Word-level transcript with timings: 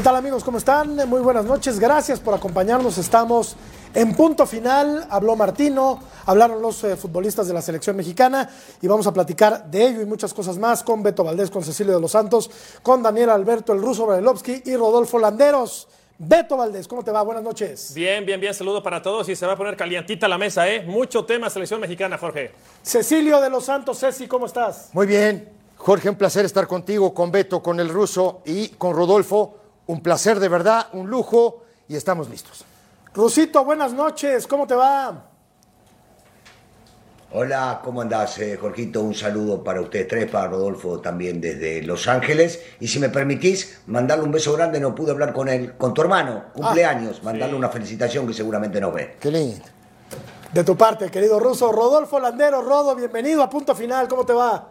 ¿Qué 0.00 0.04
tal 0.04 0.16
amigos? 0.16 0.42
¿Cómo 0.44 0.56
están? 0.56 0.96
Muy 1.10 1.20
buenas 1.20 1.44
noches. 1.44 1.78
Gracias 1.78 2.20
por 2.20 2.32
acompañarnos. 2.32 2.96
Estamos 2.96 3.54
en 3.92 4.14
punto 4.14 4.46
final. 4.46 5.06
Habló 5.10 5.36
Martino, 5.36 6.00
hablaron 6.24 6.62
los 6.62 6.82
eh, 6.84 6.96
futbolistas 6.96 7.46
de 7.48 7.52
la 7.52 7.60
selección 7.60 7.96
mexicana 7.96 8.48
y 8.80 8.86
vamos 8.86 9.06
a 9.06 9.12
platicar 9.12 9.70
de 9.70 9.88
ello 9.88 10.00
y 10.00 10.06
muchas 10.06 10.32
cosas 10.32 10.56
más 10.56 10.82
con 10.82 11.02
Beto 11.02 11.22
Valdés, 11.22 11.50
con 11.50 11.62
Cecilio 11.62 11.96
de 11.96 12.00
los 12.00 12.12
Santos, 12.12 12.50
con 12.82 13.02
Daniel 13.02 13.28
Alberto 13.28 13.74
el 13.74 13.82
Ruso 13.82 14.06
Brailovsky 14.06 14.62
y 14.64 14.74
Rodolfo 14.74 15.18
Landeros. 15.18 15.86
Beto 16.16 16.56
Valdés, 16.56 16.88
¿cómo 16.88 17.04
te 17.04 17.10
va? 17.10 17.20
Buenas 17.20 17.44
noches. 17.44 17.92
Bien, 17.92 18.24
bien, 18.24 18.40
bien. 18.40 18.54
Saludo 18.54 18.82
para 18.82 19.02
todos 19.02 19.28
y 19.28 19.36
se 19.36 19.44
va 19.44 19.52
a 19.52 19.56
poner 19.58 19.76
calientita 19.76 20.26
la 20.28 20.38
mesa, 20.38 20.66
¿eh? 20.66 20.82
Mucho 20.82 21.26
tema 21.26 21.50
selección 21.50 21.78
mexicana, 21.78 22.16
Jorge. 22.16 22.52
Cecilio 22.82 23.38
de 23.38 23.50
los 23.50 23.66
Santos, 23.66 24.00
Ceci, 24.00 24.26
¿cómo 24.26 24.46
estás? 24.46 24.88
Muy 24.94 25.06
bien. 25.06 25.46
Jorge, 25.76 26.08
un 26.08 26.16
placer 26.16 26.46
estar 26.46 26.66
contigo, 26.66 27.12
con 27.12 27.30
Beto, 27.30 27.62
con 27.62 27.80
el 27.80 27.90
ruso 27.90 28.40
y 28.46 28.68
con 28.70 28.96
Rodolfo. 28.96 29.59
Un 29.90 30.04
placer 30.04 30.38
de 30.38 30.48
verdad, 30.48 30.86
un 30.92 31.10
lujo 31.10 31.64
y 31.88 31.96
estamos 31.96 32.30
listos. 32.30 32.64
Rusito, 33.12 33.64
buenas 33.64 33.92
noches, 33.92 34.46
¿cómo 34.46 34.64
te 34.64 34.76
va? 34.76 35.24
Hola, 37.32 37.80
¿cómo 37.82 38.00
andás, 38.00 38.38
eh, 38.38 38.56
Jorgito? 38.56 39.00
Un 39.00 39.16
saludo 39.16 39.64
para 39.64 39.80
ustedes 39.80 40.06
tres, 40.06 40.30
para 40.30 40.46
Rodolfo 40.46 41.00
también 41.00 41.40
desde 41.40 41.82
Los 41.82 42.06
Ángeles. 42.06 42.62
Y 42.78 42.86
si 42.86 43.00
me 43.00 43.08
permitís, 43.08 43.80
mandarle 43.86 44.22
un 44.22 44.30
beso 44.30 44.52
grande, 44.52 44.78
no 44.78 44.94
pude 44.94 45.10
hablar 45.10 45.32
con 45.32 45.48
él, 45.48 45.76
con 45.76 45.92
tu 45.92 46.02
hermano, 46.02 46.44
cumpleaños, 46.52 47.24
mandarle 47.24 47.56
una 47.56 47.68
felicitación 47.68 48.28
que 48.28 48.32
seguramente 48.32 48.80
nos 48.80 48.94
ve. 48.94 49.16
Qué 49.18 49.32
lindo. 49.32 49.64
De 50.52 50.62
tu 50.62 50.76
parte, 50.76 51.10
querido 51.10 51.40
ruso, 51.40 51.72
Rodolfo 51.72 52.20
Landero, 52.20 52.62
Rodo, 52.62 52.94
bienvenido 52.94 53.42
a 53.42 53.50
punto 53.50 53.74
final, 53.74 54.06
¿cómo 54.06 54.24
te 54.24 54.34
va? 54.34 54.68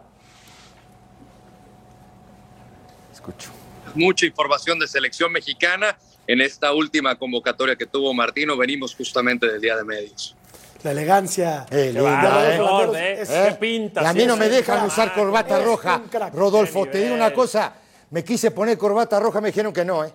Escucho. 3.12 3.59
Mucha 3.94 4.26
información 4.26 4.78
de 4.78 4.88
selección 4.88 5.32
mexicana 5.32 5.96
en 6.26 6.40
esta 6.40 6.72
última 6.72 7.16
convocatoria 7.16 7.76
que 7.76 7.86
tuvo 7.86 8.12
Martino. 8.14 8.56
Venimos 8.56 8.94
justamente 8.94 9.46
del 9.46 9.60
Día 9.60 9.76
de 9.76 9.84
Medios. 9.84 10.36
La 10.82 10.92
elegancia. 10.92 11.66
Eh, 11.70 11.90
Qué 11.92 12.00
linda, 12.00 12.54
eh. 12.54 13.20
¿eh? 13.20 13.24
¿Eh? 13.28 13.46
Qué 13.50 13.54
pinta. 13.56 14.02
Y 14.02 14.06
a 14.06 14.12
sí, 14.12 14.18
mí 14.18 14.26
no 14.26 14.36
me 14.36 14.48
dejan 14.48 14.78
crack. 14.78 14.88
usar 14.88 15.14
corbata 15.14 15.62
roja. 15.62 16.02
Rodolfo, 16.32 16.86
te 16.86 17.02
digo 17.02 17.14
una 17.14 17.32
cosa. 17.32 17.74
Me 18.10 18.24
quise 18.24 18.50
poner 18.50 18.78
corbata 18.78 19.20
roja, 19.20 19.40
me 19.40 19.48
dijeron 19.48 19.72
que 19.72 19.84
no, 19.84 20.04
¿eh? 20.04 20.12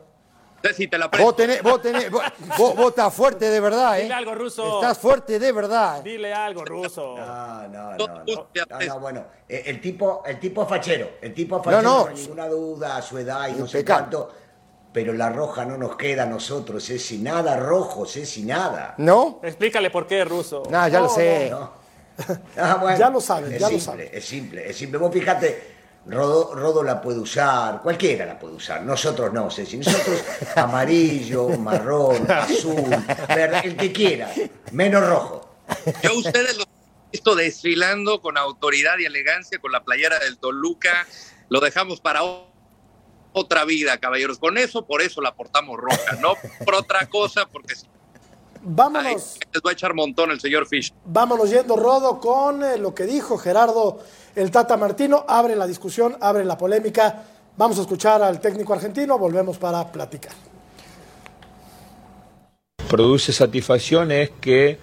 Ceci, 0.67 0.87
te 0.87 0.97
la 0.97 1.09
presto. 1.11 1.25
Vos 1.25 1.35
tenés, 1.35 1.61
vos 1.61 1.81
tenés, 1.81 2.09
vos, 2.11 2.23
vos- 2.57 2.75
vos 2.75 2.87
estás 2.89 3.13
fuerte 3.13 3.49
de 3.49 3.59
verdad, 3.59 3.99
¿eh? 3.99 4.03
Dile 4.03 4.13
algo, 4.15 4.35
ruso. 4.35 4.75
Estás 4.81 4.97
fuerte 4.97 5.37
de 5.39 5.51
verdad. 5.51 6.01
Dile 6.03 6.33
algo, 6.33 6.65
ruso. 6.65 7.15
No, 7.17 7.67
no, 7.67 7.91
no, 7.95 8.07
No, 8.07 8.85
no. 8.87 8.99
bueno, 8.99 9.25
eh, 9.47 9.63
el 9.67 9.79
tipo, 9.81 10.23
el 10.25 10.39
tipo 10.39 10.63
es 10.63 10.69
fachero, 10.69 11.09
el 11.21 11.33
tipo 11.33 11.57
es 11.57 11.59
No, 11.59 11.63
fachero, 11.71 11.81
no. 11.83 12.05
no, 12.05 12.11
ninguna 12.11 12.47
duda, 12.47 12.97
a 12.97 13.01
su 13.01 13.17
edad 13.17 13.47
y 13.49 13.53
no 13.53 13.67
sé 13.67 13.83
cuánto. 13.85 14.31
Pero 14.91 15.11
la 15.13 15.29
roja 15.29 15.65
no 15.65 15.77
nos 15.77 15.97
queda 15.97 16.23
a 16.23 16.25
nosotros, 16.25 16.85
Ceci, 16.85 17.17
nada 17.17 17.57
rojo, 17.57 18.05
Ceci, 18.05 18.43
nada. 18.43 18.95
¿No? 18.97 19.39
Explícale 19.43 19.89
por 19.91 20.07
qué, 20.07 20.23
ruso. 20.23 20.63
No, 20.69 20.87
ya 20.87 20.99
lo 21.01 21.09
sé. 21.09 21.49
No. 21.51 21.71
Ah, 22.57 22.77
bueno, 22.81 22.97
Ya 22.99 23.09
lo 23.09 23.19
saben, 23.19 23.51
es 23.53 23.59
ya 23.59 23.69
lo 23.69 23.77
saben. 23.79 24.09
Es 24.11 24.23
simple, 24.25 24.69
es 24.69 24.77
simple. 24.77 24.97
Vos 24.97 25.11
fíjate, 25.13 25.74
Rodo, 26.07 26.53
Rodo 26.53 26.83
la 26.83 27.01
puede 27.01 27.19
usar, 27.19 27.81
cualquiera 27.81 28.25
la 28.25 28.37
puede 28.37 28.55
usar, 28.55 28.83
nosotros 28.83 29.33
no, 29.33 29.49
Ceci. 29.49 29.77
Nosotros 29.77 30.23
amarillo, 30.55 31.49
marrón, 31.49 32.29
azul, 32.31 32.85
verde, 33.27 33.61
el 33.63 33.75
que 33.75 33.91
quiera, 33.91 34.31
menos 34.71 35.07
rojo. 35.07 35.49
Yo 36.03 36.11
a 36.11 36.13
ustedes 36.13 36.57
los 36.57 36.67
he 36.67 37.11
visto 37.11 37.35
desfilando 37.35 38.21
con 38.21 38.37
autoridad 38.37 38.99
y 38.99 39.05
elegancia 39.05 39.57
con 39.59 39.71
la 39.71 39.83
playera 39.83 40.19
del 40.19 40.37
Toluca. 40.37 41.07
Lo 41.49 41.59
dejamos 41.59 42.01
para 42.01 42.21
otra 43.33 43.65
vida, 43.65 43.97
caballeros. 43.97 44.37
Con 44.37 44.59
eso, 44.59 44.85
por 44.85 45.01
eso 45.01 45.21
la 45.21 45.33
portamos 45.33 45.77
roja, 45.77 46.17
no 46.21 46.35
por 46.63 46.75
otra 46.75 47.07
cosa, 47.07 47.47
porque 47.47 47.73
Vámonos, 48.67 49.37
les 49.53 49.61
va 49.61 49.69
a 49.69 49.73
echar 49.73 49.93
montón 49.93 50.31
el 50.31 50.39
señor 50.39 50.65
Fish. 50.65 50.91
vámonos 51.05 51.51
yendo, 51.51 51.75
Rodo, 51.75 52.19
con 52.19 52.63
eh, 52.63 52.77
lo 52.77 52.95
que 52.95 53.03
dijo 53.03 53.37
Gerardo 53.37 53.99
el 54.35 54.51
Tata 54.51 54.77
Martino. 54.77 55.25
Abre 55.27 55.55
la 55.55 55.65
discusión, 55.67 56.15
abre 56.19 56.45
la 56.45 56.57
polémica. 56.57 57.23
Vamos 57.57 57.77
a 57.77 57.81
escuchar 57.81 58.21
al 58.21 58.39
técnico 58.39 58.73
argentino, 58.73 59.17
volvemos 59.17 59.57
para 59.57 59.89
platicar. 59.91 60.33
produce 62.89 63.33
satisfacción 63.33 64.11
es 64.11 64.29
que 64.39 64.77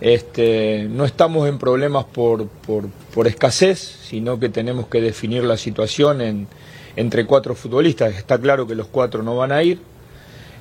este, 0.00 0.86
no 0.88 1.04
estamos 1.04 1.48
en 1.48 1.58
problemas 1.58 2.04
por, 2.04 2.46
por- 2.46 2.88
por 3.12 3.26
escasez, 3.26 3.78
sino 3.80 4.38
que 4.38 4.48
tenemos 4.48 4.86
que 4.86 5.00
definir 5.00 5.42
la 5.42 5.56
situación 5.56 6.20
en- 6.20 6.46
entre 6.94 7.26
cuatro 7.26 7.54
futbolistas. 7.56 8.14
Está 8.14 8.38
claro 8.38 8.66
que 8.66 8.74
los 8.76 8.86
cuatro 8.86 9.22
no 9.24 9.34
van 9.36 9.50
a 9.50 9.62
ir, 9.62 9.80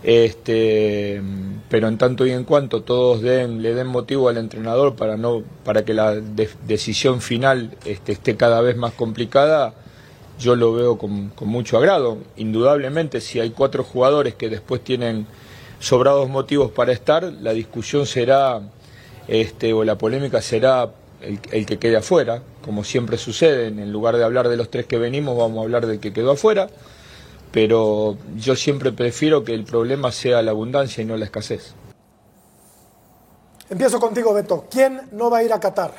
este, 0.07 1.21
pero 1.67 1.89
en 1.89 1.97
tanto 1.97 2.25
y 2.25 2.31
en 2.31 2.45
cuanto 2.45 2.81
todos 2.81 3.21
le 3.21 3.73
den 3.73 3.87
motivo 3.87 4.29
al 4.29 4.37
entrenador 4.37 4.95
para, 4.95 5.17
no, 5.17 5.43
para 5.65 5.83
que 5.83 5.93
la 5.93 6.15
de- 6.15 6.49
decisión 6.65 7.19
final 7.19 7.71
este, 7.83 8.13
esté 8.13 8.37
cada 8.37 8.61
vez 8.61 8.77
más 8.77 8.93
complicada, 8.93 9.73
yo 10.39 10.55
lo 10.55 10.71
veo 10.71 10.97
con, 10.97 11.27
con 11.31 11.49
mucho 11.49 11.77
agrado. 11.77 12.19
Indudablemente, 12.37 13.19
si 13.19 13.41
hay 13.41 13.49
cuatro 13.49 13.83
jugadores 13.83 14.33
que 14.35 14.47
después 14.47 14.81
tienen 14.81 15.27
sobrados 15.81 16.29
motivos 16.29 16.71
para 16.71 16.93
estar, 16.93 17.25
la 17.25 17.51
discusión 17.51 18.05
será, 18.05 18.61
este, 19.27 19.73
o 19.73 19.83
la 19.83 19.97
polémica 19.97 20.41
será 20.41 20.89
el, 21.21 21.37
el 21.51 21.65
que 21.65 21.79
quede 21.79 21.97
afuera, 21.97 22.43
como 22.63 22.85
siempre 22.85 23.17
sucede. 23.17 23.67
En 23.67 23.91
lugar 23.91 24.15
de 24.15 24.23
hablar 24.23 24.47
de 24.47 24.55
los 24.55 24.71
tres 24.71 24.85
que 24.85 24.97
venimos, 24.97 25.37
vamos 25.37 25.57
a 25.59 25.63
hablar 25.63 25.85
del 25.85 25.99
que 25.99 26.13
quedó 26.13 26.31
afuera. 26.31 26.69
Pero 27.57 28.19
yo 28.35 28.55
siempre 28.55 28.91
prefiero 28.91 29.43
que 29.43 29.55
el 29.55 29.63
problema 29.63 30.11
sea 30.11 30.43
la 30.43 30.51
abundancia 30.51 31.01
y 31.01 31.05
no 31.05 31.17
la 31.17 31.25
escasez. 31.25 31.73
Empiezo 33.67 33.99
contigo, 33.99 34.31
Beto. 34.31 34.67
¿Quién 34.69 35.01
no 35.11 35.31
va 35.31 35.39
a 35.39 35.43
ir 35.43 35.51
a 35.51 35.59
Qatar? 35.59 35.91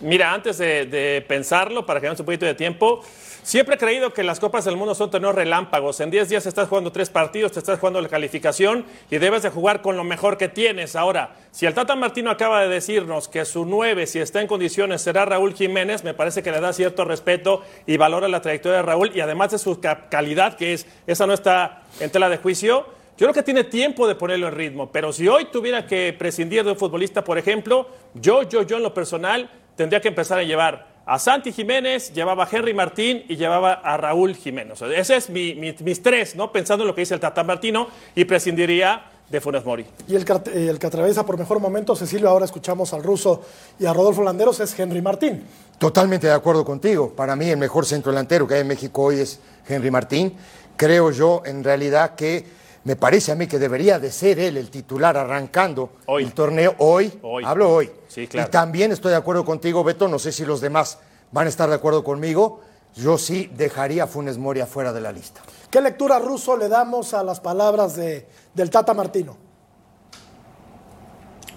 Mira, 0.00 0.34
antes 0.34 0.58
de, 0.58 0.86
de 0.86 1.24
pensarlo, 1.28 1.86
para 1.86 2.00
que 2.00 2.10
un 2.10 2.16
poquito 2.16 2.46
de 2.46 2.54
tiempo, 2.54 3.00
siempre 3.46 3.76
he 3.76 3.78
creído 3.78 4.12
que 4.12 4.24
las 4.24 4.40
Copas 4.40 4.64
del 4.64 4.76
Mundo 4.76 4.94
son 4.96 5.08
torneos 5.08 5.34
relámpagos. 5.34 6.00
En 6.00 6.10
10 6.10 6.28
días 6.28 6.46
estás 6.46 6.68
jugando 6.68 6.90
tres 6.90 7.10
partidos, 7.10 7.52
te 7.52 7.60
estás 7.60 7.78
jugando 7.78 8.00
la 8.00 8.08
calificación 8.08 8.84
y 9.08 9.18
debes 9.18 9.44
de 9.44 9.50
jugar 9.50 9.82
con 9.82 9.96
lo 9.96 10.02
mejor 10.02 10.36
que 10.36 10.48
tienes. 10.48 10.96
Ahora, 10.96 11.36
si 11.52 11.64
el 11.64 11.72
Tata 11.72 11.94
Martino 11.94 12.30
acaba 12.30 12.60
de 12.62 12.68
decirnos 12.68 13.28
que 13.28 13.44
su 13.44 13.64
9, 13.64 14.06
si 14.08 14.18
está 14.18 14.40
en 14.40 14.48
condiciones, 14.48 15.00
será 15.00 15.24
Raúl 15.24 15.54
Jiménez, 15.54 16.02
me 16.02 16.12
parece 16.12 16.42
que 16.42 16.50
le 16.50 16.60
da 16.60 16.72
cierto 16.72 17.04
respeto 17.04 17.62
y 17.86 17.96
valora 17.96 18.26
la 18.26 18.42
trayectoria 18.42 18.78
de 18.78 18.82
Raúl 18.82 19.12
y 19.14 19.20
además 19.20 19.52
de 19.52 19.58
su 19.58 19.80
ca- 19.80 20.08
calidad, 20.08 20.56
que 20.56 20.72
es, 20.72 20.86
esa 21.06 21.24
no 21.26 21.32
está 21.32 21.82
en 22.00 22.10
tela 22.10 22.28
de 22.28 22.38
juicio. 22.38 22.84
Yo 23.16 23.26
creo 23.26 23.32
que 23.32 23.42
tiene 23.44 23.62
tiempo 23.62 24.08
de 24.08 24.16
ponerlo 24.16 24.48
en 24.48 24.54
ritmo, 24.56 24.90
pero 24.90 25.12
si 25.12 25.26
hoy 25.28 25.46
tuviera 25.46 25.86
que 25.86 26.14
prescindir 26.18 26.64
de 26.64 26.72
un 26.72 26.76
futbolista, 26.76 27.22
por 27.22 27.38
ejemplo, 27.38 27.88
yo, 28.14 28.42
yo, 28.42 28.62
yo 28.62 28.76
en 28.76 28.82
lo 28.82 28.92
personal 28.92 29.48
tendría 29.76 30.00
que 30.00 30.08
empezar 30.08 30.38
a 30.38 30.42
llevar 30.42 30.95
a 31.06 31.18
Santi 31.20 31.52
Jiménez, 31.52 32.12
llevaba 32.12 32.44
a 32.44 32.48
Henry 32.50 32.74
Martín 32.74 33.24
y 33.28 33.36
llevaba 33.36 33.74
a 33.74 33.96
Raúl 33.96 34.34
Jiménez. 34.34 34.72
O 34.82 34.88
sea, 34.88 34.98
ese 34.98 35.16
es 35.16 35.30
mi, 35.30 35.54
mi- 35.54 35.74
mis 35.80 36.02
tres, 36.02 36.34
¿no? 36.34 36.50
Pensando 36.50 36.82
en 36.82 36.88
lo 36.88 36.94
que 36.94 37.02
dice 37.02 37.14
el 37.14 37.20
Tata 37.20 37.44
Martino 37.44 37.86
y 38.14 38.24
prescindiría 38.24 39.04
de 39.30 39.40
Funes 39.40 39.64
Mori. 39.64 39.86
Y 40.08 40.14
el, 40.16 40.24
que- 40.24 40.68
el 40.68 40.78
que 40.78 40.86
atraviesa 40.86 41.24
por 41.24 41.38
mejor 41.38 41.60
momento, 41.60 41.94
Cecilio, 41.96 42.28
ahora 42.28 42.44
escuchamos 42.44 42.92
al 42.92 43.02
ruso 43.04 43.42
y 43.78 43.86
a 43.86 43.92
Rodolfo 43.92 44.22
Landeros, 44.22 44.58
es 44.60 44.78
Henry 44.78 45.00
Martín. 45.00 45.44
Totalmente 45.78 46.26
de 46.26 46.32
acuerdo 46.32 46.64
contigo. 46.64 47.12
Para 47.14 47.36
mí 47.36 47.48
el 47.50 47.56
mejor 47.56 47.86
centro 47.86 48.10
delantero 48.10 48.46
que 48.48 48.54
hay 48.54 48.60
en 48.62 48.68
México 48.68 49.02
hoy 49.02 49.20
es 49.20 49.40
Henry 49.68 49.90
Martín. 49.90 50.34
Creo 50.76 51.10
yo 51.10 51.42
en 51.46 51.62
realidad 51.64 52.14
que 52.16 52.44
me 52.86 52.94
parece 52.94 53.32
a 53.32 53.34
mí 53.34 53.48
que 53.48 53.58
debería 53.58 53.98
de 53.98 54.12
ser 54.12 54.38
él 54.38 54.56
el 54.56 54.70
titular 54.70 55.16
arrancando 55.16 55.90
Hoy. 56.06 56.22
el 56.22 56.32
torneo 56.32 56.76
hoy. 56.78 57.18
Hoy. 57.20 57.42
Hablo 57.44 57.74
hoy. 57.74 57.90
Sí, 58.06 58.28
claro. 58.28 58.46
Y 58.46 58.50
también 58.52 58.92
estoy 58.92 59.10
de 59.10 59.16
acuerdo 59.16 59.44
contigo, 59.44 59.82
Beto. 59.82 60.06
No 60.06 60.20
sé 60.20 60.30
si 60.30 60.44
los 60.44 60.60
demás 60.60 61.00
van 61.32 61.46
a 61.46 61.48
estar 61.48 61.68
de 61.68 61.74
acuerdo 61.74 62.04
conmigo. 62.04 62.60
Yo 62.94 63.18
sí 63.18 63.50
dejaría 63.56 64.04
a 64.04 64.06
Funes 64.06 64.38
Mori 64.38 64.62
fuera 64.62 64.92
de 64.92 65.00
la 65.00 65.10
lista. 65.10 65.40
¿Qué 65.68 65.80
lectura 65.80 66.20
ruso 66.20 66.56
le 66.56 66.68
damos 66.68 67.12
a 67.12 67.24
las 67.24 67.40
palabras 67.40 67.96
de, 67.96 68.28
del 68.54 68.70
Tata 68.70 68.94
Martino? 68.94 69.36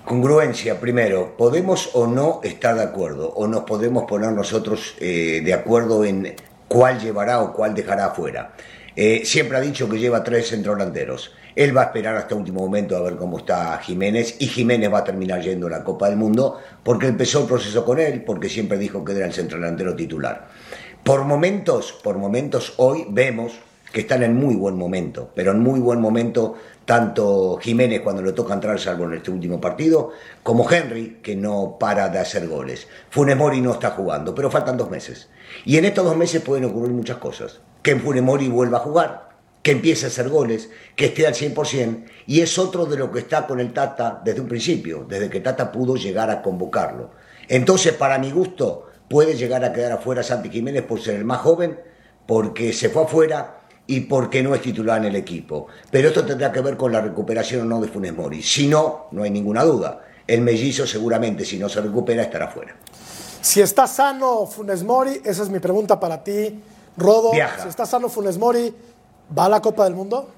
Congruencia, 0.05 0.79
primero, 0.79 1.37
¿podemos 1.37 1.91
o 1.93 2.07
no 2.07 2.39
estar 2.41 2.73
de 2.73 2.81
acuerdo? 2.81 3.31
¿O 3.35 3.45
nos 3.45 3.65
podemos 3.65 4.05
poner 4.05 4.31
nosotros 4.31 4.95
eh, 4.99 5.41
de 5.45 5.53
acuerdo 5.53 6.03
en 6.03 6.35
cuál 6.67 6.99
llevará 6.99 7.43
o 7.43 7.53
cuál 7.53 7.75
dejará 7.75 8.07
afuera? 8.07 8.55
Eh, 9.01 9.22
siempre 9.24 9.56
ha 9.56 9.62
dicho 9.62 9.88
que 9.88 9.98
lleva 9.98 10.25
tres 10.25 10.50
centrodelanteros. 10.50 11.31
Él 11.56 11.75
va 11.75 11.84
a 11.84 11.86
esperar 11.86 12.18
hasta 12.18 12.36
último 12.36 12.60
momento 12.60 12.98
a 12.98 13.01
ver 13.01 13.16
cómo 13.16 13.38
está 13.38 13.78
Jiménez 13.78 14.36
y 14.40 14.48
Jiménez 14.48 14.92
va 14.92 14.98
a 14.98 15.04
terminar 15.06 15.42
yendo 15.42 15.68
a 15.68 15.69
la 15.69 15.86
Copa 15.86 16.10
del 16.10 16.18
Mundo 16.18 16.60
porque 16.84 17.07
empezó 17.07 17.40
el 17.40 17.48
proceso 17.48 17.86
con 17.86 17.98
él, 17.98 18.25
porque 18.25 18.50
siempre 18.50 18.78
dijo 18.78 19.06
que 19.06 19.13
era 19.13 19.25
el 19.25 19.31
centrodelantero 19.31 19.96
titular. 19.96 20.50
Por 21.01 21.24
momentos, 21.24 21.94
por 22.04 22.18
momentos 22.18 22.74
hoy 22.75 23.06
vemos 23.10 23.54
que 23.91 24.01
están 24.01 24.24
en 24.24 24.36
muy 24.36 24.56
buen 24.56 24.75
momento, 24.75 25.31
pero 25.33 25.51
en 25.51 25.59
muy 25.59 25.80
buen 25.80 26.00
momento 26.00 26.56
tanto 26.89 27.59
Jiménez 27.62 28.01
cuando 28.01 28.24
le 28.24 28.31
toca 28.31 28.56
entrar, 28.56 28.80
salvo 28.80 29.06
en 29.06 29.13
este 29.13 29.30
último 29.30 29.62
partido, 29.62 30.12
como 30.41 30.68
Henry, 30.68 31.19
que 31.21 31.36
no 31.36 31.77
para 31.80 32.09
de 32.09 32.18
hacer 32.18 32.47
goles. 32.47 32.88
Funes 33.12 33.38
Mori 33.38 33.62
no 33.62 33.74
está 33.74 33.91
jugando, 33.91 34.33
pero 34.33 34.50
faltan 34.50 34.75
dos 34.75 34.89
meses. 34.89 35.30
Y 35.65 35.77
en 35.77 35.86
estos 35.86 36.03
dos 36.03 36.18
meses 36.18 36.41
pueden 36.41 36.65
ocurrir 36.65 36.91
muchas 36.91 37.18
cosas. 37.18 37.59
Que 37.83 37.95
Funes 37.95 38.24
Mori 38.24 38.47
vuelva 38.47 38.80
a 38.80 38.81
jugar, 38.81 39.30
que 39.62 39.69
empiece 39.69 40.06
a 40.06 40.09
hacer 40.09 40.30
goles, 40.30 40.71
que 40.95 41.06
esté 41.06 41.27
al 41.27 41.36
100%, 41.36 42.06
y 42.25 42.41
es 42.41 42.57
otro 42.57 42.88
de 42.88 42.97
lo 42.97 43.12
que 43.12 43.19
está 43.19 43.45
con 43.45 43.59
el 43.59 43.71
Tata 43.71 44.21
desde 44.25 44.41
un 44.41 44.47
principio, 44.47 45.06
desde 45.07 45.30
que 45.30 45.41
Tata 45.41 45.71
pudo 45.71 45.95
llegar 45.95 46.31
a 46.31 46.41
convocarlo. 46.41 47.12
Entonces, 47.47 47.94
para 47.94 48.18
mi 48.18 48.31
gusto, 48.31 48.88
puede 49.07 49.36
llegar 49.36 49.63
a 49.63 49.74
quedar 49.74 49.91
afuera 49.91 50.24
Santi 50.24 50.50
Jiménez 50.50 50.81
por 50.81 51.00
ser 51.00 51.18
el 51.18 51.25
más 51.25 51.41
joven, 51.41 51.80
porque 52.25 52.74
se 52.74 52.89
fue 52.89 53.03
afuera 53.03 53.58
y 53.89 54.01
porque 54.01 54.44
no 54.44 54.53
es 54.53 54.62
titular 54.62 55.00
en 55.00 55.06
el 55.06 55.15
equipo. 55.15 55.65
Pero 55.89 56.09
esto 56.09 56.24
tendrá 56.24 56.51
que 56.51 56.62
ver 56.62 56.77
con 56.77 56.91
la 56.91 57.01
recuperación 57.01 57.63
o 57.63 57.65
no 57.65 57.81
de 57.81 57.88
Funes 57.88 58.15
Mori. 58.15 58.44
Si 58.44 58.68
no, 58.68 59.07
no 59.12 59.24
hay 59.24 59.31
ninguna 59.31 59.63
duda. 59.63 60.06
El 60.27 60.41
mellizo 60.41 60.86
seguramente, 60.86 61.44
si 61.44 61.57
no 61.57 61.68
se 61.68 61.81
recupera, 61.81 62.21
estará 62.21 62.50
fuera. 62.50 62.75
Si 63.41 63.62
está 63.62 63.88
sano 63.88 64.45
Funes 64.45 64.83
Mori, 64.83 65.19
esa 65.25 65.41
es 65.41 65.50
mi 65.50 65.57
pregunta 65.57 66.00
para 66.00 66.24
ti, 66.24 66.59
Rodo. 66.97 67.31
Viaja. 67.31 67.63
Si 67.63 67.69
está 67.69 67.88
sano 67.88 68.09
Funes 68.09 68.38
Mori, 68.38 68.71
¿va 69.36 69.45
a 69.45 69.50
la 69.50 69.59
Copa 69.59 69.86
del 69.86 69.95
Mundo? 69.95 70.30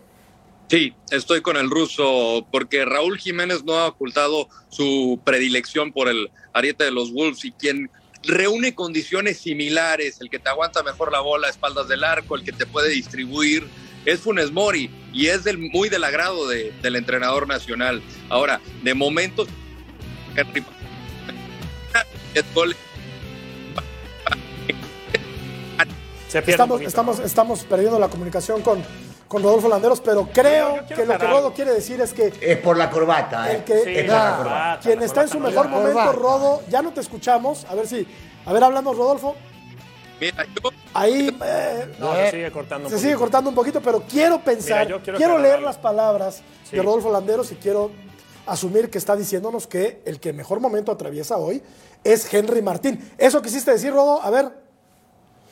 Sí, 0.69 0.93
estoy 1.09 1.41
con 1.41 1.57
el 1.57 1.69
ruso, 1.69 2.47
porque 2.53 2.85
Raúl 2.85 3.17
Jiménez 3.17 3.65
no 3.65 3.73
ha 3.73 3.87
ocultado 3.87 4.47
su 4.69 5.19
predilección 5.25 5.91
por 5.91 6.07
el 6.07 6.31
ariete 6.53 6.85
de 6.85 6.91
los 6.91 7.11
Wolves 7.11 7.43
y 7.43 7.51
quien 7.51 7.91
reúne 8.23 8.75
condiciones 8.75 9.37
similares, 9.39 10.21
el 10.21 10.29
que 10.29 10.39
te 10.39 10.49
aguanta 10.49 10.83
mejor 10.83 11.11
la 11.11 11.19
bola 11.21 11.47
a 11.47 11.49
espaldas 11.49 11.87
del 11.87 12.03
arco, 12.03 12.35
el 12.35 12.43
que 12.43 12.51
te 12.51 12.65
puede 12.65 12.89
distribuir, 12.89 13.67
es 14.05 14.19
Funes 14.19 14.51
Mori 14.51 14.89
y 15.13 15.27
es 15.27 15.43
del, 15.43 15.57
muy 15.57 15.89
del 15.89 16.03
agrado 16.03 16.47
de- 16.47 16.71
del 16.81 16.95
entrenador 16.95 17.47
nacional. 17.47 18.01
Ahora, 18.29 18.59
de 18.83 18.93
momento, 18.93 19.45
Estamos, 26.33 26.81
estamos, 26.81 27.19
estamos 27.19 27.63
perdiendo 27.65 27.99
la 27.99 28.07
comunicación 28.07 28.61
con, 28.61 28.81
con 29.31 29.41
Rodolfo 29.43 29.69
Landeros, 29.69 30.01
pero 30.01 30.27
creo 30.33 30.75
Yo- 30.75 30.81
yo 30.81 30.87
quiero 30.87 31.01
que 31.03 31.07
lo 31.07 31.17
que. 31.19 31.27
Rodo 31.27 31.53
quiere 31.53 31.71
decir 31.73 32.01
es 32.01 32.11
que 32.11 32.33
Es 32.41 32.57
por 32.57 32.75
la 32.75 32.89
corbata, 32.89 33.49
¿eh? 33.49 33.55
El 33.55 33.63
que- 33.63 33.83
Sí, 33.85 33.89
es 33.95 34.07
la 34.07 34.13
por 34.13 34.17
la 34.17 34.37
corbata. 34.37 34.43
corbata, 34.43 34.79
quien 34.81 34.99
la 34.99 35.05
está 35.05 35.21
en 35.21 35.27
su 35.29 35.39
mejor 35.39 35.69
no 35.69 35.77
momento, 35.77 35.93
corbata. 35.99 36.17
Rodo, 36.19 36.61
ya 36.69 36.81
no 36.81 36.91
te 36.91 36.99
escuchamos. 36.99 37.65
A 37.69 37.75
ver 37.75 37.87
si. 37.87 38.05
A 38.45 38.51
ver, 38.51 38.61
háblanos, 38.61 38.97
Rodolfo. 38.97 39.37
Mira, 40.19 40.43
yo 40.61 40.69
Ahí 40.93 41.33
eh, 41.45 41.95
No, 41.97 42.13
se 42.13 42.31
sigue 42.31 42.51
cortando 42.51 42.87
un 42.87 42.89
se 42.89 42.95
poquito. 42.95 42.99
sigue 42.99 43.15
cortando 43.15 43.49
un 43.49 43.55
poquito, 43.55 43.81
pero 43.81 44.01
quiero 44.01 44.41
pensar, 44.43 44.85
Mira, 44.85 45.01
quiero 45.15 45.37
leer 45.37 45.53
algo. 45.55 45.65
las 45.67 45.77
palabras 45.77 46.41
Sí. 46.69 46.75
de 46.75 46.81
Rodolfo 46.83 47.09
Landeros 47.09 47.49
y 47.53 47.55
quiero 47.55 47.91
asumir 48.45 48.89
que 48.89 48.97
está 48.97 49.15
diciéndonos 49.15 49.65
que 49.67 50.01
el 50.03 50.19
que 50.19 50.33
mejor 50.33 50.59
momento 50.59 50.91
atraviesa 50.91 51.37
hoy 51.37 51.63
es 52.03 52.31
Henry 52.33 52.61
Martín. 52.61 53.13
¿Eso 53.17 53.41
quisiste 53.41 53.71
decir, 53.71 53.93
Rodo? 53.93 54.21
A 54.21 54.29
ver. 54.29 54.51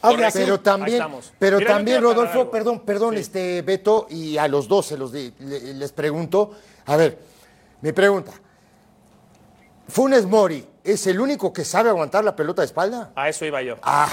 Así. 0.02 0.40
Pero 0.40 0.60
también, 0.62 1.04
pero 1.38 1.58
Mira, 1.58 1.74
también 1.74 2.02
Rodolfo, 2.02 2.50
perdón, 2.50 2.80
perdón, 2.86 3.16
Sí. 3.16 3.22
este 3.22 3.62
Beto, 3.64 4.08
y 4.10 4.38
a 4.38 4.48
los 4.48 4.68
dos 4.68 4.86
se 4.86 4.98
los 4.98 5.12
les 5.12 5.92
pregunto. 5.92 6.52
A 6.86 6.96
ver, 6.96 7.18
mi 7.82 7.92
pregunta. 7.92 8.32
¿Funes 9.88 10.26
Mori 10.26 10.66
es 10.84 11.08
el 11.08 11.20
único 11.20 11.52
que 11.52 11.66
sabe 11.66 11.90
aguantar 11.90 12.24
la 12.24 12.36
pelota 12.36 12.62
de 12.62 12.68
espalda? 12.68 13.12
A 13.16 13.28
eso 13.30 13.46
iba 13.46 13.62
yo. 13.62 13.76
Ah, 13.82 14.10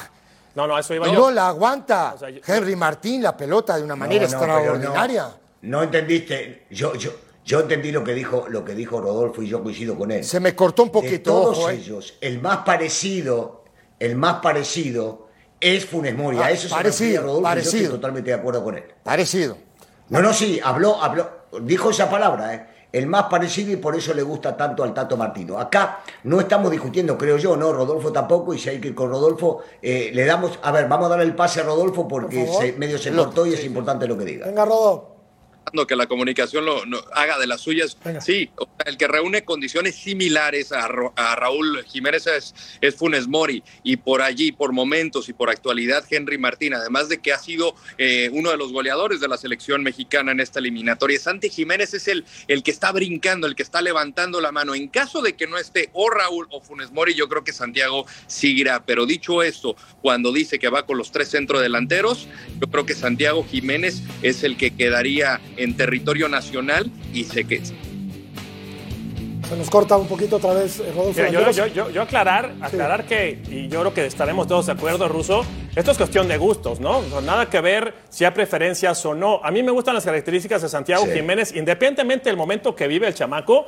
No, 0.55 0.67
no, 0.67 0.75
a 0.75 0.81
eso 0.81 0.95
iba 0.95 1.07
no, 1.07 1.13
yo. 1.13 1.31
la 1.31 1.49
aguanta 1.49 2.15
O 2.15 2.19
sea, 2.19 2.31
yo- 2.31 2.41
Henry 2.47 2.75
Martín 2.77 3.23
la 3.23 3.37
pelota 3.37 3.77
de 3.77 3.83
una 3.85 3.95
manera 3.95 4.27
No, 4.27 4.33
no, 4.41 4.47
no. 4.47 4.55
extraordinaria. 4.59 5.37
No, 5.63 5.83
entendiste. 5.83 6.67
Yo, 6.71 6.95
yo, 6.95 7.11
yo 7.45 7.61
entendí 7.61 7.93
lo 7.93 8.03
que 8.03 8.15
dijo, 8.15 8.47
lo 8.49 8.65
que 8.65 8.75
dijo 8.75 9.01
Rodolfo 9.01 9.43
y 9.43 9.49
yo 9.49 9.63
coincido 9.63 9.97
con 9.97 10.11
él. 10.11 10.25
Se 10.25 10.41
me 10.41 10.57
cortó 10.57 10.83
un 10.85 10.89
de 10.89 10.93
poquito, 10.93 11.31
todos 11.31 11.59
ojo, 11.59 11.71
eh. 11.71 11.75
ellos, 11.75 12.15
el 12.23 12.41
más 12.41 12.59
parecido, 12.59 13.65
el 13.99 14.17
más 14.17 14.37
parecido 14.41 15.26
es 15.75 15.87
Funes 15.87 16.15
Mori. 16.17 16.39
Ah, 16.41 16.51
eso 16.51 16.69
se 16.69 16.75
parecido, 16.75 17.09
refería 17.09 17.21
Rodolfo 17.21 17.39
y 17.39 17.43
yo 17.43 17.49
parecido. 17.49 17.83
estoy 17.85 17.97
totalmente 17.99 18.31
de 18.31 18.37
acuerdo 18.37 18.63
con 18.65 18.77
él. 18.77 18.85
Parecido. 19.03 19.57
No, 20.09 20.21
no, 20.23 20.33
sí, 20.33 20.61
habló, 20.63 21.03
habló, 21.03 21.29
dijo 21.63 21.91
esa 21.91 22.09
palabra, 22.09 22.55
¿eh? 22.55 22.67
el 22.93 23.07
más 23.09 23.25
parecido 23.25 23.73
y 23.73 23.77
por 23.77 23.95
eso 23.97 24.15
le 24.15 24.23
gusta 24.23 24.57
tanto 24.57 24.83
al 24.85 24.95
Tato 24.95 25.17
Martino. 25.17 25.59
Acá 25.59 26.01
no 26.25 26.41
estamos 26.41 26.71
discutiendo, 26.71 27.19
creo 27.19 27.37
yo, 27.37 27.57
¿no? 27.57 27.73
Rodolfo 27.73 28.13
tampoco, 28.13 28.55
y 28.55 28.59
si 28.59 28.71
hay 28.71 28.81
que 28.81 28.89
ir 28.89 28.95
con 28.95 29.11
Rodolfo, 29.11 29.63
eh, 29.83 30.11
le 30.15 30.25
damos, 30.25 30.59
a 30.63 30.71
ver, 30.73 30.89
vamos 30.89 31.07
a 31.07 31.09
darle 31.11 31.25
el 31.25 31.35
pase 31.35 31.61
a 31.61 31.65
Rodolfo 31.65 32.07
porque 32.09 32.45
Por 32.45 32.63
se- 32.63 32.73
medio 32.75 32.97
se 32.99 33.13
cortó 33.13 33.45
y 33.47 33.55
es 33.55 33.65
importante 33.65 34.07
lo 34.07 34.17
que 34.17 34.25
diga. 34.25 34.47
Venga, 34.47 34.65
Rodo. 34.65 35.16
Que 35.87 35.97
la 35.97 36.07
comunicación 36.07 36.65
lo, 36.65 36.87
no- 36.87 37.03
haga 37.13 37.39
de 37.39 37.47
las 37.47 37.61
suyas. 37.61 37.97
Venga. 38.05 38.21
Sí, 38.21 38.51
o 38.57 38.65
sea, 38.67 38.91
el 38.91 38.97
que 38.97 39.09
reúne 39.09 39.45
condiciones 39.45 39.97
similares 39.97 40.73
a, 40.73 40.87
Ro- 40.89 41.13
a 41.17 41.35
Raúl 41.37 41.85
Jiménez 41.85 42.27
es, 42.29 42.55
es 42.81 42.95
Funes 42.95 43.27
Mori 43.27 43.63
y 43.83 43.97
por 43.97 44.23
allí, 44.23 44.53
por 44.53 44.73
momentos 44.73 45.29
y 45.29 45.33
por 45.33 45.51
actualidad, 45.51 46.05
Henry 46.09 46.39
Martín, 46.39 46.73
además 46.75 47.09
de 47.09 47.19
que 47.19 47.33
ha 47.33 47.39
sido 47.39 47.75
eh, 47.99 48.31
uno 48.33 48.51
de 48.51 48.57
los 48.57 48.73
goleadores 48.73 49.21
de 49.21 49.29
la 49.29 49.37
selección 49.37 49.83
mexicana 49.83 50.33
en 50.33 50.41
esta 50.41 50.61
eliminatoria. 50.61 51.19
Santi 51.19 51.51
Jiménez 51.51 51.93
es 51.95 52.07
el, 52.09 52.25
el 52.49 52.63
que 52.63 52.71
está 52.71 52.93
brincando, 52.93 53.47
el 53.47 53.55
que 53.57 53.63
está 53.65 53.83
levantando 53.83 54.41
la 54.41 54.53
mano. 54.53 54.75
En 54.75 54.89
caso 54.89 55.21
de 55.21 55.35
que 55.35 55.47
no 55.47 55.59
esté 55.59 55.91
o 55.93 56.09
Raúl 56.11 56.47
o 56.51 56.61
Funes 56.61 56.93
Mori, 56.93 57.15
yo 57.15 57.29
creo 57.29 57.43
que 57.45 57.53
Santiago 57.53 58.07
seguirá. 58.29 58.85
Pero 58.85 59.05
dicho 59.05 59.43
esto, 59.43 59.77
cuando 60.01 60.33
dice 60.33 60.59
que 60.59 60.69
va 60.69 60.87
con 60.87 60.97
los 60.97 61.11
tres 61.11 61.31
centrodelanteros, 61.31 62.29
yo 62.61 62.69
creo 62.71 62.87
que 62.87 62.95
Santiago 62.95 63.45
Jiménez 63.45 64.01
es 64.23 64.45
el 64.45 64.57
que 64.57 64.71
quedaría 64.71 65.41
en 65.57 65.77
territorio 65.77 66.29
nacional 66.29 66.91
y 67.13 67.25
sé 67.25 67.45
que 67.45 67.61
Se 69.49 69.57
nos 69.57 69.71
corta 69.71 69.97
un 69.97 70.09
poquito 70.09 70.37
otra 70.37 70.55
vez, 70.55 70.81
eh, 70.81 70.93
Rodolfo 70.95 71.13
Mira, 71.21 71.29
yo, 71.31 71.41
Landeros. 71.41 71.57
yo, 71.57 71.67
yo, 71.69 71.91
yo 71.91 72.03
aclarar, 72.03 72.53
aclarar 72.61 73.05
que, 73.07 73.41
y 73.49 73.69
yo 73.69 73.81
creo 73.81 73.95
que 73.95 74.07
estaremos 74.07 74.49
todos 74.49 74.67
de 74.67 74.73
acuerdo, 74.73 75.07
Ruso, 75.09 75.45
esto 75.77 75.93
es 75.93 75.97
cuestión 75.99 76.27
de 76.27 76.37
gustos, 76.37 76.81
¿no? 76.81 77.01
No, 77.03 77.21
Nada 77.21 77.49
que 77.49 77.61
ver 77.61 77.95
si 78.09 78.25
hay 78.25 78.33
preferencias 78.33 79.07
o 79.07 79.15
no. 79.15 79.41
A 79.45 79.51
mí 79.53 79.63
me 79.63 79.71
gustan 79.71 79.95
las 79.95 80.05
características 80.05 80.63
de 80.63 80.69
Santiago 80.69 81.05
Sí. 81.05 81.13
Jiménez, 81.13 81.55
independientemente 81.55 82.29
del 82.29 82.37
momento 82.37 82.75
que 82.75 82.89
vive 82.89 83.07
el 83.07 83.15
chamaco. 83.15 83.67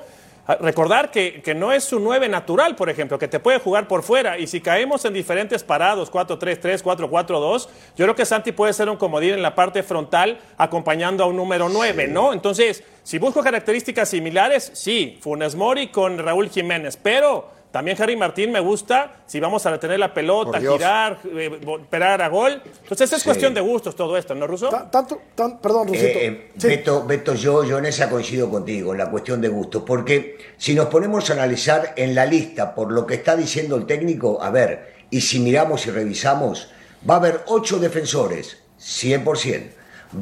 Ah, 0.50 0.56
Recordar 0.58 1.10
que, 1.10 1.42
que 1.42 1.54
no 1.54 1.72
es 1.72 1.84
su 1.84 2.00
9 2.00 2.26
natural, 2.26 2.74
por 2.74 2.88
ejemplo, 2.88 3.18
que 3.18 3.28
te 3.28 3.38
puede 3.38 3.58
jugar 3.58 3.86
por 3.86 4.02
fuera. 4.02 4.38
Y 4.38 4.46
si 4.46 4.62
caemos 4.62 5.04
en 5.04 5.12
diferentes 5.12 5.62
parados, 5.62 6.10
4-3-3, 6.10 6.82
4-4-2, 6.82 7.68
yo 7.96 8.04
creo 8.06 8.14
que 8.14 8.24
Santi 8.24 8.52
puede 8.52 8.72
ser 8.72 8.88
un 8.88 8.96
comodín 8.96 9.34
en 9.34 9.42
la 9.42 9.54
parte 9.54 9.82
frontal 9.82 10.38
acompañando 10.56 11.22
a 11.22 11.26
un 11.26 11.36
número 11.36 11.68
9, 11.68 12.08
¿no? 12.08 12.32
Entonces, 12.32 12.82
si 13.02 13.18
busco 13.18 13.42
características 13.42 14.08
similares, 14.08 14.70
sí, 14.72 15.18
Funes 15.20 15.54
Mori 15.54 15.88
con 15.88 16.16
Raúl 16.16 16.48
Jiménez, 16.48 16.96
pero 16.96 17.57
también 17.70 18.00
Harry 18.02 18.16
Martín 18.16 18.50
me 18.50 18.60
gusta 18.60 19.16
si 19.26 19.40
vamos 19.40 19.64
a 19.66 19.70
retener 19.70 19.98
la 19.98 20.14
pelota, 20.14 20.58
girar, 20.58 21.18
eh, 21.34 21.60
esperar 21.82 22.22
a 22.22 22.28
gol. 22.28 22.62
Entonces 22.82 23.12
es 23.12 23.18
Sí. 23.20 23.24
cuestión 23.26 23.52
de 23.54 23.60
gustos 23.60 23.94
todo 23.94 24.16
esto, 24.16 24.34
¿no, 24.34 24.46
Ruso? 24.46 24.68
Ta- 24.70 24.90
Tanto, 24.90 25.20
tan- 25.34 25.58
perdón, 25.58 25.88
Rusito. 25.88 26.06
Eh, 26.18 26.26
eh, 26.26 26.52
Sí. 26.56 26.66
Beto, 26.68 27.04
Beto, 27.04 27.34
yo, 27.34 27.64
yo 27.64 27.78
en 27.78 27.86
esa 27.86 28.08
coincido 28.08 28.50
contigo, 28.50 28.92
en 28.92 28.98
la 28.98 29.10
cuestión 29.10 29.40
de 29.40 29.48
gustos, 29.48 29.82
porque 29.86 30.38
si 30.56 30.74
nos 30.74 30.86
ponemos 30.86 31.28
a 31.28 31.34
analizar 31.34 31.92
en 31.96 32.14
la 32.14 32.24
lista 32.24 32.74
por 32.74 32.90
lo 32.90 33.06
que 33.06 33.14
está 33.14 33.36
diciendo 33.36 33.76
el 33.76 33.86
técnico, 33.86 34.42
a 34.42 34.50
ver, 34.50 34.94
y 35.10 35.20
si 35.20 35.38
miramos 35.40 35.86
y 35.86 35.90
revisamos, 35.90 36.70
va 37.08 37.14
a 37.14 37.18
haber 37.18 37.40
ocho 37.46 37.78
defensores, 37.78 38.58
100%, 38.78 39.72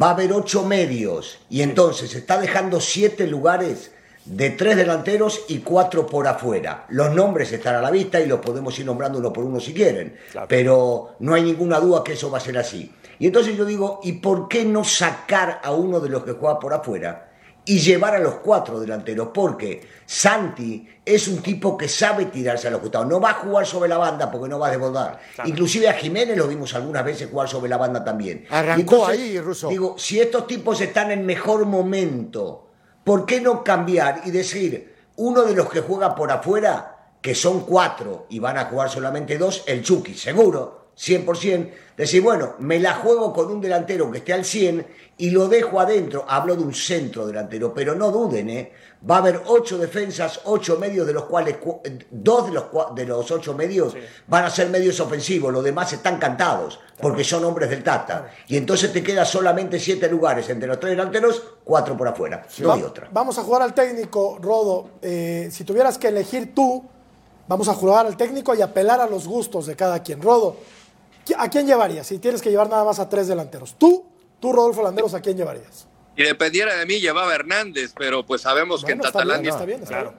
va 0.03 0.09
a 0.09 0.11
haber 0.11 0.33
ocho 0.33 0.65
medios 0.65 1.39
y 1.49 1.63
entonces 1.63 2.15
está 2.15 2.41
dejando 2.41 2.81
siete 2.81 3.27
lugares 3.27 3.93
de 4.27 4.51
tres 4.51 4.77
delanteros 4.77 5.45
y 5.49 5.61
cuatro 5.61 6.07
por 6.07 6.27
afuera. 6.27 6.85
Los 6.89 7.15
nombres 7.15 7.53
están 7.53 7.77
a 7.77 7.81
la 7.81 7.91
vista 7.91 8.21
y 8.21 8.27
los 8.27 8.41
podemos 8.41 8.77
ir 8.79 8.85
nombrando 8.85 9.19
uno 9.19 9.33
por 9.33 9.45
uno 9.45 9.61
si 9.61 9.73
quieren, 9.73 10.17
pero 10.49 11.15
no 11.21 11.35
hay 11.35 11.43
ninguna 11.43 11.79
duda 11.79 12.03
que 12.03 12.15
eso 12.15 12.31
va 12.31 12.39
a 12.39 12.41
ser 12.41 12.59
así. 12.59 12.93
Y 13.19 13.27
entonces 13.27 13.57
yo 13.57 13.65
digo, 13.65 14.01
¿y 14.03 14.13
por 14.13 14.49
qué 14.49 14.65
no 14.65 14.85
sacar 14.85 15.61
a 15.63 15.71
uno 15.73 16.01
de 16.01 16.09
los 16.09 16.25
que 16.25 16.33
juega 16.33 16.59
por 16.59 16.75
afuera 16.75 17.31
y 17.65 17.79
llevar 17.79 18.15
a 18.15 18.19
los 18.19 18.35
cuatro 18.37 18.79
delanteros? 18.81 19.29
Porque 19.33 19.87
Santi 20.05 20.87
es 21.05 21.29
un 21.29 21.39
tipo 21.39 21.79
que 21.79 21.89
sabe 21.89 22.27
tirarse 22.27 22.67
a 22.67 22.73
los 22.73 22.81
costados, 22.81 23.07
no 23.07 23.21
va 23.21 23.31
a 23.31 23.35
jugar 23.35 23.65
sobre 23.65 23.89
la 23.89 23.97
banda 23.97 24.31
porque 24.31 24.49
no 24.49 24.59
va 24.59 24.69
a 24.69 24.71
desbordar. 24.73 25.21
Inclusive 25.45 25.89
a 25.89 25.95
Jiménez 25.95 26.37
lo 26.37 26.49
vimos 26.49 26.75
algunas 26.75 27.05
veces 27.05 27.31
jugar 27.31 27.49
sobre 27.49 27.71
la 27.71 27.77
banda 27.77 28.05
también. 28.05 28.45
Arrancó 28.51 29.07
ahí, 29.07 29.39
Russo. 29.39 29.69
Digo, 29.69 29.97
si 29.97 30.21
estos 30.21 30.47
tipos 30.49 30.81
están 30.81 31.13
en 31.13 31.25
mejor 31.25 31.65
momento, 31.65 32.66
¿por 33.07 33.25
qué 33.25 33.41
no 33.41 33.63
cambiar 33.63 34.23
y 34.25 34.33
decir, 34.33 34.97
uno 35.15 35.45
de 35.45 35.55
los 35.55 35.71
que 35.71 35.81
juega 35.81 36.17
por 36.17 36.33
afuera, 36.33 37.13
que 37.23 37.37
son 37.37 37.61
cuatro 37.61 38.27
y 38.31 38.41
van 38.41 38.59
a 38.59 38.65
jugar 38.65 38.91
solamente 38.91 39.39
dos, 39.39 39.63
el 39.69 39.85
Chucky, 39.85 40.15
seguro, 40.15 40.86
100%, 40.99 41.71
decir, 41.97 42.23
bueno, 42.23 42.55
me 42.59 42.79
la 42.79 42.95
juego 42.95 43.33
con 43.33 43.51
un 43.51 43.61
delantero 43.61 44.11
que 44.11 44.19
esté 44.19 44.33
al 44.33 44.45
100 44.45 44.87
y 45.19 45.31
lo 45.31 45.49
dejo 45.49 45.81
adentro. 45.81 46.25
Hablo 46.27 46.57
de 46.57 46.63
un 46.63 46.75
centro 46.75 47.27
delantero, 47.27 47.73
pero 47.75 47.95
no 47.95 48.11
duden, 48.11 48.51
¿eh? 48.51 48.73
Va 49.09 49.17
a 49.17 49.19
haber 49.19 49.43
ocho 49.47 49.79
defensas, 49.79 50.41
ocho 50.45 50.79
medios, 50.79 51.07
de 51.07 51.13
los 51.13 51.25
cuales 51.25 51.57
dos 52.11 52.47
de 52.47 52.53
los, 52.53 52.65
de 52.95 53.05
los 53.05 53.31
ocho 53.31 53.55
medios 53.55 53.95
van 54.27 54.45
a 54.45 54.51
ser 54.51 54.69
medios 54.69 54.99
ofensivos, 54.99 55.53
los 55.53 55.63
demás 55.63 55.93
están 55.93 56.19
cantados, 56.19 56.81
porque 57.01 57.23
son 57.23 57.45
hombres 57.45 57.71
del 57.71 57.85
Tata. 57.85 58.33
Y 58.49 58.57
entonces 58.57 58.93
te 58.93 59.03
queda 59.03 59.25
solamente 59.25 59.79
siete 59.79 60.09
lugares 60.09 60.49
entre 60.49 60.67
los 60.67 60.81
tres 60.81 60.97
delanteros, 60.97 61.43
cuatro 61.63 61.97
por 61.97 62.09
afuera. 62.09 62.47
No 62.59 62.73
hay 62.73 62.83
otra. 62.83 63.09
Vamos 63.13 63.39
a 63.39 63.43
jugar 63.43 63.63
al 63.63 63.75
técnico, 63.75 64.39
Rodo. 64.41 64.91
Eh, 65.03 65.51
si 65.53 65.63
tuvieras 65.65 65.99
que 65.99 66.09
elegir 66.09 66.55
tú, 66.55 66.85
vamos 67.47 67.69
a 67.69 67.75
jugar 67.75 68.07
al 68.07 68.17
técnico 68.17 68.55
y 68.55 68.63
apelar 68.63 69.01
a 69.01 69.07
los 69.07 69.29
gustos 69.29 69.67
de 69.67 69.77
cada 69.77 70.03
quien. 70.03 70.21
Rodo, 70.21 70.57
¿A 71.37 71.51
quién 71.51 71.67
llevarías 71.67 72.07
si 72.07 72.19
tienes 72.19 72.43
que 72.43 72.51
llevar 72.51 72.69
nada 72.69 72.85
más 72.85 72.99
a 72.99 73.09
tres 73.09 73.29
delanteros? 73.29 73.77
Tú, 73.79 74.07
tú 74.41 74.53
Rodolfo 74.53 74.83
Landeros, 74.83 75.15
¿a 75.15 75.21
quién 75.21 75.37
llevarías? 75.37 75.87
Si 76.17 76.23
dependiera 76.23 76.75
de 76.77 76.87
mí, 76.87 77.01
llevaba 77.01 77.33
a 77.33 77.35
Hernández, 77.35 77.93
pero 77.97 78.25
pues 78.25 78.43
sabemos 78.43 78.85
que 78.85 78.93
en 78.93 79.01
Tatalandia 79.01 79.51
está 79.51 79.65
bien, 79.65 79.83
está 79.83 80.03
bien. 80.03 80.15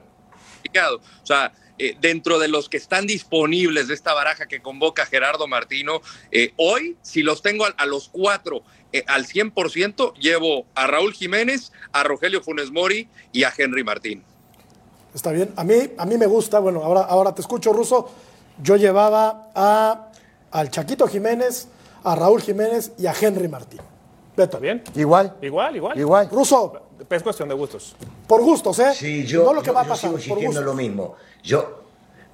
O 1.22 1.26
sea, 1.26 1.52
eh, 1.78 1.96
dentro 2.00 2.38
de 2.38 2.48
los 2.48 2.68
que 2.68 2.76
están 2.76 3.06
disponibles 3.06 3.88
de 3.88 3.94
esta 3.94 4.12
baraja 4.12 4.46
que 4.46 4.60
convoca 4.60 5.06
Gerardo 5.06 5.46
Martino, 5.46 6.00
eh, 6.30 6.52
hoy, 6.56 6.96
si 7.02 7.22
los 7.22 7.42
tengo 7.42 7.64
a, 7.64 7.86
los 7.86 8.08
cuatro 8.08 8.62
eh, 8.92 9.04
al 9.06 9.26
100%, 9.26 10.14
llevo 10.14 10.66
a 10.74 10.86
Raúl 10.86 11.14
Jiménez, 11.14 11.72
a 11.92 12.02
Rogelio 12.02 12.42
Funes 12.42 12.70
Mori 12.70 13.08
y 13.32 13.44
a 13.44 13.52
Henry 13.56 13.84
Martín. 13.84 14.24
Está 15.14 15.32
bien. 15.32 15.52
A 15.56 15.64
mí, 15.64 15.74
a 15.96 16.04
mí 16.04 16.18
me 16.18 16.26
gusta, 16.26 16.58
bueno, 16.58 16.82
ahora, 16.82 17.02
ahora 17.02 17.34
te 17.34 17.40
escucho, 17.40 17.72
Ruso. 17.72 18.10
Yo 18.60 18.76
llevaba 18.76 19.50
a 19.54 20.07
al 20.50 20.70
Chaquito 20.70 21.06
Jiménez, 21.06 21.68
a 22.04 22.14
Raúl 22.14 22.40
Jiménez 22.42 22.92
y 22.98 23.06
a 23.06 23.14
Henry 23.18 23.48
Martín. 23.48 23.80
Beto. 24.36 24.58
¿Bien? 24.58 24.82
Igual. 24.94 25.36
Igual, 25.42 25.76
igual. 25.76 25.98
Igual. 25.98 26.28
Ruso. 26.30 26.72
Es 27.08 27.22
cuestión 27.22 27.48
de 27.48 27.54
gustos. 27.54 27.94
Por 28.26 28.42
gustos, 28.42 28.78
¿eh? 28.78 28.92
Sí, 28.94 29.24
yo, 29.26 29.44
no 29.44 29.52
lo 29.52 29.62
que 29.62 29.70
va 29.70 29.82
a 29.82 29.84
pasar, 29.84 30.10
yo 30.12 30.18
sigo 30.18 30.36
insistiendo 30.36 30.62
lo 30.62 30.74
mismo. 30.74 31.14
Yo, 31.42 31.87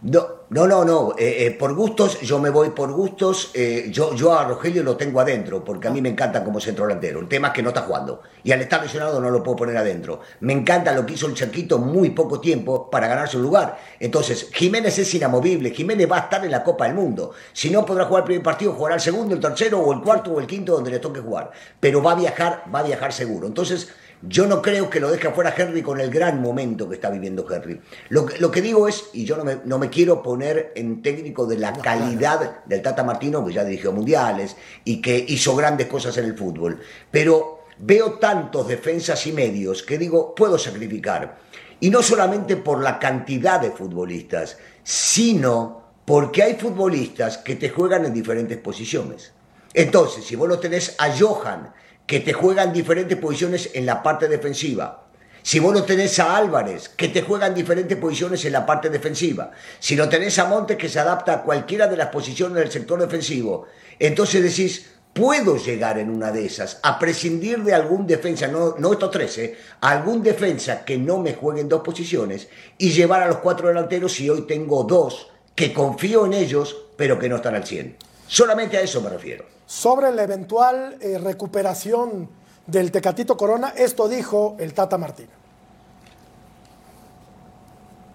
no, 0.04 0.44
no, 0.50 0.66
no, 0.66 0.84
no. 0.84 1.14
Eh, 1.18 1.46
eh, 1.46 1.50
por 1.52 1.75
gustos, 1.75 2.20
yo 2.20 2.38
me 2.38 2.50
voy 2.50 2.70
por 2.70 2.92
gustos. 2.92 3.50
Eh, 3.54 3.88
yo, 3.90 4.14
yo 4.14 4.38
a 4.38 4.44
Rogelio 4.44 4.82
lo 4.82 4.99
tengo 4.99 5.18
adentro, 5.18 5.64
porque 5.64 5.88
a 5.88 5.90
mí 5.90 6.02
me 6.02 6.11
encanta 6.11 6.44
como 6.44 6.61
centro 6.61 6.87
delantero. 6.87 7.20
El 7.20 7.28
tema 7.28 7.49
es 7.49 7.54
que 7.54 7.62
no 7.62 7.70
está 7.70 7.80
jugando. 7.82 8.20
Y 8.42 8.52
al 8.52 8.61
estar 8.61 8.82
lesionado 8.82 9.18
no 9.18 9.30
lo 9.30 9.42
puedo 9.42 9.56
poner 9.56 9.78
adentro. 9.78 10.20
Me 10.40 10.52
encanta 10.52 10.92
lo 10.92 11.06
que 11.06 11.14
hizo 11.14 11.26
el 11.26 11.32
Chaquito 11.32 11.78
muy 11.78 12.11
poco 12.11 12.38
tiempo 12.38 12.90
para 12.90 13.08
ganarse 13.08 13.38
un 13.38 13.44
lugar. 13.44 13.78
Entonces, 13.99 14.50
Jiménez 14.52 14.99
es 14.99 15.14
inamovible. 15.14 15.70
Jiménez 15.70 16.06
va 16.11 16.18
a 16.18 16.20
estar 16.20 16.44
en 16.44 16.50
la 16.50 16.62
Copa 16.62 16.84
del 16.84 16.94
Mundo. 16.94 17.32
Si 17.54 17.70
no 17.70 17.87
podrá 17.87 18.04
jugar 18.04 18.25
el 18.25 18.26
primer 18.26 18.42
partido, 18.42 18.75
jugará 18.75 18.96
el 18.96 19.00
segundo, 19.00 19.34
el 19.34 19.40
tercero, 19.40 19.80
o 19.80 19.90
el 19.94 20.02
cuarto, 20.02 20.32
o 20.32 20.38
el 20.38 20.46
quinto, 20.46 20.75
donde 20.75 20.90
le 20.90 20.99
toque 20.99 21.20
jugar. 21.20 21.50
Pero 21.80 22.02
va 22.02 22.12
a 22.12 22.16
viajar, 22.16 22.64
va 22.73 22.80
a 22.80 22.82
viajar 22.82 23.11
seguro. 23.11 23.46
Entonces, 23.46 23.88
yo 24.23 24.47
no 24.47 24.62
creo 24.62 24.88
que 24.88 25.00
lo 25.00 25.11
deje 25.11 25.28
afuera 25.28 25.54
Henry 25.56 25.83
con 25.83 26.00
el 26.00 26.11
gran 26.11 26.40
momento 26.40 26.88
que 26.88 26.94
está 26.94 27.11
viviendo 27.11 27.47
Henry. 27.50 27.80
Lo, 28.09 28.26
lo 28.38 28.50
que 28.50 28.62
digo 28.62 28.88
es, 28.88 29.11
y 29.12 29.25
yo 29.25 29.37
no 29.37 29.44
me, 29.44 29.59
no 29.64 29.78
me, 29.78 29.90
quiero 29.90 30.23
poner 30.23 30.73
en 30.75 31.02
técnico 31.02 31.47
de 31.47 31.59
la 31.59 31.73
calidad 31.73 32.64
del 32.64 32.83
Tata 32.83 33.04
Martino, 33.04 33.44
que 33.44 33.52
ya 33.52 33.64
dirigió 33.64 33.92
mundiales 33.92 34.56
y 34.85 35.00
que 35.02 35.25
hizo 35.28 35.54
grandes 35.56 35.87
cosas 35.87 36.16
en 36.18 36.26
el 36.26 36.37
fútbol, 36.37 36.80
pero 37.11 37.64
veo 37.78 38.14
tantos 38.14 38.68
defensas 38.68 39.26
y 39.26 39.33
medios 39.33 39.83
que 39.83 39.99
digo, 39.99 40.35
puedo 40.35 40.59
sacrificar. 40.59 41.38
Y 41.80 41.90
no 41.90 42.02
solamente 42.02 42.56
por 42.56 42.83
la 42.83 42.99
cantidad 42.99 43.61
de 43.61 43.71
futbolistas, 43.71 44.59
sino 44.83 45.83
porque 46.04 46.42
hay 46.42 46.54
futbolistas 46.54 47.38
que 47.38 47.56
te 47.56 47.71
juegan 47.71 48.04
en 48.04 48.14
diferentes 48.14 48.59
posiciones. 48.59 49.33
Entonces, 49.73 50.25
si 50.25 50.37
vos 50.37 50.49
lo 50.49 50.59
tenés 50.61 50.94
a 50.99 51.12
Johan, 51.18 51.73
que 52.06 52.20
te 52.20 52.32
juega 52.32 52.62
en 52.62 52.73
diferentes 52.73 53.18
posiciones 53.18 53.70
en 53.75 53.87
la 53.87 54.02
parte 54.02 54.28
defensiva. 54.28 55.04
Si 55.42 55.58
vos 55.58 55.75
no 55.75 55.84
tenés 55.84 56.18
a 56.18 56.37
Álvarez, 56.37 56.88
que 56.88 57.08
te 57.08 57.20
juega 57.20 57.46
en 57.46 57.54
diferentes 57.54 57.99
posiciones 57.99 58.44
en 58.46 58.52
la 58.52 58.64
parte 58.64 58.88
defensiva. 58.88 59.50
Si 59.78 59.94
no 59.94 60.08
tenés 60.08 60.38
a 60.38 60.46
Montes, 60.46 60.78
que 60.78 60.88
se 60.88 60.99
adapta 60.99 61.34
a 61.34 61.42
cualquiera 61.42 61.87
de 61.87 61.99
las 61.99 62.08
posiciones 62.08 62.56
del 62.56 62.70
sector 62.70 62.99
defensivo. 62.99 63.66
Entonces 63.99 64.42
decís, 64.42 64.87
puedo 65.12 65.58
llegar 65.58 65.99
en 65.99 66.08
una 66.08 66.32
de 66.32 66.46
esas 66.46 66.80
a 66.82 66.99
prescindir 66.99 67.62
de 67.62 67.75
algún 67.75 68.06
defensa, 68.06 68.49
no, 68.49 68.76
no 68.78 68.92
estos 68.92 69.11
tres, 69.11 69.37
¿eh? 69.38 69.56
algún 69.82 70.23
defensa 70.23 70.84
que 70.84 70.96
no 70.96 71.18
me 71.18 71.34
juegue 71.34 71.61
en 71.61 71.68
dos 71.68 71.82
posiciones 71.82 72.49
y 72.78 72.90
llevar 72.90 73.23
a 73.23 73.28
los 73.28 73.38
cuatro 73.38 73.68
delanteros 73.68 74.18
y 74.20 74.30
hoy 74.30 74.46
tengo 74.46 74.84
dos 74.84 75.30
que 75.54 75.73
confío 75.73 76.26
en 76.26 76.32
ellos, 76.32 76.75
pero 76.96 77.18
que 77.18 77.28
no 77.28 77.37
están 77.37 77.54
al 77.54 77.66
100. 77.66 77.96
Solamente 78.26 78.76
a 78.76 78.80
eso 78.80 79.00
me 79.00 79.11
refiero. 79.11 79.53
Sobre 79.66 80.12
la 80.12 80.25
eventual 80.25 80.97
eh, 81.00 81.18
recuperación 81.18 82.28
del 82.66 82.90
Tecatito 82.90 83.37
Corona, 83.37 83.75
esto 83.76 84.09
dijo 84.09 84.56
el 84.59 84.75
Tata 84.75 84.99
Martín. 84.99 85.26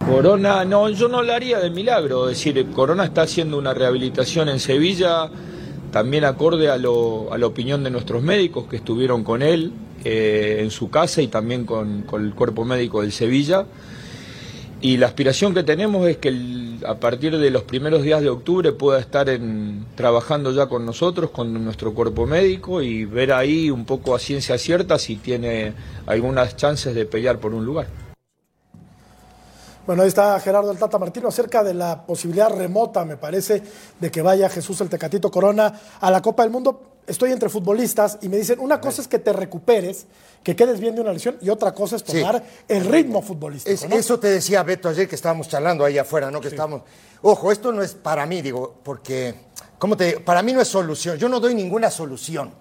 Corona, 0.06 0.66
no, 0.66 0.90
yo 0.90 1.08
no 1.08 1.20
haría 1.20 1.60
de 1.60 1.70
milagro, 1.70 2.30
es 2.30 2.38
decir, 2.38 2.72
Corona 2.72 3.06
está 3.06 3.24
haciendo 3.24 3.58
una 3.58 3.74
rehabilitación 3.74 4.50
en 4.50 4.60
Sevilla, 4.60 5.30
también 5.92 6.26
acorde 6.26 6.70
a, 6.70 6.78
lo, 6.78 7.32
a 7.32 7.38
la 7.38 7.46
opinión 7.46 7.84
de 7.84 7.92
nuestros 7.92 8.24
médicos 8.24 8.66
que 8.68 8.78
estuvieron 8.78 9.24
con 9.24 9.42
él 9.42 9.74
eh, 10.04 10.60
en 10.62 10.72
su 10.72 10.90
casa 10.90 11.22
y 11.22 11.28
también 11.28 11.66
con, 11.66 12.04
con 12.04 12.26
el 12.26 12.34
cuerpo 12.34 12.66
médico 12.66 13.02
del 13.02 13.12
Sevilla. 13.12 13.66
Y 14.82 14.96
la 14.96 15.08
aspiración 15.08 15.54
que 15.54 15.64
tenemos 15.64 16.08
es 16.08 16.18
que 16.18 16.78
a 16.88 16.96
partir 16.96 17.38
de 17.38 17.50
los 17.50 17.64
primeros 17.64 18.02
días 18.02 18.22
de 18.22 18.30
octubre 18.30 18.72
pueda 18.72 19.00
estar 19.00 19.28
en, 19.28 19.86
trabajando 19.96 20.54
ya 20.54 20.68
con 20.68 20.86
nosotros, 20.86 21.32
con 21.32 21.66
nuestro 21.66 21.94
cuerpo 21.94 22.26
médico 22.26 22.82
y 22.82 23.04
ver 23.04 23.34
ahí 23.34 23.70
un 23.70 23.84
poco 23.84 24.16
a 24.16 24.20
ciencia 24.20 24.58
cierta 24.58 24.98
si 24.98 25.18
tiene 25.18 25.74
algunas 26.06 26.56
chances 26.56 26.96
de 26.96 27.06
pelear 27.06 27.40
por 27.40 27.54
un 27.54 27.66
lugar. 27.66 27.88
Bueno, 29.86 30.04
ahí 30.04 30.08
está 30.08 30.40
Gerardo 30.40 30.72
el 30.72 30.78
Tata 30.78 30.98
Martino 30.98 31.28
acerca 31.28 31.62
de 31.62 31.74
la 31.74 32.06
posibilidad 32.06 32.50
remota, 32.50 33.04
me 33.04 33.18
parece, 33.18 33.62
de 34.00 34.12
que 34.12 34.22
vaya 34.22 34.48
Jesús 34.48 34.80
el 34.80 34.88
Tecatito 34.88 35.30
Corona 35.30 35.74
a 36.00 36.12
la 36.12 36.22
Copa 36.22 36.44
del 36.44 36.52
Mundo 36.52 36.89
estoy 37.10 37.32
entre 37.32 37.50
futbolistas 37.50 38.20
y 38.22 38.30
me 38.30 38.38
dicen, 38.38 38.60
una 38.60 38.80
cosa 38.80 39.02
es 39.02 39.08
que 39.08 39.20
te 39.20 39.34
recuperes, 39.34 40.06
que 40.44 40.56
quedes 40.56 40.80
bien 40.80 40.96
de 40.96 41.02
una 41.02 41.12
lesión, 41.12 41.38
y 41.42 41.50
otra 41.50 41.74
cosa 41.74 41.96
es 41.96 42.04
tomar 42.04 42.44
el 42.68 42.86
ritmo 42.86 43.22
futbolístico. 43.22 43.94
Eso 43.94 44.20
te 44.20 44.28
decía 44.28 44.64
Beto 44.64 44.88
ayer 44.88 45.08
que 45.08 45.16
estábamos 45.16 45.50
charlando 45.50 45.84
ahí 45.84 45.98
afuera, 45.98 46.32
¿no? 46.32 46.40
Que 46.40 46.48
estamos. 46.48 46.84
Ojo, 47.22 47.52
esto 47.52 47.72
no 47.72 47.82
es 47.82 47.96
para 47.96 48.26
mí, 48.26 48.42
digo, 48.42 48.76
porque, 48.84 49.36
¿cómo 49.78 49.98
te 49.98 50.20
Para 50.20 50.42
mí 50.42 50.54
no 50.54 50.62
es 50.62 50.68
solución. 50.68 51.18
Yo 51.18 51.28
no 51.28 51.40
doy 51.40 51.54
ninguna 51.54 51.90
solución. 51.90 52.52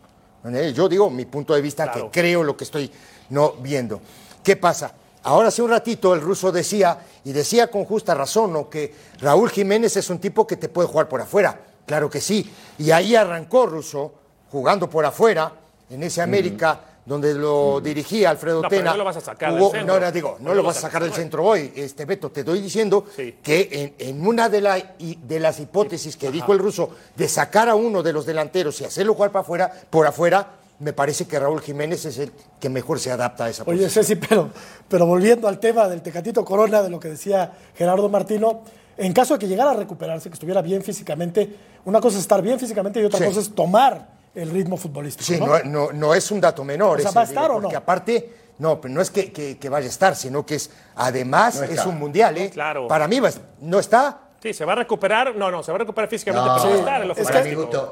Yo 0.75 0.89
digo 0.89 1.11
mi 1.11 1.27
punto 1.27 1.55
de 1.55 1.61
vista, 1.61 1.93
que 1.93 2.09
creo 2.11 2.43
lo 2.43 2.57
que 2.57 2.65
estoy 2.65 2.91
no 3.31 3.53
viendo. 3.53 4.01
¿Qué 4.43 4.57
pasa? 4.57 4.93
Ahora 5.25 5.49
hace 5.49 5.61
un 5.61 5.71
ratito 5.71 6.15
el 6.15 6.21
ruso 6.21 6.51
decía, 6.51 6.99
y 7.25 7.33
decía 7.33 7.71
con 7.71 7.85
justa 7.85 8.15
razón, 8.15 8.53
¿no? 8.53 8.71
que 8.71 8.95
Raúl 9.21 9.51
Jiménez 9.51 9.97
es 9.97 10.09
un 10.11 10.19
tipo 10.19 10.47
que 10.47 10.57
te 10.57 10.69
puede 10.69 10.89
jugar 10.89 11.09
por 11.09 11.21
afuera. 11.21 11.61
Claro 11.85 12.09
que 12.09 12.21
sí. 12.21 12.49
Y 12.79 12.91
ahí 12.91 13.17
arrancó 13.17 13.67
Russo 13.67 14.13
jugando 14.51 14.89
por 14.89 15.05
afuera, 15.05 15.53
en 15.91 16.03
ese 16.03 16.21
América 16.21 16.81
donde 17.09 17.33
lo 17.33 17.81
dirigía 17.81 18.29
Alfredo 18.29 18.61
Tena. 18.69 18.91
no 18.91 18.99
lo 18.99 19.05
vas 19.05 19.17
a 19.17 19.23
sacar 19.23 19.55
del 19.55 19.71
centro. 19.71 19.99
No, 19.99 20.13
digo, 20.13 20.37
no, 20.41 20.55
lo 20.55 20.63
vas 20.63 20.77
a 20.77 20.81
sacar 20.83 21.03
del 21.03 21.15
centro 21.15 21.43
hoy, 21.43 21.73
este 21.75 22.05
Beto. 22.05 22.31
Te 22.31 22.41
estoy 22.41 22.61
diciendo 22.61 23.07
que 23.43 23.95
en, 23.99 24.27
una 24.27 24.51
de, 24.51 24.61
la, 24.61 24.95
de, 24.99 25.41
las 25.41 25.59
hipótesis 25.59 26.19
que 26.19 26.31
dijo 26.31 26.53
el 26.53 26.59
ruso 26.59 26.91
de 27.17 27.27
sacar 27.27 27.71
a 27.71 27.75
uno 27.75 28.03
de 28.03 28.13
los 28.13 28.27
delanteros 28.27 28.79
y 28.83 28.85
hacerlo 28.85 29.15
jugar 29.15 29.33
para 29.33 29.41
afuera, 29.41 29.73
por 29.89 30.07
afuera, 30.07 30.49
me 30.81 30.93
parece 30.93 31.27
que 31.27 31.39
Raúl 31.39 31.63
Jiménez 31.63 32.05
es 32.05 32.19
el 32.19 32.31
que 32.61 32.69
mejor 32.69 33.01
se 33.01 33.11
adapta 33.11 33.47
a 33.47 33.49
esa 33.49 33.65
posición. 33.65 33.87
Oye, 33.87 33.93
Ceci, 33.93 34.17
pero, 34.17 34.51
pero 34.87 35.07
volviendo 35.07 35.49
al 35.49 35.59
tema 35.59 35.89
del 35.89 36.03
Tecatito 36.03 36.45
Corona, 36.45 36.83
de 36.83 36.91
lo 36.91 37.01
que 37.01 37.09
decía 37.09 37.53
Gerardo 37.75 38.11
Martino, 38.11 38.65
en 38.99 39.15
caso 39.15 39.33
de 39.33 39.41
que 39.41 39.49
llegara 39.49 39.71
a 39.71 39.75
recuperarse, 39.75 40.29
que 40.29 40.35
estuviera 40.35 40.61
bien 40.61 40.83
físicamente, 40.83 41.49
una 41.87 42.03
cosa 42.03 42.19
es 42.19 42.23
estar 42.23 42.43
bien 42.43 42.61
físicamente 42.61 43.01
y 43.01 43.05
otra 43.05 43.25
cosa 43.25 43.41
es 43.41 43.55
tomar 43.55 44.18
el 44.35 44.51
ritmo 44.51 44.77
futbolístico. 44.77 45.25
Sí, 45.25 45.39
¿no? 45.41 45.47
no, 45.47 45.65
no- 45.65 45.93
no 45.93 46.15
es 46.15 46.31
un 46.31 46.41
dato 46.41 46.65
menor. 46.65 46.99
O 46.99 47.01
sea, 47.01 47.11
ese, 47.11 47.17
¿va 47.17 47.23
a 47.23 47.25
estar 47.25 47.51
o 47.51 47.55
no? 47.57 47.63
Porque 47.63 47.77
aparte, 47.77 48.33
no, 48.59 48.81
pero 48.81 48.95
no 48.95 49.01
es 49.01 49.11
que, 49.11 49.33
que- 49.33 49.59
que 49.59 49.69
vaya 49.69 49.87
a 49.87 49.91
estar, 49.91 50.15
sino 50.17 50.45
que 50.47 50.57
es, 50.57 50.71
además, 50.97 51.57
No 51.57 51.63
es 51.65 51.87
un 51.87 51.99
mundial, 51.99 52.37
¿eh? 52.39 52.51
Claro. 52.51 52.89
Para 52.89 53.09
mí 53.09 53.21
va 53.21 53.31
no 53.61 53.79
está. 53.79 54.21
Sí, 54.41 54.55
se 54.55 54.65
va 54.65 54.73
a 54.73 54.77
recuperar. 54.77 55.35
No, 55.35 55.51
no, 55.51 55.63
se 55.65 55.73
va 55.73 55.77
a 55.77 55.79
recuperar 55.81 56.09
físicamente, 56.09 56.47
No, 56.49 56.55
pero 56.57 56.65
no 56.65 56.71
va 56.71 56.77
a 56.77 56.79
estar 56.79 57.03
en 57.03 57.09
lo 57.09 57.15
Es 57.15 57.29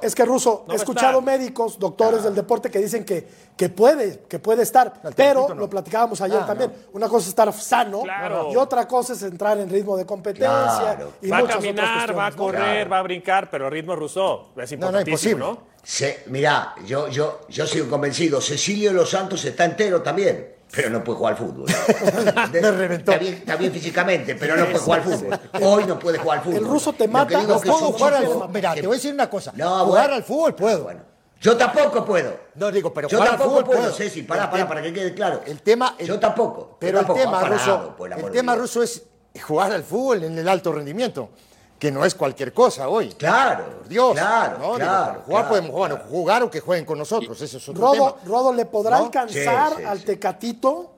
que, 0.00 0.06
es 0.06 0.14
que 0.14 0.24
Ruso, 0.24 0.64
No 0.68 0.74
he 0.74 0.76
escuchado 0.76 1.18
estar. 1.18 1.38
médicos, 1.38 1.76
doctores 1.78 2.22
del 2.22 2.34
deporte 2.36 2.70
que 2.70 2.78
dicen 2.78 3.04
que, 3.04 3.26
que 3.56 3.68
puede, 3.68 4.20
que 4.28 4.38
puede 4.38 4.62
estar, 4.62 4.92
pero 5.16 5.48
no. 5.48 5.54
lo 5.56 5.68
platicábamos 5.68 6.20
ayer 6.20 6.38
Ah, 6.42 6.46
también. 6.46 6.72
Una 6.92 7.08
cosa 7.08 7.24
es 7.24 7.28
estar 7.30 7.52
sano 7.52 8.02
Claro. 8.02 8.50
y 8.52 8.56
otra 8.56 8.86
cosa 8.86 9.14
es 9.14 9.22
entrar 9.22 9.58
en 9.58 9.68
ritmo 9.68 9.96
de 9.96 10.06
competencia 10.06 10.46
Claro. 10.48 11.12
y 11.20 11.28
Va 11.28 11.38
a 11.38 11.46
caminar, 11.48 12.16
va 12.16 12.26
a 12.26 12.30
¿no? 12.30 12.36
correr, 12.36 12.60
Claro. 12.62 12.90
va 12.90 12.98
a 12.98 13.02
brincar, 13.02 13.50
pero 13.50 13.68
ritmo 13.68 13.96
ruso 13.96 14.50
es 14.56 14.70
importantísimo, 14.70 15.32
imposible. 15.46 15.60
¿no? 15.72 15.76
Se, 15.82 16.22
mirá, 16.26 16.74
yo, 16.84 17.08
yo, 17.08 17.40
yo 17.48 17.66
sigo 17.66 17.88
convencido, 17.88 18.40
Cecilio 18.40 18.90
de 18.90 18.96
los 18.96 19.10
Santos 19.10 19.44
está 19.44 19.64
entero 19.64 20.02
también, 20.02 20.55
pero 20.76 20.90
no 20.90 21.02
puede 21.02 21.18
jugar 21.18 21.32
al 21.32 21.38
fútbol. 21.38 21.66
Me 22.52 22.70
reventó. 22.70 23.12
Está 23.12 23.22
bien, 23.24 23.34
está 23.34 23.56
bien 23.56 23.72
físicamente, 23.72 24.34
pero 24.34 24.56
no 24.56 24.66
puede 24.66 24.78
jugar 24.78 25.00
al 25.00 25.06
fútbol. 25.06 25.40
Hoy 25.62 25.84
no 25.86 25.98
puede 25.98 26.18
jugar 26.18 26.38
al 26.38 26.44
fútbol. 26.44 26.58
El 26.58 26.66
ruso 26.66 26.92
te 26.92 27.08
mata, 27.08 27.42
no 27.42 27.58
Puedo 27.60 27.92
jugar 27.92 28.14
al 28.14 28.26
fútbol. 28.26 28.52
Te 28.52 28.60
voy 28.60 28.94
a 28.94 28.96
decir 28.96 29.14
una 29.14 29.30
cosa. 29.30 29.52
No, 29.56 29.86
jugar 29.86 30.02
bueno. 30.08 30.14
al 30.16 30.22
fútbol 30.22 30.54
puedo. 30.54 30.82
Bueno, 30.84 31.00
yo 31.40 31.56
tampoco 31.56 32.04
puedo. 32.04 32.36
No 32.54 32.70
digo, 32.70 32.92
pero 32.92 33.08
Yo 33.08 33.18
tampoco 33.18 33.48
fútbol 33.50 33.64
puedo, 33.64 33.80
puedo. 33.80 33.92
Ceci, 33.94 34.22
pará, 34.22 34.50
tema- 34.50 34.68
para 34.68 34.82
que 34.82 34.92
quede 34.92 35.14
claro. 35.14 35.40
El 35.46 35.62
tema, 35.62 35.94
el- 35.98 36.06
yo 36.06 36.18
tampoco. 36.18 36.76
Pero 36.78 37.02
yo 37.02 37.14
el 37.14 37.20
tema, 37.20 37.40
parado, 37.40 37.54
ruso, 37.54 37.96
por 37.96 38.12
el 38.12 38.30
tema 38.30 38.54
ruso 38.54 38.82
es 38.82 39.02
jugar 39.42 39.72
al 39.72 39.82
fútbol 39.82 40.24
en 40.24 40.38
el 40.38 40.48
alto 40.48 40.72
rendimiento, 40.72 41.30
que 41.78 41.90
no 41.90 42.04
es 42.04 42.14
cualquier 42.14 42.52
cosa 42.54 42.88
hoy. 42.88 43.10
Claro, 43.14 43.64
Por 43.78 43.88
Dios. 43.88 44.12
claro, 44.14 44.58
¿no? 44.58 44.64
Digo, 44.64 44.76
claro, 44.78 45.22
jugar 45.26 45.26
claro, 45.26 45.48
podemos 45.48 45.70
jugar, 45.70 45.90
claro. 45.92 46.06
jugar 46.08 46.42
o 46.44 46.50
que 46.50 46.60
jueguen 46.60 46.84
con 46.86 46.98
nosotros, 46.98 47.40
eso 47.42 47.58
es 47.58 47.68
otro 47.68 47.82
Rodo, 47.82 48.14
tema. 48.14 48.24
Rodo, 48.26 48.52
¿le 48.52 48.64
podrá 48.66 48.98
¿No? 48.98 49.04
alcanzar 49.04 49.70
Sí, 49.72 49.78
sí, 49.78 49.84
al. 49.84 50.04
Tecatito? 50.04 50.92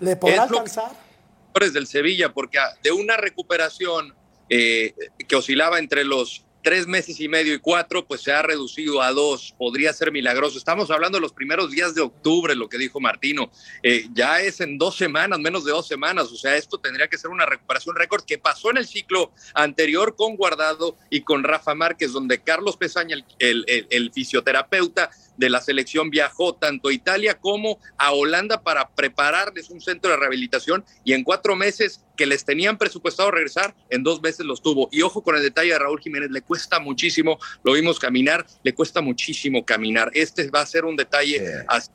¿Le 0.00 0.16
podrá 0.16 0.34
Es 0.36 0.40
alcanzar? 0.50 0.90
jugadores 1.48 1.72
del 1.74 1.86
Sevilla, 1.88 2.32
porque 2.32 2.58
de 2.82 2.92
una 2.92 3.16
recuperación 3.16 4.14
eh, 4.48 4.94
que 5.26 5.36
oscilaba 5.36 5.78
entre 5.80 6.04
los 6.04 6.44
tres 6.62 6.86
meses 6.86 7.20
y 7.20 7.28
medio 7.28 7.54
y 7.54 7.58
cuatro, 7.58 8.06
pues 8.06 8.22
se 8.22 8.32
ha 8.32 8.42
reducido 8.42 9.02
a 9.02 9.12
dos. 9.12 9.54
Podría 9.58 9.92
ser 9.92 10.12
milagroso. 10.12 10.58
Estamos 10.58 10.90
hablando 10.90 11.18
de 11.18 11.22
los 11.22 11.32
primeros 11.32 11.70
días 11.70 11.94
de 11.94 12.02
octubre, 12.02 12.54
lo 12.54 12.68
que 12.68 12.78
dijo 12.78 13.00
Martino. 13.00 13.50
Eh, 13.82 14.06
ya 14.12 14.40
es 14.40 14.60
en 14.60 14.78
dos 14.78 14.96
semanas, 14.96 15.38
menos 15.38 15.64
de 15.64 15.72
dos 15.72 15.86
semanas. 15.86 16.30
O 16.32 16.36
sea, 16.36 16.56
esto 16.56 16.78
tendría 16.78 17.08
que 17.08 17.18
ser 17.18 17.30
una 17.30 17.46
recuperación 17.46 17.96
récord 17.96 18.24
que 18.24 18.38
pasó 18.38 18.70
en 18.70 18.78
el 18.78 18.86
ciclo 18.86 19.32
anterior 19.54 20.16
con 20.16 20.36
Guardado 20.36 20.96
y 21.08 21.22
con 21.22 21.44
Rafa 21.44 21.74
Márquez, 21.74 22.12
donde 22.12 22.40
Carlos 22.42 22.76
Pesaña, 22.76 23.16
el, 23.38 24.10
fisioterapeuta 24.12 25.10
de 25.36 25.50
la 25.50 25.60
selección, 25.60 26.10
viajó 26.10 26.54
tanto 26.54 26.88
a 26.88 26.92
Italia 26.92 27.38
como 27.38 27.78
a 27.96 28.12
Holanda 28.12 28.62
para 28.62 28.88
prepararles 28.90 29.70
un 29.70 29.80
centro 29.80 30.10
de 30.10 30.16
rehabilitación 30.16 30.84
y 31.04 31.12
en 31.12 31.24
cuatro 31.24 31.56
meses 31.56 32.04
que 32.20 32.26
les 32.26 32.44
tenían 32.44 32.76
presupuestado 32.76 33.30
regresar, 33.30 33.74
en 33.88 34.02
dos 34.02 34.20
meses 34.20 34.44
los 34.44 34.60
tuvo. 34.60 34.90
Y 34.92 35.00
ojo 35.00 35.22
con 35.22 35.36
el 35.36 35.42
detalle 35.42 35.70
de 35.72 35.78
Raúl 35.78 36.00
Jiménez, 36.00 36.30
le 36.30 36.42
cuesta 36.42 36.78
muchísimo, 36.78 37.38
lo 37.62 37.72
vimos 37.72 37.98
caminar, 37.98 38.44
le 38.62 38.74
cuesta 38.74 39.00
muchísimo 39.00 39.64
caminar. 39.64 40.10
Este 40.12 40.50
va 40.50 40.60
a 40.60 40.66
ser 40.66 40.84
un 40.84 40.96
detalle 40.96 41.38
Sí. 41.38 41.88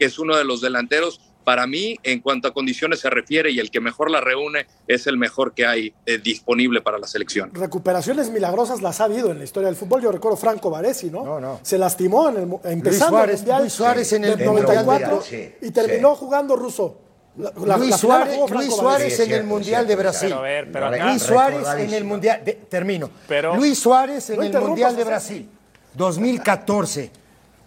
que 0.00 0.06
es 0.06 0.18
uno 0.18 0.36
de 0.36 0.42
los 0.42 0.60
delanteros. 0.60 1.20
Para 1.44 1.68
mí, 1.68 1.96
en 2.02 2.18
cuanto 2.20 2.48
a 2.48 2.52
condiciones 2.52 2.98
se 2.98 3.08
refiere, 3.10 3.52
y 3.52 3.60
el 3.60 3.70
que 3.70 3.78
mejor 3.80 4.10
la 4.10 4.20
reúne 4.20 4.66
es 4.88 5.06
el 5.06 5.16
mejor 5.16 5.54
que 5.54 5.64
hay 5.64 5.94
eh, 6.06 6.18
disponible 6.18 6.80
para 6.80 6.98
la 6.98 7.06
selección. 7.06 7.54
Recuperaciones 7.54 8.30
milagrosas 8.30 8.82
las 8.82 9.00
ha 9.00 9.04
habido 9.04 9.30
en 9.30 9.38
la 9.38 9.44
historia 9.44 9.68
del 9.68 9.76
fútbol. 9.76 10.02
Yo 10.02 10.10
recuerdo 10.10 10.36
Franco 10.36 10.70
Varesi, 10.70 11.08
¿no? 11.08 11.24
No, 11.24 11.38
no. 11.40 11.60
Se 11.62 11.78
lastimó 11.78 12.28
en 12.30 12.36
el, 12.36 12.48
empezando 12.64 13.16
Suárez- 13.18 13.30
el 13.30 13.36
mundial 13.38 13.60
Luis 13.62 13.72
Suárez 13.72 14.12
en 14.12 14.24
el 14.24 14.30
Mundial, 14.38 14.54
94 14.86 15.22
sí, 15.22 15.52
y 15.62 15.70
terminó 15.70 16.14
sí. 16.14 16.18
jugando 16.18 16.56
ruso. 16.56 16.98
La, 17.36 17.50
la- 17.64 17.76
Luis 17.78 17.90
la 17.90 17.98
Suárez, 17.98 18.38
Luis. 18.50 18.74
Suárez 18.74 19.16
Sí, 19.16 19.22
en 19.22 19.32
el 19.32 19.44
Mundial 19.44 19.86
de. 19.86 19.96
Brasil. 19.96 20.28
Pero 20.28 20.38
a 20.38 20.42
ver, 20.42 20.70
pero 20.72 20.86
acá- 20.88 21.06
Luis 21.06 21.22
Suárez 21.22 21.66
en 21.78 21.94
el. 21.94 22.04
Mundial, 22.04 22.44
de- 22.44 22.52
termino. 22.54 23.10
Pero- 23.26 23.56
Luis 23.56 23.78
Suárez 23.78 24.28
en 24.30 24.36
No 24.36 24.42
el 24.42 24.52
Mundial 24.60 24.94
de. 24.96 25.04
Brasil, 25.04 25.48
2014. 25.94 27.10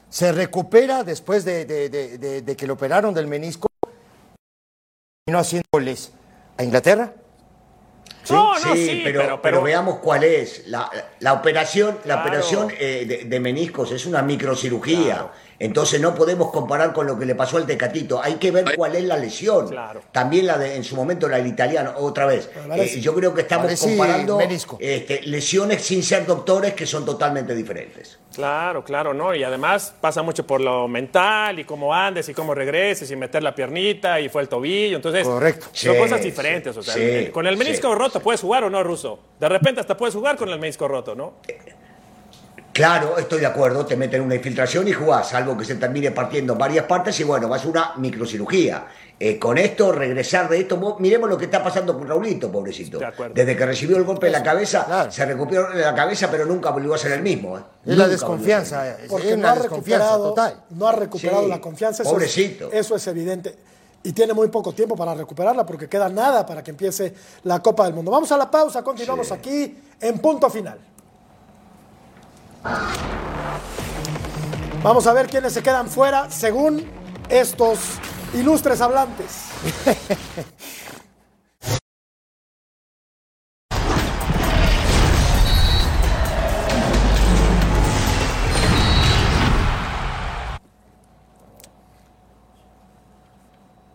Se 0.09 0.31
recupera 0.31 1.03
después 1.03 1.43
de, 1.43 1.65
de- 1.65 1.89
de- 1.89 2.17
de- 2.17 2.41
de 2.43 2.55
que 2.55 2.67
lo 2.67 2.73
operaron 2.73 3.13
del 3.13 3.27
menisco 3.27 3.67
y 5.27 5.31
no 5.31 5.39
haciendo 5.39 5.65
goles 5.73 6.11
a 6.57 6.63
Inglaterra. 6.63 7.11
No, 8.29 8.53
no, 8.59 8.73
sí, 8.73 8.87
sí, 8.87 9.01
pero, 9.03 9.19
pero, 9.21 9.41
pero 9.41 9.61
veamos 9.61 9.99
cuál 9.99 10.23
es. 10.23 10.67
La, 10.67 10.89
la 11.19 11.33
operación, 11.33 11.95
la 12.05 12.15
Claro. 12.15 12.21
operación 12.21 12.71
eh, 12.79 13.05
de, 13.07 13.25
de 13.25 13.39
meniscos 13.39 13.91
es 13.91 14.05
una 14.05 14.21
microcirugía. 14.21 15.05
Claro. 15.15 15.31
Entonces 15.59 16.01
no 16.01 16.13
podemos 16.15 16.51
comparar 16.51 16.91
con 16.93 17.07
lo 17.07 17.17
que 17.17 17.25
le 17.25 17.35
pasó 17.35 17.57
al 17.57 17.65
Tecatito. 17.65 18.21
Hay 18.21 18.35
que 18.35 18.51
ver 18.51 18.75
cuál 18.75 18.95
es 18.95 19.03
la 19.05 19.17
lesión. 19.17 19.69
Claro. 19.69 20.01
También 20.11 20.47
la 20.47 20.57
de, 20.57 20.75
en 20.75 20.83
su 20.83 20.95
momento 20.95 21.27
la 21.27 21.37
del 21.37 21.47
italiano, 21.47 21.93
otra 21.97 22.25
vez. 22.25 22.49
Eh, 22.75 22.99
yo 22.99 23.13
creo 23.15 23.33
que 23.33 23.41
estamos 23.41 23.79
comparando 23.79 24.39
este, 24.79 25.21
lesiones 25.23 25.81
sin 25.83 26.03
ser 26.03 26.25
doctores 26.25 26.73
que 26.73 26.85
son 26.85 27.05
totalmente 27.05 27.55
diferentes. 27.55 28.19
Claro, 28.35 28.83
claro, 28.83 29.13
¿no? 29.13 29.33
Y 29.33 29.43
además 29.45 29.93
pasa 30.01 30.21
mucho 30.21 30.45
por 30.45 30.59
lo 30.59 30.89
mental 30.89 31.57
y 31.59 31.63
cómo 31.63 31.93
andes 31.93 32.27
y 32.27 32.33
cómo 32.33 32.53
regreses 32.53 33.09
y 33.09 33.15
meter 33.15 33.41
la 33.41 33.55
piernita 33.55 34.19
y 34.19 34.27
fue 34.27 34.41
el 34.41 34.49
tobillo. 34.49 34.97
Entonces, 34.97 35.25
Correcto. 35.25 35.67
son 35.71 35.93
Sí, 35.93 35.97
cosas 35.99 36.21
diferentes. 36.21 36.75
O 36.75 36.83
sea, 36.83 36.93
sí, 36.95 37.01
el- 37.01 37.31
con 37.31 37.47
el 37.47 37.55
menisco 37.55 37.87
sí, 37.93 37.95
roto 37.97 38.19
puedes 38.19 38.41
jugar 38.41 38.65
o 38.65 38.69
no, 38.69 38.83
Ruso. 38.83 39.19
De 39.39 39.47
repente 39.47 39.79
hasta 39.79 39.95
puedes 39.95 40.13
jugar 40.13 40.35
con 40.35 40.49
el 40.49 40.59
menisco 40.59 40.85
roto, 40.87 41.15
¿no? 41.15 41.35
Claro, 42.75 43.17
estoy 43.17 43.39
de 43.39 43.45
acuerdo, 43.45 43.85
te 43.85 43.95
meten 43.95 44.19
una 44.21 44.35
infiltración 44.35 44.85
y 44.85 44.91
jugás, 44.91 45.29
salvo 45.29 45.55
que 45.57 45.63
se 45.63 45.75
termine 45.75 46.11
partiendo 46.11 46.51
en 46.51 46.59
varias 46.59 46.83
partes 46.83 47.17
y 47.21 47.23
bueno, 47.23 47.47
vas 47.47 47.63
a 47.63 47.69
una 47.69 47.93
microcirugía. 47.95 48.85
Eh, 49.17 49.39
con 49.39 49.57
esto, 49.57 49.93
regresar 49.93 50.49
de 50.49 50.59
esto, 50.59 50.75
vos- 50.75 50.99
miremos 50.99 51.29
lo 51.29 51.37
que 51.37 51.45
está 51.45 51.63
pasando 51.63 51.97
con 51.97 52.05
Raulito, 52.05 52.51
pobrecito. 52.51 52.99
De 52.99 53.05
acuerdo. 53.05 53.33
Desde 53.33 53.55
que 53.55 53.65
recibió 53.65 53.95
el 53.95 54.03
golpe 54.03 54.25
en 54.25 54.33
la 54.33 54.43
cabeza, 54.43 54.83
Claro. 54.83 55.09
se 55.09 55.25
recuperó 55.25 55.71
en 55.71 55.79
la 55.79 55.95
cabeza, 55.95 56.29
pero 56.29 56.45
nunca 56.45 56.71
volvió 56.71 56.93
a 56.93 56.97
ser 56.97 57.13
el 57.13 57.21
mismo. 57.21 57.57
¿eh? 57.57 57.61
Es 57.85 57.95
la 57.97 58.09
desconfianza. 58.09 58.89
es 58.89 59.07
porque 59.09 59.37
no 59.37 59.47
ha 59.47 59.55
desconfianza 59.55 60.07
recuperado, 60.17 60.29
total. 60.31 60.63
no 60.71 60.87
ha 60.89 60.91
recuperado 60.91 61.43
Sí, 61.43 61.47
la 61.49 61.61
confianza. 61.61 62.03
Eso 62.03 62.11
pobrecito. 62.11 62.67
Es, 62.73 62.79
eso 62.81 62.95
es 62.97 63.07
evidente. 63.07 63.55
Y 64.03 64.11
tiene 64.11 64.33
muy 64.33 64.49
poco 64.49 64.73
tiempo 64.73 64.97
para 64.97 65.13
recuperarla 65.13 65.65
porque 65.65 65.87
queda 65.87 66.09
nada 66.09 66.45
para 66.45 66.61
que 66.61 66.71
empiece 66.71 67.13
la 67.43 67.61
Copa 67.61 67.85
del 67.85 67.93
Mundo. 67.93 68.11
Vamos 68.11 68.29
a 68.33 68.37
la 68.37 68.51
pausa, 68.51 68.83
continuamos 68.83 69.31
aquí 69.31 69.77
en 70.01 70.19
punto 70.19 70.49
final. 70.49 70.77
Vamos 74.83 75.07
a 75.07 75.13
ver 75.13 75.27
quiénes 75.27 75.53
se 75.53 75.63
quedan 75.63 75.89
fuera 75.89 76.29
según 76.29 76.85
estos 77.29 77.79
ilustres 78.33 78.81
hablantes. 78.81 79.49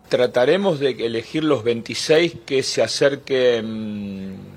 Trataremos 0.09 0.79
de 0.81 0.89
elegir 1.05 1.45
los 1.45 1.63
26 1.63 2.39
que 2.45 2.63
se 2.63 2.83
acerquen 2.83 4.50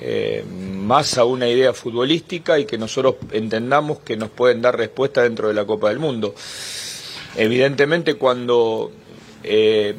eh, 0.00 0.44
más 0.46 1.18
a 1.18 1.24
una 1.24 1.48
idea 1.48 1.74
futbolística 1.74 2.58
y 2.58 2.64
que 2.64 2.78
nosotros 2.78 3.16
entendamos 3.32 3.98
que 4.00 4.16
nos 4.16 4.30
pueden 4.30 4.62
dar 4.62 4.76
respuesta 4.76 5.22
dentro 5.22 5.48
de 5.48 5.54
la 5.54 5.66
Copa 5.66 5.90
del 5.90 5.98
Mundo. 5.98 6.34
Evidentemente 7.36 8.14
cuando 8.14 8.90
eh, 9.42 9.94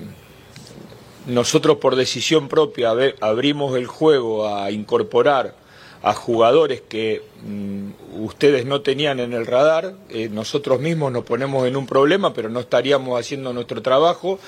nosotros 1.28 1.78
por 1.78 1.96
decisión 1.96 2.48
propia 2.48 2.94
abrimos 3.20 3.78
el 3.78 3.86
juego 3.86 4.48
a 4.48 4.72
incorporar 4.72 5.56
a 6.04 6.14
jugadores 6.14 6.82
que 6.82 7.22
mm, 7.46 8.24
ustedes 8.24 8.66
no 8.66 8.82
tenían 8.82 9.20
en 9.20 9.34
el 9.34 9.46
radar, 9.46 9.94
eh, 10.10 10.30
nosotros 10.30 10.80
mismos 10.80 11.12
nos 11.12 11.24
ponemos 11.24 11.68
en 11.68 11.76
un 11.76 11.86
problema, 11.86 12.34
pero 12.34 12.50
no 12.50 12.60
estaríamos 12.60 13.20
haciendo 13.20 13.54
nuestro 13.54 13.84
trabajo 13.84 14.40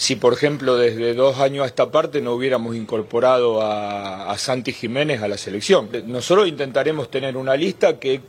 si, 0.00 0.16
por 0.16 0.32
ejemplo, 0.32 0.78
desde 0.78 1.12
dos 1.12 1.40
años 1.40 1.64
a 1.64 1.66
esta 1.66 1.90
parte 1.90 2.22
no 2.22 2.32
hubiéramos 2.32 2.74
incorporado 2.74 3.60
a, 3.60 4.34
Santi 4.38 4.72
Jiménez 4.72 5.20
a 5.20 5.28
la 5.28 5.36
selección. 5.36 5.90
Nosotros 6.06 6.48
intentaremos 6.48 7.10
tener 7.10 7.36
una 7.36 7.54
lista 7.54 7.98
que 7.98 8.22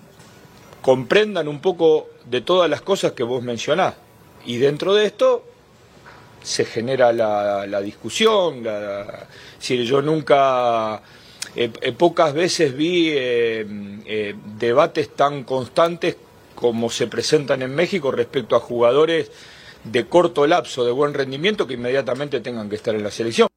comprendan 0.81 1.47
un 1.47 1.61
poco 1.61 2.09
de 2.25 2.41
todas 2.41 2.69
las 2.69 2.81
cosas 2.81 3.13
que 3.13 3.23
vos 3.23 3.41
mencionás. 3.41 3.93
Y 4.45 4.57
dentro 4.57 4.93
de 4.93 5.05
esto 5.05 5.45
se 6.43 6.65
genera 6.65 7.13
la, 7.13 7.81
discusión. 7.81 8.65
La, 8.65 9.29
decir, 9.57 9.83
yo 9.83 10.01
nunca, 10.01 11.01
eh, 11.55 11.71
eh, 11.79 11.93
pocas 11.93 12.33
veces 12.33 12.75
vi 12.75 13.11
eh, 13.11 13.65
eh, 14.07 14.35
debates 14.57 15.15
tan 15.15 15.45
constantes 15.45 16.17
como 16.53 16.89
se 16.89 17.07
presentan 17.07 17.61
en 17.61 17.73
México 17.73 18.11
respecto 18.11 18.57
a 18.57 18.59
jugadores 18.59 19.31
de 19.83 20.07
corto 20.07 20.45
lapso, 20.47 20.85
de 20.85 20.91
buen 20.91 21.13
rendimiento, 21.13 21.67
que 21.67 21.73
inmediatamente 21.73 22.39
tengan 22.39 22.69
que 22.69 22.75
estar 22.75 22.95
en 22.95 23.03
la 23.03 23.11
selección. 23.11 23.47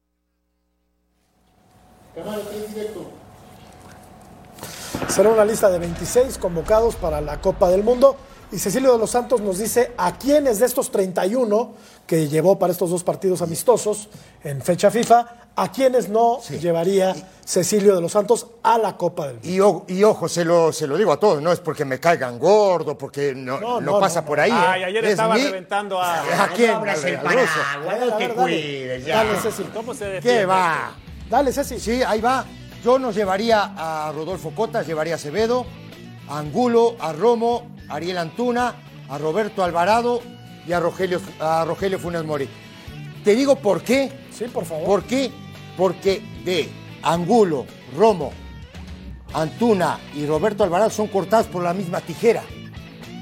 será 5.15 5.29
una 5.29 5.45
lista 5.45 5.69
de 5.69 5.79
26 5.79 6.37
convocados 6.37 6.95
para 6.95 7.21
la 7.21 7.39
Copa 7.39 7.69
del 7.69 7.83
Mundo. 7.83 8.17
Y 8.51 8.59
Cecilio 8.59 8.93
de 8.93 8.99
los 8.99 9.09
Santos 9.11 9.41
nos 9.41 9.57
dice 9.57 9.91
a 9.97 10.17
quiénes 10.17 10.59
de 10.59 10.65
estos 10.67 10.91
31 10.91 11.73
que 12.07 12.27
llevó 12.27 12.57
para 12.59 12.71
estos 12.71 12.89
dos 12.89 13.03
partidos 13.03 13.41
amistosos 13.41 14.07
en 14.43 14.61
fecha 14.61 14.91
FIFA, 14.91 15.49
a 15.57 15.71
quiénes 15.71 16.09
no 16.09 16.39
llevaría 16.61 17.15
Cecilio 17.45 17.95
de 17.95 18.01
los 18.01 18.11
Santos 18.11 18.47
a 18.61 18.77
la 18.77 18.95
Copa 18.97 19.27
del 19.27 19.35
Mundo. 19.37 19.49
Y, 19.49 19.59
o- 19.59 19.85
y 19.87 20.03
ojo, 20.03 20.29
se 20.29 20.45
lo, 20.45 20.71
se 20.71 20.85
lo 20.87 20.97
digo 20.97 21.11
a 21.11 21.19
todos, 21.19 21.41
no 21.41 21.51
es 21.51 21.59
porque 21.59 21.83
me 21.85 21.99
caigan 21.99 22.37
gordo, 22.37 22.97
porque 22.97 23.33
no, 23.33 23.59
No, 23.59 23.81
no 23.81 23.93
no, 23.93 23.99
pasa 23.99 24.21
no, 24.21 24.27
por 24.27 24.37
no. 24.37 24.43
ahí. 24.43 24.51
Ay, 24.53 24.81
¿eh? 24.81 24.85
ayer 24.85 25.05
Es 25.05 25.11
estaba 25.11 25.35
mi- 25.35 25.43
reventando 25.43 25.99
a. 26.01 26.43
¿A 26.43 26.49
quién? 26.49 26.71
El 26.71 26.77
paraguas, 27.21 27.49
A 27.73 27.77
no 27.97 28.17
te 28.17 28.27
dale. 28.27 28.33
cuides 28.35 29.05
ya. 29.05 29.23
Dale, 29.23 29.39
Ceci. 29.39 29.63
¿Cómo 29.73 29.93
se 29.93 30.05
defiende? 30.05 30.39
¿Qué 30.41 30.45
va? 30.45 30.93
Dale, 31.29 31.51
Ceci. 31.51 31.79
Sí, 31.79 32.03
ahí 32.03 32.21
va. 32.21 32.45
Yo 32.83 32.99
nos 32.99 33.15
llevaría 33.15 33.73
a 33.75 34.11
Rodolfo 34.13 34.51
Cotas, 34.53 34.85
llevaría 34.85 35.13
a 35.13 35.15
Acevedo, 35.15 35.65
a 36.29 36.39
Angulo, 36.39 36.95
a 36.99 37.13
Romo, 37.13 37.69
a 37.89 37.95
Ariel 37.95 38.17
Antuna, 38.17 38.75
a 39.09 39.17
Roberto 39.17 39.63
Alvarado 39.63 40.21
y 40.67 40.73
a 40.73 40.79
Rogelio, 40.79 41.21
a 41.39 41.65
Rogelio 41.65 41.99
Funes 41.99 42.23
Mori. 42.23 42.49
Te 43.23 43.35
digo 43.35 43.55
por 43.55 43.81
qué. 43.81 44.11
Sí, 44.31 44.45
por 44.45 44.65
favor. 44.65 44.85
¿Por 44.85 45.03
qué? 45.03 45.31
Porque 45.77 46.21
de 46.43 46.69
Angulo, 47.01 47.65
Romo, 47.95 48.31
Antuna 49.33 49.99
y 50.15 50.25
Roberto 50.25 50.63
Alvarado 50.63 50.89
son 50.89 51.07
cortados 51.07 51.47
por 51.47 51.63
la 51.63 51.73
misma 51.73 52.01
tijera. 52.01 52.43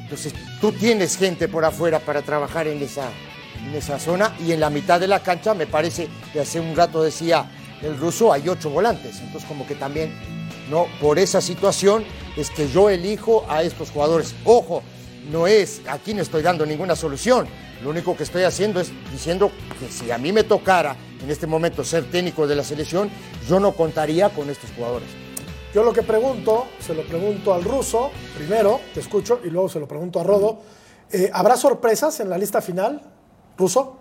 Entonces, 0.04 0.34
tú 0.62 0.72
tienes 0.72 1.18
gente 1.18 1.48
por 1.48 1.66
afuera 1.66 2.00
para 2.00 2.22
trabajar 2.22 2.68
en 2.68 2.82
esa, 2.82 3.10
en 3.66 3.74
esa 3.74 4.00
zona 4.00 4.36
y 4.46 4.52
en 4.52 4.60
la 4.60 4.70
mitad 4.70 5.00
de 5.00 5.08
la 5.08 5.22
cancha, 5.22 5.54
me 5.54 5.66
parece 5.66 6.08
que 6.32 6.42
hace 6.42 6.60
un 6.60 6.76
rato 6.76 7.02
decía 7.02 7.50
el 7.82 7.98
ruso, 7.98 8.32
hay 8.32 8.48
ocho 8.48 8.70
volantes. 8.70 9.20
Entonces, 9.20 9.48
como 9.48 9.66
que 9.66 9.76
también, 9.76 10.14
no, 10.70 10.88
por 11.02 11.18
esa 11.18 11.42
situación 11.42 12.04
es 12.36 12.50
que 12.50 12.68
yo 12.68 12.90
elijo 12.90 13.46
a 13.48 13.64
estos 13.64 13.92
jugadores. 13.92 14.36
Ojo, 14.46 14.84
no 15.32 15.48
es, 15.48 15.82
aquí 15.88 16.14
no 16.14 16.22
estoy 16.22 16.42
dando 16.42 16.66
ninguna 16.66 16.96
solución. 16.96 17.48
Lo 17.84 17.90
único 17.90 18.16
que 18.16 18.24
estoy 18.24 18.44
haciendo 18.44 18.80
es 18.80 18.92
diciendo 19.12 19.52
que 19.80 19.90
si 19.92 20.12
a 20.12 20.18
mí 20.18 20.32
me 20.32 20.44
tocara 20.44 20.96
en 21.22 21.30
este 21.30 21.48
momento 21.48 21.84
ser 21.84 22.10
técnico 22.10 22.48
de 22.48 22.56
la 22.56 22.64
selección, 22.64 23.10
yo 23.48 23.60
no 23.60 23.74
contaría 23.74 24.30
con 24.30 24.50
estos 24.50 24.72
jugadores. 24.72 25.10
Yo 25.74 25.84
lo 25.84 25.92
que 25.92 26.04
pregunto, 26.04 26.68
se 26.80 26.94
lo 26.94 27.04
pregunto 27.04 27.54
al 27.54 27.64
ruso, 27.64 28.12
primero, 28.38 28.80
te 28.94 29.00
escucho, 29.00 29.40
y 29.44 29.50
luego 29.50 29.70
se 29.70 29.80
lo 29.80 29.88
pregunto 29.88 30.20
a 30.20 30.24
Rodo. 30.24 30.60
Eh, 31.12 31.30
¿Habrá 31.34 31.58
sorpresas 31.58 32.20
en 32.20 32.30
la 32.30 32.38
lista 32.38 32.62
final, 32.62 33.02
ruso? 33.58 33.98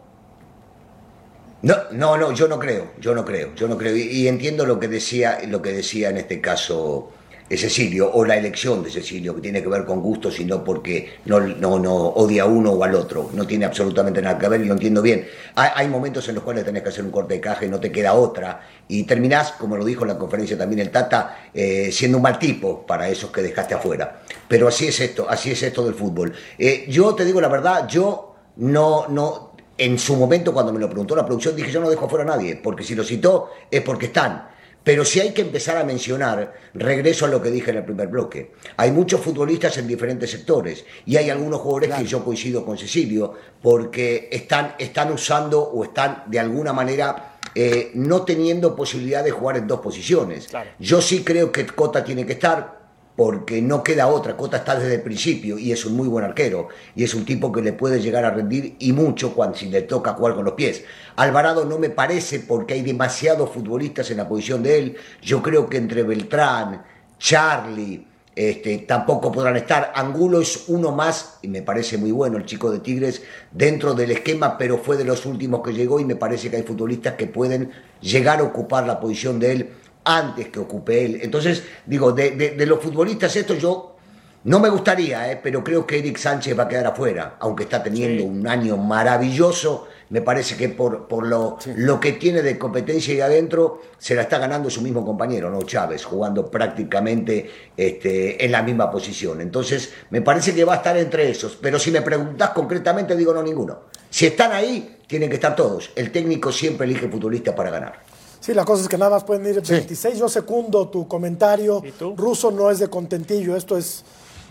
No, 1.63 1.77
no, 1.93 2.17
no, 2.17 2.33
yo 2.33 2.47
no 2.49 2.59
creo, 2.59 2.93
yo 3.01 3.15
no 3.15 3.25
creo, 3.25 3.55
yo 3.55 3.69
no 3.69 3.79
creo. 3.79 3.97
Y, 3.97 4.03
y 4.03 4.29
entiendo 4.29 4.67
lo 4.67 4.79
que 4.79 4.89
decía, 4.89 5.39
lo 5.49 5.63
que 5.63 5.73
decía 5.73 6.11
en 6.11 6.19
este 6.19 6.41
caso 6.41 7.11
eh, 7.49 7.57
Cecilio, 7.57 8.11
o 8.13 8.25
la 8.25 8.37
elección 8.37 8.83
de 8.83 8.91
Cecilio, 8.91 9.35
que 9.35 9.41
tiene 9.41 9.63
que 9.63 9.69
ver 9.69 9.85
con 9.85 10.01
gustos 10.01 10.39
y 10.41 10.45
no 10.45 10.63
porque 10.65 11.15
no, 11.27 11.41
no, 11.41 11.79
no 11.79 11.95
odia 11.95 12.45
a 12.45 12.47
uno 12.47 12.73
o 12.73 12.85
al 12.85 12.95
otro. 12.95 13.31
No 13.33 13.47
tiene 13.47 13.65
absolutamente 13.65 14.23
nada 14.23 14.39
que 14.39 14.49
ver 14.49 14.61
y 14.61 14.65
lo 14.65 14.75
entiendo 14.75 15.03
bien. 15.03 15.27
Hay, 15.55 15.71
hay 15.75 15.89
momentos 15.89 16.29
en 16.29 16.37
los 16.37 16.45
cuales 16.45 16.65
tenés 16.65 16.83
que 16.83 16.89
hacer 16.89 17.05
un 17.05 17.11
corte 17.11 17.35
de 17.35 17.41
caja 17.41 17.65
y 17.65 17.69
no 17.69 17.81
te 17.81 17.93
queda 17.93 18.15
otra. 18.15 18.61
Y 18.89 19.05
terminás, 19.05 19.53
como 19.53 19.77
lo 19.77 19.85
dijo 19.85 20.03
en 20.03 20.09
la 20.09 20.19
conferencia 20.19 20.57
también 20.57 20.81
el 20.81 20.91
Tata, 20.91 21.49
eh, 21.55 21.91
siendo 21.93 22.19
un 22.19 22.23
mal 22.23 22.39
tipo 22.39 22.87
para 22.87 23.09
esos 23.09 23.31
que 23.31 23.43
dejaste 23.43 23.75
afuera. 23.75 24.23
Pero 24.49 24.69
así 24.69 24.87
es 24.87 25.01
esto, 25.01 25.27
así 25.29 25.51
es 25.51 25.63
esto 25.63 25.85
del 25.85 25.95
fútbol. 25.95 26.33
Eh, 26.59 26.87
yo 26.89 27.15
te 27.15 27.25
digo 27.25 27.41
la 27.41 27.49
verdad, 27.49 27.89
yo 27.89 28.35
no, 28.57 29.09
no, 29.09 29.53
en 29.79 29.99
su 29.99 30.17
momento 30.17 30.53
cuando 30.53 30.73
me 30.73 30.79
lo 30.79 30.89
preguntó 30.89 31.17
la 31.17 31.25
producción 31.25 31.57
dije 31.57 31.71
yo 31.71 31.81
no 31.81 31.91
dejo 31.91 32.07
afuera 32.07 32.25
a 32.25 32.37
nadie, 32.37 32.57
porque 32.57 32.85
si 32.85 32.95
lo 32.95 33.05
citó 33.05 33.51
es 33.71 33.81
porque 33.83 34.07
están. 34.07 34.49
Pero 34.85 35.05
si 35.05 35.21
hay 35.21 35.31
que 35.33 35.43
empezar 35.43 35.77
a 35.77 35.85
mencionar, 35.85 36.55
regreso 36.75 37.25
a 37.25 37.29
lo 37.29 37.41
que 37.41 37.51
dije 37.51 37.71
en 37.71 37.79
el 37.79 37.85
primer 37.85 38.09
bloque, 38.09 38.53
hay 38.77 38.91
muchos 38.91 39.21
futbolistas 39.21 39.79
en 39.79 39.87
diferentes 39.87 40.31
sectores 40.31 40.85
y 41.07 41.17
hay 41.17 41.31
algunos 41.31 41.61
jugadores 41.61 41.95
que 41.95 42.05
yo 42.05 42.25
coincido 42.25 42.65
con 42.65 42.77
Cecilio 42.77 43.35
porque 43.61 44.29
están, 44.33 44.75
están 44.79 45.13
usando 45.13 45.63
o 45.63 45.85
están 45.85 46.25
de 46.27 46.41
alguna 46.41 46.73
manera 46.73 47.39
eh, 47.55 47.91
no 47.95 48.23
teniendo 48.23 48.75
posibilidad 48.75 49.23
de 49.23 49.31
jugar 49.31 49.57
en 49.59 49.67
dos 49.67 49.81
posiciones. 49.81 50.49
Claro. 50.49 50.71
Yo 50.79 51.01
sí 51.01 51.23
creo 51.23 51.53
que 51.53 51.67
Cota 51.67 52.03
tiene 52.03 52.27
que 52.27 52.33
estar 52.33 52.83
porque 53.17 53.61
no 53.61 53.83
queda 53.83 54.07
otra. 54.09 54.37
Cota 54.37 54.59
está 54.59 54.79
desde 54.79 54.95
el 54.97 55.03
principio 55.03 55.59
y 55.59 55.71
es 55.71 55.85
un 55.85 55.95
muy 55.95 56.09
buen 56.09 56.25
arquero 56.25 56.69
y 56.97 57.05
es 57.05 57.15
un 57.15 57.25
tipo 57.25 57.53
que 57.53 57.61
le 57.61 57.73
puede 57.73 58.01
llegar 58.01 58.25
a 58.25 58.31
rendir 58.31 58.77
y 58.79 58.93
mucho 58.93 59.35
cuando 59.35 59.57
si 59.57 59.67
le 59.67 59.83
toca 59.83 60.15
jugar 60.15 60.35
con 60.35 60.45
los 60.45 60.55
pies. 60.55 60.85
Alvarado 61.17 61.65
no 61.65 61.79
me 61.79 61.91
parece 61.91 62.41
porque 62.41 62.75
hay 62.75 62.83
demasiados 62.83 63.51
futbolistas 63.51 64.11
en 64.11 64.17
la 64.19 64.29
posición 64.29 64.63
de 64.63 64.79
él. 64.79 64.97
Yo 65.23 65.43
creo 65.43 65.69
que 65.69 65.77
entre 65.77 66.03
Beltrán, 66.03 66.83
Charlie, 67.19 68.07
este, 68.35 68.79
tampoco 68.79 69.31
podrán 69.31 69.57
estar. 69.57 69.93
Angulo 69.95 70.41
es 70.41 70.65
uno 70.69 70.91
más, 70.93 71.39
y 71.43 71.49
me 71.49 71.63
parece 71.63 71.99
muy 71.99 72.11
bueno 72.13 72.39
el 72.39 72.47
chico 72.47 72.71
de 72.71 72.79
Tigres, 72.81 73.23
dentro 73.51 73.93
del 73.95 74.11
esquema, 74.11 74.57
pero 74.57 74.79
fue 74.79 74.97
de 74.97 75.05
los 75.05 75.27
últimos 75.27 75.63
que 75.63 75.73
llegó 75.75 76.01
y 76.01 76.05
me 76.05 76.17
parece 76.17 76.51
que 76.51 76.57
hay 76.57 76.63
futbolistas 76.63 77.15
que 77.15 77.27
pueden 77.27 77.71
llegar 78.01 78.41
a 78.41 78.45
ocupar 78.45 78.87
la 78.87 78.99
posición 78.99 79.39
de 79.39 79.53
él 79.53 79.71
antes 80.05 80.49
que 80.49 80.59
ocupe 80.59 81.05
él. 81.05 81.21
Entonces, 81.23 81.63
digo, 81.87 82.13
de, 82.13 82.31
de- 82.33 82.51
de 82.53 82.67
los 82.67 82.81
futbolistas 82.81 83.37
esto 83.37 83.55
yo 83.55 83.97
no 84.45 84.59
me 84.59 84.69
gustaría, 84.71 85.31
eh, 85.31 85.39
pero 85.41 85.63
creo 85.63 85.87
que 85.87 85.99
Eric 85.99 86.17
Sánchez 86.17 86.59
va 86.59 86.65
a 86.65 86.69
quedar 86.69 86.87
afuera, 86.87 87.37
aunque 87.39 87.63
está 87.65 87.81
teniendo 87.83 88.25
un 88.25 88.49
año 88.49 88.77
maravilloso. 88.77 89.87
Me 90.13 90.21
parece 90.21 90.59
que 90.59 90.69
por, 90.69 91.09
por 91.09 91.27
lo, 91.27 91.57
lo 91.75 91.99
que 91.99 92.13
tiene 92.13 92.43
de 92.43 92.59
competencia 92.59 93.15
ahí 93.15 93.21
adentro, 93.23 93.81
se 93.97 94.15
la 94.15 94.21
está 94.23 94.37
ganando 94.37 94.69
su 94.69 94.83
mismo 94.83 95.05
compañero, 95.07 95.51
¿no? 95.51 95.63
Chávez, 95.63 96.05
jugando 96.05 96.51
prácticamente 96.51 97.51
este, 97.77 98.45
en 98.45 98.53
la 98.53 98.63
misma 98.63 98.91
posición. 98.91 99.41
Entonces, 99.41 99.91
me 100.11 100.21
parece 100.21 100.55
que 100.55 100.65
va 100.65 100.75
a 100.75 100.77
estar 100.77 100.97
entre 100.99 101.31
esos. 101.31 101.57
Pero 101.61 101.79
si 101.79 101.91
me 101.91 102.03
preguntás 102.03 102.51
concretamente, 102.51 103.17
digo 103.17 103.33
no 103.33 103.43
ninguno. 103.43 103.81
Si 104.11 104.27
están 104.27 104.53
ahí, 104.53 104.99
tienen 105.07 105.31
que 105.31 105.37
estar 105.37 105.57
todos. 105.57 105.91
El 105.97 106.13
técnico 106.13 106.53
siempre 106.53 106.87
elige 106.87 107.09
futbolistas 107.09 107.55
para 107.55 107.71
ganar. 107.71 108.03
Sí, 108.39 108.53
la 108.53 108.67
cosa 108.67 108.83
es 108.83 108.89
que 108.89 108.99
nada 108.99 109.13
más 109.13 109.25
pueden 109.25 109.47
ir 109.47 109.63
26. 109.67 110.19
Yo 110.19 110.29
secundo 110.29 110.89
tu 110.89 111.09
comentario. 111.09 111.81
¿Y 111.83 111.93
tú? 111.93 112.15
Ruso 112.17 112.51
no 112.51 112.71
es 112.71 112.81
de 112.81 112.89
contentillo, 112.89 113.57
esto 113.57 113.79
es 113.79 114.05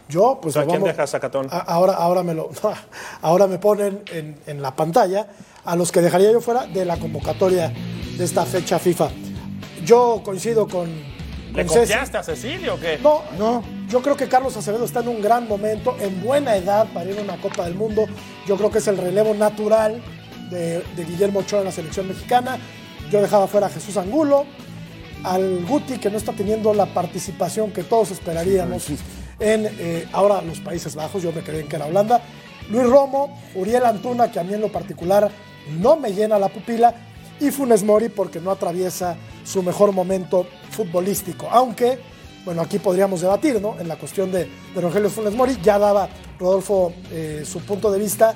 yo, 0.10 0.40
pues 0.42 0.56
O 0.56 0.60
sea, 0.60 0.62
lo 0.64 0.68
¿quién 0.72 0.82
vamos- 0.82 0.96
dejas, 0.96 1.12
Zacatón? 1.12 1.48
A- 1.52 1.60
Ahora, 1.60 1.94
ahora 1.94 2.24
me 2.24 2.34
lo, 2.34 2.50
ahora 3.22 3.48
me 3.48 3.60
ponen 3.60 4.02
en, 4.12 4.38
en 4.48 4.62
la 4.62 4.76
pantalla 4.76 5.28
a 5.64 5.76
los 5.76 5.92
que 5.92 6.02
dejaría 6.02 6.32
yo 6.32 6.42
fuera 6.42 6.66
de 6.68 6.86
la 6.86 6.98
convocatoria 6.98 7.72
de 8.18 8.24
esta 8.24 8.46
fecha 8.46 8.80
FIFA. 8.80 9.10
Yo 9.86 10.22
coincido 10.24 10.68
con, 10.68 10.90
¿Le 11.54 11.66
con 11.66 11.74
Ceci. 11.76 11.94
confiaste 11.94 12.18
a 12.18 12.24
Cecilio 12.24 12.76
o 12.76 12.80
qué? 12.80 13.00
No, 13.02 13.22
no. 13.38 13.64
Yo 13.90 14.02
creo 14.02 14.16
que 14.16 14.28
Carlos 14.28 14.56
Acevedo 14.56 14.86
está 14.86 15.02
en 15.02 15.10
un 15.10 15.22
gran 15.22 15.48
momento, 15.48 15.98
en 16.00 16.22
buena 16.22 16.56
edad 16.56 16.88
para 16.94 17.10
ir 17.10 17.20
a 17.20 17.22
una 17.22 17.38
Copa 17.38 17.66
del 17.66 17.76
Mundo. 17.76 18.06
Yo 18.48 18.58
creo 18.58 18.72
que 18.72 18.78
es 18.78 18.88
el 18.88 18.98
relevo 18.98 19.34
natural 19.34 20.02
de, 20.50 20.84
de 20.96 21.06
Guillermo 21.06 21.40
Ochoa 21.40 21.60
en 21.60 21.66
la 21.66 21.72
selección 21.72 22.08
mexicana. 22.08 22.58
Yo 23.12 23.22
dejaba 23.22 23.48
fuera 23.48 23.68
a 23.68 23.70
Jesús 23.70 23.98
Angulo, 23.98 24.46
al 25.24 25.66
Guti, 25.66 25.98
que 25.98 26.10
no 26.10 26.18
está 26.18 26.32
teniendo 26.32 26.74
la 26.74 26.86
participación 26.86 27.72
que 27.72 27.84
todos 27.84 28.12
esperaríamos 28.12 28.88
en 29.40 29.68
eh, 29.80 30.08
ahora 30.14 30.42
los 30.42 30.60
Países 30.60 30.96
Bajos. 30.96 31.22
Yo 31.22 31.34
me 31.34 31.42
quedé 31.42 31.62
en 31.62 31.68
que 31.68 31.76
era 31.76 31.86
Holanda. 31.88 32.22
Luis 32.72 32.90
Romo, 32.90 33.38
Uriel 33.54 33.86
Antuna, 33.86 34.32
que 34.32 34.40
a 34.40 34.44
mí 34.44 34.54
en 34.54 34.62
lo 34.62 34.72
particular 34.72 35.30
no 35.80 35.98
me 35.98 36.14
llena 36.14 36.40
la 36.40 36.48
pupila, 36.48 36.96
y 37.40 37.50
Funes 37.50 37.84
Mori, 37.84 38.10
porque 38.10 38.40
no 38.40 38.52
atraviesa 38.52 39.18
su 39.44 39.64
mejor 39.64 39.92
momento 39.92 40.46
futbolístico. 40.70 41.48
Aunque, 41.50 42.00
bueno, 42.46 42.62
aquí 42.62 42.78
podríamos 42.78 43.22
debatir, 43.22 43.60
¿no? 43.60 43.80
En 43.80 43.88
la 43.88 43.98
cuestión 43.98 44.32
de, 44.32 44.48
de 44.74 44.82
Rogelio 44.82 45.10
Funes 45.10 45.34
Mori, 45.34 45.58
ya 45.62 45.80
daba 45.80 46.08
Rodolfo 46.40 46.94
eh, 47.12 47.44
su 47.44 47.60
punto 47.62 47.92
de 47.92 48.00
vista. 48.00 48.36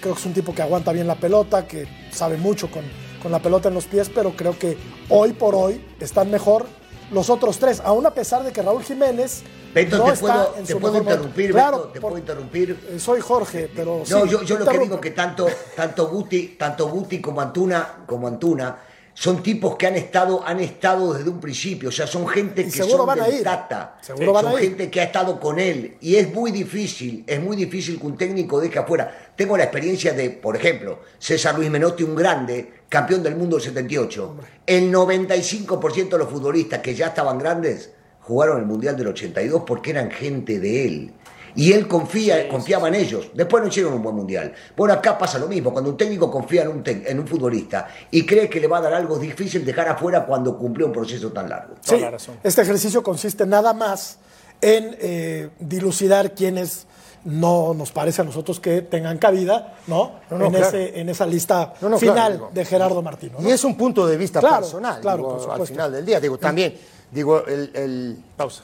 Creo 0.00 0.14
que 0.14 0.20
es 0.20 0.26
un 0.26 0.32
tipo 0.32 0.54
que 0.54 0.62
aguanta 0.62 0.92
bien 0.92 1.08
la 1.08 1.16
pelota, 1.16 1.66
que 1.66 1.88
sabe 2.12 2.36
mucho 2.36 2.70
con, 2.70 2.84
con 3.20 3.32
la 3.32 3.40
pelota 3.40 3.68
en 3.68 3.74
los 3.74 3.86
pies, 3.86 4.10
pero 4.14 4.30
creo 4.36 4.56
que 4.56 4.78
hoy 5.08 5.32
por 5.32 5.54
hoy 5.56 5.84
están 5.98 6.30
mejor 6.30 6.66
los 7.10 7.30
otros 7.30 7.58
tres, 7.58 7.80
aún 7.84 8.04
a 8.06 8.10
pesar 8.12 8.42
de 8.42 8.52
que 8.52 8.62
Raúl 8.62 8.82
Jiménez 8.82 9.42
Beto, 9.74 9.98
no 9.98 10.04
te 10.04 10.10
está 10.12 10.20
puedo, 10.20 10.54
en 10.58 10.64
te 10.64 10.72
su 10.72 10.80
puedo 10.80 10.98
interrumpir, 10.98 11.52
Claro, 11.52 11.76
Beto, 11.78 11.88
te 11.90 12.00
por- 12.00 12.10
puedo 12.10 12.18
interrumpir. 12.20 12.78
eh, 12.90 12.98
soy 12.98 13.20
Jorge, 13.20 13.70
pero 13.74 14.02
No, 14.08 14.22
sí, 14.24 14.28
yo, 14.30 14.42
yo 14.42 14.58
lo 14.58 14.66
que 14.66 14.78
digo 14.78 15.00
que 15.00 15.10
tanto, 15.10 15.46
tanto 15.76 16.08
Guti, 16.08 16.56
tanto 16.58 16.88
Guti 16.88 17.20
como 17.20 17.40
Antuna, 17.40 18.04
como 18.06 18.26
Antuna, 18.26 18.76
son 19.18 19.42
tipos 19.42 19.76
que 19.76 19.86
han 19.86 19.96
estado, 19.96 20.42
han 20.46 20.60
estado 20.60 21.14
desde 21.14 21.30
un 21.30 21.40
principio, 21.40 21.88
o 21.88 21.92
sea, 21.92 22.06
son 22.06 22.26
gente 22.28 22.60
Y 22.60 22.64
que 22.66 22.70
seguro 22.70 22.98
son 22.98 23.06
van 23.06 23.20
a 23.20 23.24
del 23.24 23.36
ir. 23.36 23.44
Tata, 23.44 23.96
Seguro 24.02 24.32
van 24.34 24.44
son 24.44 24.52
a 24.56 24.60
ir. 24.62 24.68
gente 24.68 24.90
que 24.90 25.00
ha 25.00 25.04
estado 25.04 25.40
con 25.40 25.58
él 25.58 25.96
y 26.02 26.16
es 26.16 26.34
muy 26.34 26.50
difícil, 26.50 27.24
es 27.26 27.40
muy 27.40 27.56
difícil 27.56 27.98
que 27.98 28.06
un 28.06 28.16
técnico 28.18 28.60
deje 28.60 28.78
afuera. 28.78 29.32
Tengo 29.34 29.56
la 29.56 29.64
experiencia 29.64 30.12
de, 30.12 30.28
por 30.30 30.54
ejemplo, 30.56 30.98
César 31.18 31.54
Luis 31.56 31.70
Menotti, 31.70 32.02
un 32.02 32.14
grande, 32.14 32.72
campeón 32.88 33.22
del 33.22 33.36
mundo 33.36 33.56
del 33.56 33.64
78. 33.64 34.36
El 34.66 34.92
95% 34.92 36.08
de 36.10 36.18
los 36.18 36.28
futbolistas 36.28 36.80
que 36.80 36.94
ya 36.94 37.08
estaban 37.08 37.38
grandes 37.38 37.90
jugaron 38.20 38.58
el 38.58 38.66
Mundial 38.66 38.96
del 38.96 39.08
82 39.08 39.62
porque 39.66 39.90
eran 39.90 40.10
gente 40.10 40.58
de 40.58 40.84
él. 40.86 41.12
Y 41.56 41.72
él 41.72 41.88
confía, 41.88 42.48
confiaba 42.48 42.88
en 42.88 42.96
ellos. 42.96 43.30
Después 43.32 43.62
no 43.62 43.70
hicieron 43.70 43.94
un 43.94 44.02
buen 44.02 44.14
mundial. 44.14 44.52
Bueno, 44.76 44.92
acá 44.92 45.16
pasa 45.16 45.38
lo 45.38 45.48
mismo. 45.48 45.72
Cuando 45.72 45.88
un 45.88 45.96
técnico 45.96 46.30
confía 46.30 46.62
en 46.62 46.68
un, 46.68 46.82
en 46.84 47.18
un 47.18 47.26
futbolista 47.26 47.88
y 48.10 48.26
cree 48.26 48.50
que 48.50 48.60
le 48.60 48.66
va 48.66 48.78
a 48.78 48.82
dar 48.82 48.92
algo, 48.92 49.14
es 49.14 49.22
difícil 49.22 49.64
dejar 49.64 49.88
afuera 49.88 50.26
cuando 50.26 50.58
cumplió 50.58 50.86
un 50.86 50.92
proceso 50.92 51.32
tan 51.32 51.48
largo. 51.48 51.76
Sí, 51.80 51.98
la 51.98 52.10
razón. 52.10 52.36
este 52.42 52.60
ejercicio 52.60 53.02
consiste 53.02 53.46
nada 53.46 53.72
más 53.72 54.18
en 54.60 54.96
eh, 55.00 55.48
dilucidar 55.58 56.34
quiénes 56.34 56.86
no 57.26 57.74
nos 57.74 57.92
parece 57.92 58.22
a 58.22 58.24
nosotros 58.24 58.58
que 58.60 58.82
tengan 58.82 59.18
cabida, 59.18 59.74
¿no? 59.86 60.12
No, 60.30 60.38
no, 60.38 60.44
en, 60.46 60.50
claro. 60.52 60.66
ese, 60.68 60.98
en 61.00 61.08
esa 61.08 61.26
lista 61.26 61.74
No, 61.80 61.88
no, 61.90 61.98
final 61.98 62.14
claro, 62.14 62.32
digo. 62.34 62.50
de 62.54 62.64
Gerardo 62.64 63.02
Martino. 63.02 63.38
¿no? 63.38 63.46
Y 63.48 63.50
es 63.52 63.62
un 63.64 63.76
punto 63.76 64.06
de 64.06 64.16
vista 64.16 64.40
Claro, 64.40 64.56
personal, 64.62 65.00
claro, 65.00 65.16
digo, 65.18 65.28
por 65.30 65.36
al 65.38 65.42
supuesto. 65.42 65.66
final 65.66 65.92
del 65.92 66.06
día. 66.06 66.20
Digo, 66.20 66.38
también, 66.38 66.76
digo, 67.10 67.44
el, 67.46 67.70
el- 67.74 68.24
Pausa. 68.36 68.62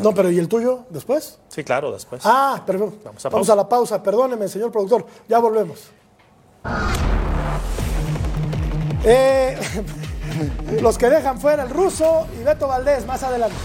No, 0.00 0.14
pero 0.14 0.30
¿y 0.30 0.38
el 0.38 0.46
tuyo 0.46 0.84
después? 0.90 1.38
Sí, 1.48 1.64
claro, 1.64 1.90
después. 1.90 2.22
Ah, 2.24 2.62
perdón. 2.64 2.94
Vamos 3.04 3.24
a 3.24 3.28
Vamos 3.30 3.48
pausa. 3.48 3.52
a 3.52 3.56
la 3.56 3.68
pausa. 3.68 4.02
Perdóneme, 4.02 4.46
señor 4.46 4.70
productor. 4.70 5.04
Ya 5.28 5.40
volvemos. 5.40 5.78
Eh, 9.04 9.58
los 10.80 10.96
que 10.98 11.10
dejan 11.10 11.40
fuera 11.40 11.64
el 11.64 11.70
ruso 11.70 12.26
y 12.40 12.44
Beto 12.44 12.68
Valdés 12.68 13.04
más 13.06 13.22
adelante. 13.24 13.56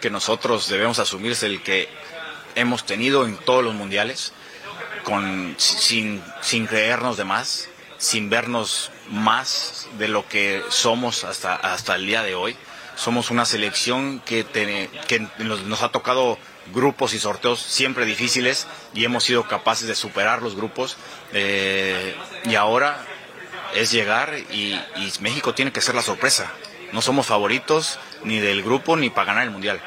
Que 0.00 0.10
nosotros 0.10 0.68
debemos 0.68 0.98
asumir 0.98 1.32
es 1.32 1.42
el 1.42 1.62
que 1.62 1.88
hemos 2.54 2.84
tenido 2.84 3.24
en 3.24 3.36
todos 3.36 3.64
los 3.64 3.74
mundiales, 3.74 4.32
con, 5.04 5.54
sin, 5.58 6.22
sin 6.40 6.66
creernos 6.66 7.16
de 7.16 7.24
más, 7.24 7.68
sin 7.98 8.30
vernos 8.30 8.90
más 9.10 9.88
de 9.98 10.08
lo 10.08 10.28
que 10.28 10.62
somos 10.68 11.24
hasta, 11.24 11.54
hasta 11.54 11.96
el 11.96 12.06
día 12.06 12.22
de 12.22 12.34
hoy. 12.34 12.56
Somos 12.96 13.30
una 13.30 13.44
selección 13.44 14.20
que, 14.20 14.44
que 14.44 15.28
nos, 15.38 15.82
ha 15.82 15.90
tocado 15.90 16.38
grupos 16.74 17.14
y 17.14 17.18
sorteos 17.20 17.60
siempre 17.60 18.04
difíciles 18.04 18.66
y 18.92 19.04
hemos 19.04 19.24
sido 19.24 19.46
capaces 19.46 19.86
de 19.86 19.94
superar 19.94 20.42
los 20.42 20.56
grupos. 20.56 20.96
eh, 21.32 22.14
y 22.44 22.56
ahora 22.56 23.04
es 23.74 23.92
llegar 23.92 24.36
y 24.50 24.80
México 25.20 25.54
tiene 25.54 25.72
que 25.72 25.80
ser 25.80 25.94
la 25.94 26.02
sorpresa. 26.02 26.50
No 26.92 27.02
somos 27.02 27.26
favoritos 27.26 27.98
ni 28.24 28.38
del 28.38 28.62
grupo 28.62 28.96
ni 28.96 29.10
para 29.10 29.26
ganar 29.26 29.44
el 29.44 29.50
mundial. 29.50 29.80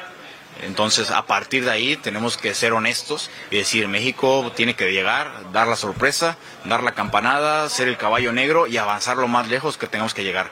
Entonces, 0.62 1.10
a 1.10 1.26
partir 1.26 1.64
de 1.64 1.70
ahí 1.70 1.96
tenemos 1.96 2.36
que 2.36 2.54
ser 2.54 2.72
honestos 2.72 3.30
y 3.50 3.56
decir, 3.56 3.88
México 3.88 4.52
tiene 4.54 4.76
que 4.76 4.92
llegar, 4.92 5.50
dar 5.52 5.66
la 5.66 5.76
sorpresa, 5.76 6.36
dar 6.64 6.82
la 6.82 6.92
campanada, 6.92 7.68
ser 7.68 7.88
el 7.88 7.96
caballo 7.96 8.32
negro 8.32 8.66
y 8.66 8.76
avanzar 8.76 9.16
lo 9.16 9.26
más 9.28 9.48
lejos 9.48 9.76
que 9.76 9.86
tengamos 9.86 10.14
que 10.14 10.22
llegar. 10.22 10.50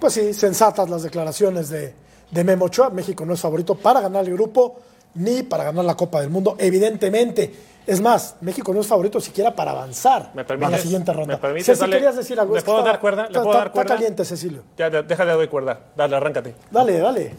Pues 0.00 0.14
sí, 0.14 0.34
sensatas 0.34 0.88
las 0.88 1.02
declaraciones 1.02 1.68
de, 1.68 1.94
de 2.30 2.44
Memo 2.44 2.66
Ochoa. 2.66 2.90
México 2.90 3.24
no 3.24 3.34
es 3.34 3.40
favorito 3.40 3.76
para 3.76 4.00
ganar 4.00 4.24
el 4.24 4.32
grupo 4.32 4.80
ni 5.14 5.42
para 5.42 5.64
ganar 5.64 5.84
la 5.84 5.96
Copa 5.96 6.20
del 6.20 6.30
Mundo, 6.30 6.56
evidentemente. 6.58 7.75
Es 7.86 8.00
más, 8.00 8.34
México 8.40 8.74
no 8.74 8.80
es 8.80 8.86
favorito 8.86 9.20
siquiera 9.20 9.54
para 9.54 9.70
avanzar 9.70 10.32
¿Me 10.34 10.42
a 10.42 10.70
la 10.70 10.78
siguiente 10.78 11.12
ronda. 11.12 11.34
¿Me 11.34 11.38
permites 11.40 11.78
Ceci, 11.78 11.88
querías 11.90 12.16
decir 12.16 12.38
algo. 12.40 12.54
¿Le 12.56 12.62
puedo 12.62 12.78
está- 12.78 12.90
dar 12.90 13.00
cuerda? 13.00 13.22
¿Le 13.22 13.28
está- 13.28 13.42
puedo 13.42 13.52
está- 13.52 13.58
dar 13.64 13.72
cuerda? 13.72 13.82
Está 13.86 13.94
caliente, 13.94 14.24
Cecilio. 14.24 14.62
Ya, 14.76 14.90
de 14.90 15.02
doy 15.32 15.48
cuerda. 15.48 15.80
Dale, 15.94 16.16
arráncate. 16.16 16.54
Dale, 16.70 16.98
dale. 16.98 17.34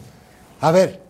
A 0.62 0.70
ver, 0.72 1.00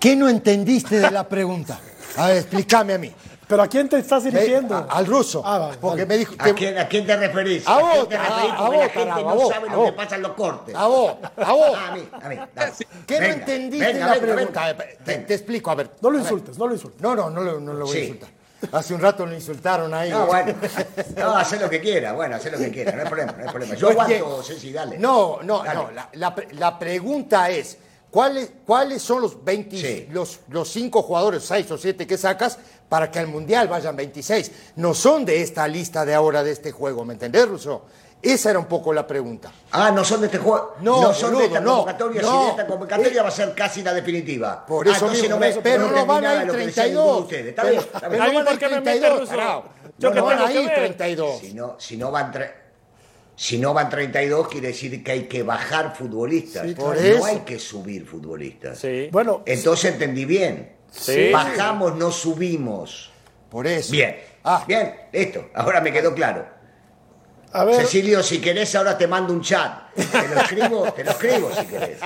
¿qué 0.00 0.16
no 0.16 0.28
entendiste 0.28 0.98
de 1.00 1.10
la 1.10 1.28
pregunta? 1.28 1.78
A 2.16 2.28
ver, 2.28 2.38
explícame 2.38 2.94
a 2.94 2.98
mí. 2.98 3.12
¿Pero 3.46 3.62
a 3.62 3.66
quién 3.66 3.88
te 3.88 3.98
estás 3.98 4.24
dirigiendo? 4.24 4.74
A- 4.76 4.86
al 4.90 5.06
ruso. 5.06 5.42
Ah, 5.44 5.58
vale, 5.58 5.76
porque 5.80 6.02
vale. 6.02 6.06
me 6.06 6.16
dijo. 6.18 6.34
¿A 6.38 6.52
quién, 6.52 6.76
¿A 6.78 6.86
quién 6.86 7.06
te 7.06 7.16
referís? 7.16 7.66
A 7.66 7.78
vos, 7.78 8.08
te 8.08 8.16
a- 8.16 8.22
referís? 8.22 8.52
a 8.52 8.56
Porque 8.58 8.76
vos, 8.76 8.84
la 8.84 8.88
gente 8.90 9.22
no 9.24 9.34
vos, 9.34 9.48
sabe 9.54 9.70
lo 9.70 9.84
que 9.84 9.92
pasa 9.92 10.16
en 10.16 10.22
los 10.22 10.32
cortes. 10.32 10.74
A 10.74 10.86
vos, 10.86 11.12
a 11.36 11.52
vos. 11.52 11.78
A 11.78 11.94
mí, 11.94 12.08
a 12.22 12.28
mí. 12.28 12.36
dale. 12.54 12.72
¿Qué 13.06 13.20
no 13.20 13.26
entendiste 13.26 13.86
venga, 13.92 14.06
la 14.06 14.12
venga, 14.14 14.34
pregunta? 14.34 14.72
venga. 14.72 15.26
Te, 15.26 15.34
explico, 15.34 15.70
a 15.70 15.74
ver. 15.76 15.90
No 16.02 16.10
lo 16.10 16.18
A 16.18 16.22
ver. 16.22 16.30
insultes, 16.32 16.58
no 16.58 16.66
lo 16.66 16.74
insultes. 16.74 17.00
No, 17.00 17.14
no, 17.16 17.30
no, 17.30 17.40
lo- 17.40 17.58
no 17.60 17.72
lo 17.72 17.86
voy 17.86 17.96
a 17.96 18.00
insultar. 18.00 18.28
Hace 18.72 18.92
un 18.94 19.00
rato 19.00 19.24
lo 19.24 19.34
insultaron 19.34 19.94
ahí. 19.94 20.10
No, 20.10 20.26
bueno. 20.26 20.54
No, 21.16 21.36
hacer 21.36 21.60
lo 21.60 21.70
que 21.70 21.80
quiera. 21.80 22.12
Bueno, 22.12 22.36
hacer 22.36 22.52
lo 22.52 22.58
que 22.58 22.70
quiera. 22.70 22.92
No 22.92 23.02
hay 23.02 23.06
problema, 23.08 23.32
no 23.32 23.42
hay 23.44 23.48
problema. 23.50 23.74
Yo 23.76 23.90
aguanto, 23.90 24.42
Ceci, 24.42 24.72
dale. 24.72 24.98
No, 24.98 25.38
no, 25.42 25.62
Dale. 25.62 25.74
no. 25.80 25.90
La, 25.92 26.08
la 26.14 26.34
pre- 26.34 26.52
la 26.54 26.78
pregunta 26.78 27.50
es, 27.50 27.78
¿cuáles, 28.10 28.50
¿cuáles 28.66 29.00
son 29.00 29.22
los 29.22 29.44
20, 29.44 29.76
Sí. 29.80 30.08
los, 30.10 30.40
los 30.48 30.68
cinco 30.70 31.02
jugadores, 31.02 31.44
seis 31.44 31.70
o 31.70 31.78
siete 31.78 32.06
que 32.06 32.18
sacas 32.18 32.58
para 32.88 33.10
que 33.10 33.18
al 33.20 33.28
Mundial 33.28 33.68
vayan 33.68 33.94
26? 33.94 34.50
No 34.76 34.92
son 34.92 35.24
de 35.24 35.40
esta 35.40 35.68
lista 35.68 36.04
de 36.04 36.14
ahora 36.14 36.42
de 36.42 36.50
este 36.50 36.72
juego, 36.72 37.04
¿me 37.04 37.12
entendés, 37.12 37.46
Russo? 37.48 37.84
Esa 38.20 38.50
era 38.50 38.58
un 38.58 38.66
poco 38.66 38.92
la 38.92 39.06
pregunta. 39.06 39.52
Ah, 39.70 39.90
no 39.92 40.04
son 40.04 40.20
de 40.20 40.26
este 40.26 40.38
juego. 40.38 40.74
No, 40.80 41.12
son 41.14 41.30
boludo, 41.30 41.38
de 41.40 41.46
esta 41.46 41.60
no, 41.60 41.70
convocatoria. 41.76 42.22
no. 42.22 42.30
Si 42.40 42.44
de 42.44 42.50
esta 42.50 42.66
convocatoria 42.66 43.22
va 43.22 43.28
a 43.28 43.32
ser 43.32 43.54
casi 43.54 43.82
la 43.82 43.94
definitiva. 43.94 44.66
Por 44.66 44.88
Ah, 44.88 44.90
eso 44.90 45.04
entonces 45.06 45.22
mismo, 45.22 45.36
no 45.36 45.40
me, 45.40 45.48
eso, 45.50 45.60
pero 45.62 45.78
no 45.82 45.88
entendí 45.88 46.08
van 46.08 46.18
a 46.18 46.20
nada 46.28 46.34
ir 46.34 46.40
de 46.40 46.46
lo 46.46 46.52
que 46.58 46.66
decía 46.66 46.82
32. 46.82 47.04
ninguno 47.04 47.16
de 47.16 47.22
ustedes. 47.22 47.46
Está 47.48 47.62
bien, 47.64 47.78
está 47.80 48.08
bien. 48.08 48.20
No 48.22 48.26
van 48.26 48.36
a 48.36 48.44
¿por 48.44 48.52
ir 48.54 48.58
qué 48.58 48.68
me 48.68 48.80
32, 48.80 49.00
mete, 49.10 49.20
Russo? 49.20 49.30
tarao. 49.30 49.64
Yo 49.98 50.10
No, 50.10 50.16
no 50.16 50.24
van 50.24 50.38
a 50.38 50.46
que 50.48 50.60
ir 50.62 50.66
ver. 50.68 50.74
32. 50.78 51.38
Si 51.38 51.54
no, 51.54 51.76
si 51.78 51.96
no 51.96 52.10
van 52.10 52.32
si 53.36 53.58
no 53.58 53.72
van 53.72 53.88
32, 53.88 54.48
quiere 54.48 54.66
decir 54.68 55.04
que 55.04 55.12
hay 55.12 55.22
que 55.28 55.44
bajar 55.44 55.94
futbolistas. 55.94 56.66
por 56.74 56.96
no 56.96 57.00
eso. 57.00 57.24
hay 57.24 57.38
que 57.40 57.60
subir 57.60 58.04
futbolistas. 58.04 58.78
Sí. 58.78 59.08
Bueno, 59.12 59.42
Entonces 59.46 59.92
entendí 59.92 60.24
bien. 60.24 60.72
Sí. 60.90 61.30
Bajamos, 61.32 61.94
no 61.94 62.10
subimos. 62.10 63.12
Por 63.48 63.68
eso. 63.68 63.92
Bien. 63.92 64.16
Ah, 64.42 64.64
Bien, 64.66 64.92
listo. 65.12 65.50
Ahora 65.54 65.80
me 65.80 65.92
quedó 65.92 66.12
claro. 66.14 66.57
A 67.52 67.64
ver, 67.64 67.76
Cecilio, 67.82 68.22
si 68.22 68.40
querés, 68.40 68.74
ahora 68.74 68.96
te 68.98 69.06
mando 69.06 69.32
un 69.32 69.40
chat. 69.40 69.92
Te 69.94 70.28
lo 70.28 70.40
escribo, 70.40 70.92
te 70.92 71.04
lo 71.04 71.10
escribo 71.12 71.50
si 71.58 71.66
querés. 71.66 71.98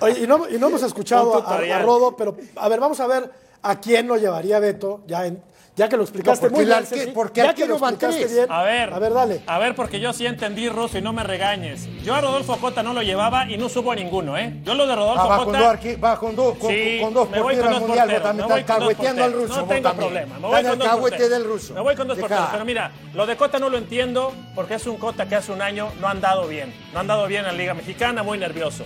oye, 0.00 0.20
y, 0.20 0.26
no, 0.26 0.48
y 0.48 0.58
no 0.58 0.68
hemos 0.68 0.82
escuchado 0.82 1.46
a, 1.46 1.56
a. 1.56 1.82
Rodo, 1.82 2.16
pero 2.16 2.36
a 2.56 2.68
ver, 2.68 2.80
vamos 2.80 3.00
a 3.00 3.06
ver 3.06 3.30
a 3.62 3.80
quién 3.80 4.06
lo 4.06 4.16
llevaría 4.16 4.58
Beto, 4.60 5.00
ya, 5.06 5.26
en- 5.26 5.42
ya 5.78 5.88
que 5.88 5.96
lo 5.96 6.02
explicaste 6.02 6.50
No, 6.50 6.56
muy 6.56 6.64
bien. 6.66 6.76
arque- 6.78 7.12
porque 7.14 7.42
ya 7.42 7.54
que 7.54 7.64
lo 7.66 7.78
van 7.78 7.94
explicaste 7.94 8.20
tres. 8.24 8.34
bien. 8.36 8.52
A 8.52 8.62
ver. 8.64 8.92
A 8.92 8.98
ver, 8.98 9.12
dale. 9.14 9.42
A 9.46 9.58
ver, 9.58 9.74
porque 9.74 10.00
yo 10.00 10.12
sí 10.12 10.26
entendí, 10.26 10.68
Russo, 10.68 10.98
y 10.98 11.02
no 11.02 11.12
me 11.12 11.22
regañes. 11.22 11.88
Yo 12.04 12.14
a 12.14 12.20
Rodolfo 12.20 12.56
Cota 12.58 12.82
no 12.82 12.92
lo 12.92 13.02
llevaba 13.02 13.48
y 13.50 13.56
no 13.56 13.68
subo 13.68 13.92
a 13.92 13.94
ninguno, 13.94 14.36
¿eh? 14.36 14.58
Yo 14.64 14.74
lo 14.74 14.86
de 14.86 14.94
Rodolfo 14.96 15.22
Ah, 15.22 15.28
va 15.28 15.36
Cota. 15.38 15.44
con 15.50 15.58
dos, 15.60 15.72
arqui- 15.72 16.04
va 16.04 16.18
con 16.18 16.36
dos, 16.36 16.58
con, 16.58 16.70
Sí, 16.70 16.98
con 17.00 17.14
dos 17.14 17.30
me 17.30 17.40
voy 17.40 17.54
porteros 17.54 17.64
con 17.64 17.66
al 17.66 17.72
dos 17.80 17.88
mundial, 17.88 18.06
porteros, 18.06 18.22
también 18.22 18.48
me 18.48 18.54
voy 18.54 18.64
con 18.64 19.16
dos 19.16 19.24
al 19.24 19.32
ruso. 19.32 19.48
No 19.48 19.64
tengo 19.66 19.82
también. 19.88 19.96
problema, 19.96 20.34
me 20.34 20.40
voy 20.48 20.62
con 20.64 20.78
dos 20.78 20.88
porteros. 20.98 21.30
del 21.30 21.44
ruso. 21.44 21.74
Me 21.74 21.80
voy 21.80 21.94
con 21.96 22.08
dos 22.08 22.18
porteros, 22.18 22.48
pero 22.52 22.64
mira, 22.64 22.90
lo 23.14 23.26
de 23.26 23.36
Cota 23.36 23.58
no 23.58 23.70
lo 23.70 23.78
entiendo 23.78 24.32
porque 24.54 24.74
es 24.74 24.86
un 24.86 24.96
Cota 24.96 25.26
que 25.28 25.36
hace 25.36 25.52
un 25.52 25.62
año 25.62 25.92
no 26.00 26.08
ha 26.08 26.10
andado 26.10 26.46
bien. 26.48 26.74
No 26.92 26.98
ha 26.98 27.00
andado 27.02 27.26
bien 27.28 27.40
en 27.42 27.46
la 27.46 27.52
Liga 27.52 27.74
Mexicana, 27.74 28.22
muy 28.22 28.36
nervioso. 28.38 28.84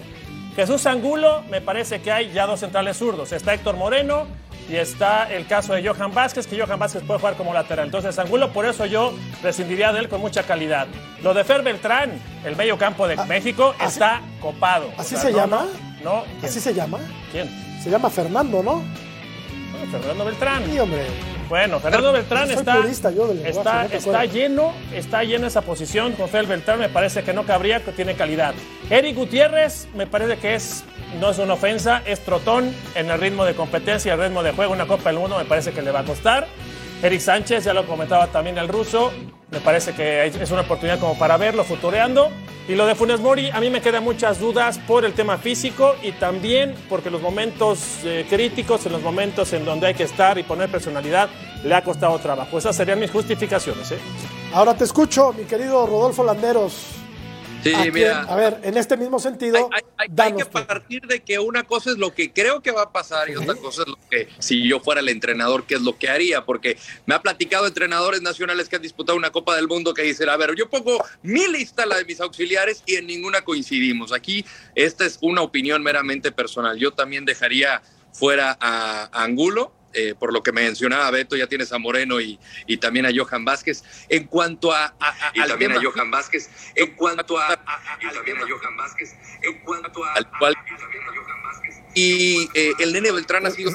Jesús 0.55 0.85
Angulo, 0.85 1.43
me 1.49 1.63
parece 1.63 2.03
que 2.03 2.13
hay 2.13 2.31
ya 2.33 2.47
dos 2.47 2.61
centrales 2.61 2.99
zurdos. 2.99 3.33
Está 3.33 3.55
Héctor 3.55 3.77
Moreno 3.79 4.27
y 4.73 4.77
está 4.77 5.31
el 5.31 5.47
caso 5.47 5.75
de 5.75 5.87
Johan 5.87 6.15
Vázquez, 6.15 6.47
que 6.47 6.59
Johan 6.59 6.79
Vázquez 6.79 7.03
puede 7.05 7.21
jugar 7.21 7.35
como 7.37 7.53
lateral. 7.53 7.85
Entonces, 7.87 8.19
Angulo, 8.19 8.53
por 8.53 8.65
eso 8.65 8.87
yo 8.87 9.13
prescindiría 9.43 9.93
de 9.93 10.01
él 10.01 10.09
con 10.09 10.21
mucha 10.23 10.45
calidad. 10.45 10.87
Lo 11.23 11.35
de 11.35 11.45
Fer 11.45 11.63
Beltrán, 11.63 12.13
el 12.45 12.57
medio 12.57 12.79
campo 12.79 13.07
de 13.07 13.17
México, 13.27 13.75
así- 13.79 13.93
está 13.95 14.23
copado. 14.41 14.91
¿así 14.97 15.15
O 15.15 15.19
se 15.19 15.31
no, 15.31 15.37
llama? 15.37 15.67
No. 16.03 16.25
¿Así 16.43 16.59
se 16.59 16.73
llama? 16.73 16.99
¿Quién? 17.31 17.49
Se 17.85 17.91
llama 17.91 18.09
Fernando, 18.09 18.63
¿no? 18.63 18.77
No, 18.77 19.91
Fernando 19.91 20.25
Beltrán. 20.25 20.65
Sí, 20.65 20.79
hombre. 20.79 21.07
Bueno, 21.49 21.81
Fernando 21.81 22.13
Beltrán 22.13 22.47
Soy 22.49 22.57
está, 22.57 22.77
lenguaje, 22.77 23.49
está, 23.49 23.85
no 23.85 23.89
está 23.95 24.25
lleno, 24.25 24.73
está 24.95 25.23
lleno 25.25 25.47
esa 25.47 25.63
posición. 25.63 26.13
Con 26.13 26.29
Fel 26.29 26.47
Beltrán 26.47 26.79
me 26.79 26.89
parece 26.89 27.23
que 27.23 27.33
no 27.33 27.45
cabría, 27.45 27.81
que 27.81 27.93
tiene 27.93 28.15
calidad. 28.15 28.55
Eric 28.91 29.17
Gutiérrez 29.17 29.89
me 29.95 30.07
parece 30.07 30.39
que 30.39 30.55
es, 30.55 30.85
no 31.21 31.31
es 31.31 31.39
una 31.39 31.55
ofensa, 31.55 32.03
es 32.07 32.21
trotón 32.21 32.75
en 32.95 33.11
el 33.11 33.21
ritmo 33.21 33.45
de 33.45 33.55
competencia, 33.55 34.15
el 34.15 34.21
ritmo 34.21 34.43
de 34.43 34.53
juego. 34.53 34.73
Una 34.73 34.87
Copa 34.87 35.11
del 35.11 35.19
Mundo 35.19 35.39
me 35.39 35.45
parece 35.45 35.73
que 35.73 35.83
le 35.83 35.91
va 35.91 36.01
a 36.01 36.05
costar. 36.05 36.47
Eric 37.03 37.21
Sánchez, 37.21 37.65
ya 37.65 37.75
lo 37.75 37.85
comentaba 37.85 38.29
también 38.29 38.59
el 38.59 38.69
ruso, 38.69 39.11
me 39.51 39.59
parece 39.59 39.93
que 39.93 40.25
es 40.25 40.51
una 40.53 40.61
oportunidad 40.61 41.01
como 41.01 41.19
para 41.19 41.37
verlo 41.37 41.65
futureando. 41.65 42.31
Y 42.69 42.77
lo 42.77 42.87
de 42.87 42.95
Funes 42.95 43.19
Mori, 43.19 43.51
a 43.51 43.61
mí 43.61 43.71
me 43.71 43.81
quedan 43.81 44.05
muchas 44.05 44.39
dudas 44.39 44.79
por 44.79 45.05
el 45.05 45.13
tema 45.15 45.37
físico 45.37 45.97
y 46.01 46.13
también 46.13 46.77
porque 46.89 47.11
los 47.11 47.21
momentos 47.21 47.99
eh, 48.05 48.25
críticos, 48.31 48.87
en 48.87 48.93
los 48.93 49.03
momentos 49.03 49.53
en 49.53 49.65
donde 49.65 49.89
hay 49.89 49.95
que 49.95 50.05
estar 50.05 50.39
y 50.39 50.45
poner 50.45 50.71
personalidad, 50.71 51.29
le 51.65 51.75
ha 51.75 51.83
costado 51.83 52.17
trabajo. 52.21 52.57
Esas 52.57 52.77
serían 52.77 53.01
mis 53.01 53.11
justificaciones. 53.11 53.91
¿eh? 53.91 53.99
Ahora 54.55 54.75
te 54.75 54.85
escucho, 54.85 55.33
mi 55.33 55.43
querido 55.43 55.85
Rodolfo 55.87 56.23
Landeros. 56.23 57.02
Sí, 57.63 57.73
¿A 57.75 57.85
mira. 57.93 58.23
A 58.23 58.37
ver, 58.37 58.61
en 58.65 58.77
este 58.77 58.97
mismo 58.97 59.19
sentido, 59.21 59.71
hay, 59.99 60.33
que 60.33 60.45
tú. 60.45 60.51
partir 60.51 61.03
de 61.03 61.21
que 61.21 61.39
una 61.39 61.63
cosa 61.63 61.91
es 61.91 61.99
lo 61.99 62.13
que 62.13 62.33
creo 62.33 62.61
que 62.61 62.73
va 62.73 62.83
a 62.83 62.93
pasar 62.93 63.31
y 63.31 63.37
otra 63.37 63.55
cosa 63.55 63.83
es 63.83 63.89
lo 63.89 63.99
que, 64.11 64.29
si 64.39 64.67
yo 64.67 64.81
fuera 64.81 65.01
el 65.01 65.09
entrenador, 65.09 65.65
qué 65.65 65.75
es 65.75 65.83
lo 65.83 65.97
que 65.97 66.09
haría, 66.09 66.45
porque 66.45 66.77
me 67.07 67.15
ha 67.15 67.23
platicado 67.23 67.67
entrenadores 67.67 68.21
nacionales 68.21 68.69
que 68.69 68.77
han 68.77 68.83
disputado 68.83 69.17
una 69.17 69.31
Copa 69.31 69.55
del 69.55 69.69
Mundo 69.69 69.95
que 69.95 70.03
dicen, 70.03 70.29
a 70.29 70.37
ver, 70.37 70.55
yo 70.57 70.69
pongo 70.69 71.05
mi 71.23 71.47
lista, 71.49 71.87
la 71.87 71.97
de 71.97 72.05
mis 72.05 72.21
auxiliares, 72.21 72.83
y 72.87 72.97
en 72.97 73.07
ninguna 73.07 73.43
coincidimos. 73.43 74.13
Aquí 74.13 74.45
esta 74.75 75.07
es 75.07 75.19
una 75.21 75.43
opinión 75.43 75.83
meramente 75.83 76.33
personal. 76.33 76.79
Yo 76.79 76.93
también 76.93 77.25
dejaría 77.25 77.83
fuera 78.13 78.57
a, 78.61 79.09
a 79.13 79.25
Angulo. 79.25 79.73
Eh, 79.95 80.15
por 80.19 80.33
lo 80.33 80.43
que 80.43 80.53
me 80.53 80.63
mencionaba 80.63 81.11
Beto, 81.11 81.37
ya 81.37 81.47
tienes 81.47 81.73
a 81.73 81.79
Moreno 81.79 82.21
y, 82.21 82.39
y 82.67 82.77
también 82.79 83.07
a 83.07 83.11
Johan 83.15 83.45
Vázquez. 83.45 83.83
En 84.09 84.27
cuanto 84.27 84.73
a, 84.73 84.85
a- 84.87 84.93
a- 84.99 85.33
Y 85.35 85.41
al 85.41 85.49
también 85.49 85.73
tema- 85.73 85.83
a 85.89 85.91
Johan 85.93 86.11
Vázquez. 86.11 86.51
en 86.75 86.95
cuanto 86.97 87.39
a, 87.39 87.47
a- 87.47 87.53
a- 87.53 87.99
Y 88.01 88.15
también 88.15 88.37
a 88.39 88.41
Johan 88.43 88.77
Vázquez. 88.77 89.15
En 89.43 89.59
cuanto 89.65 90.05
a. 90.05 90.13
Al 90.15 90.31
cual- 90.39 90.55
y 90.55 90.79
también 90.81 91.03
a 91.03 91.07
Johan 91.09 91.43
Vázquez. 91.45 91.75
y 91.95 92.49
eh, 92.55 92.73
el 92.81 92.93
nene 92.93 93.13
Beltrán 93.13 93.47
ha 93.47 93.51
sido 93.51 93.71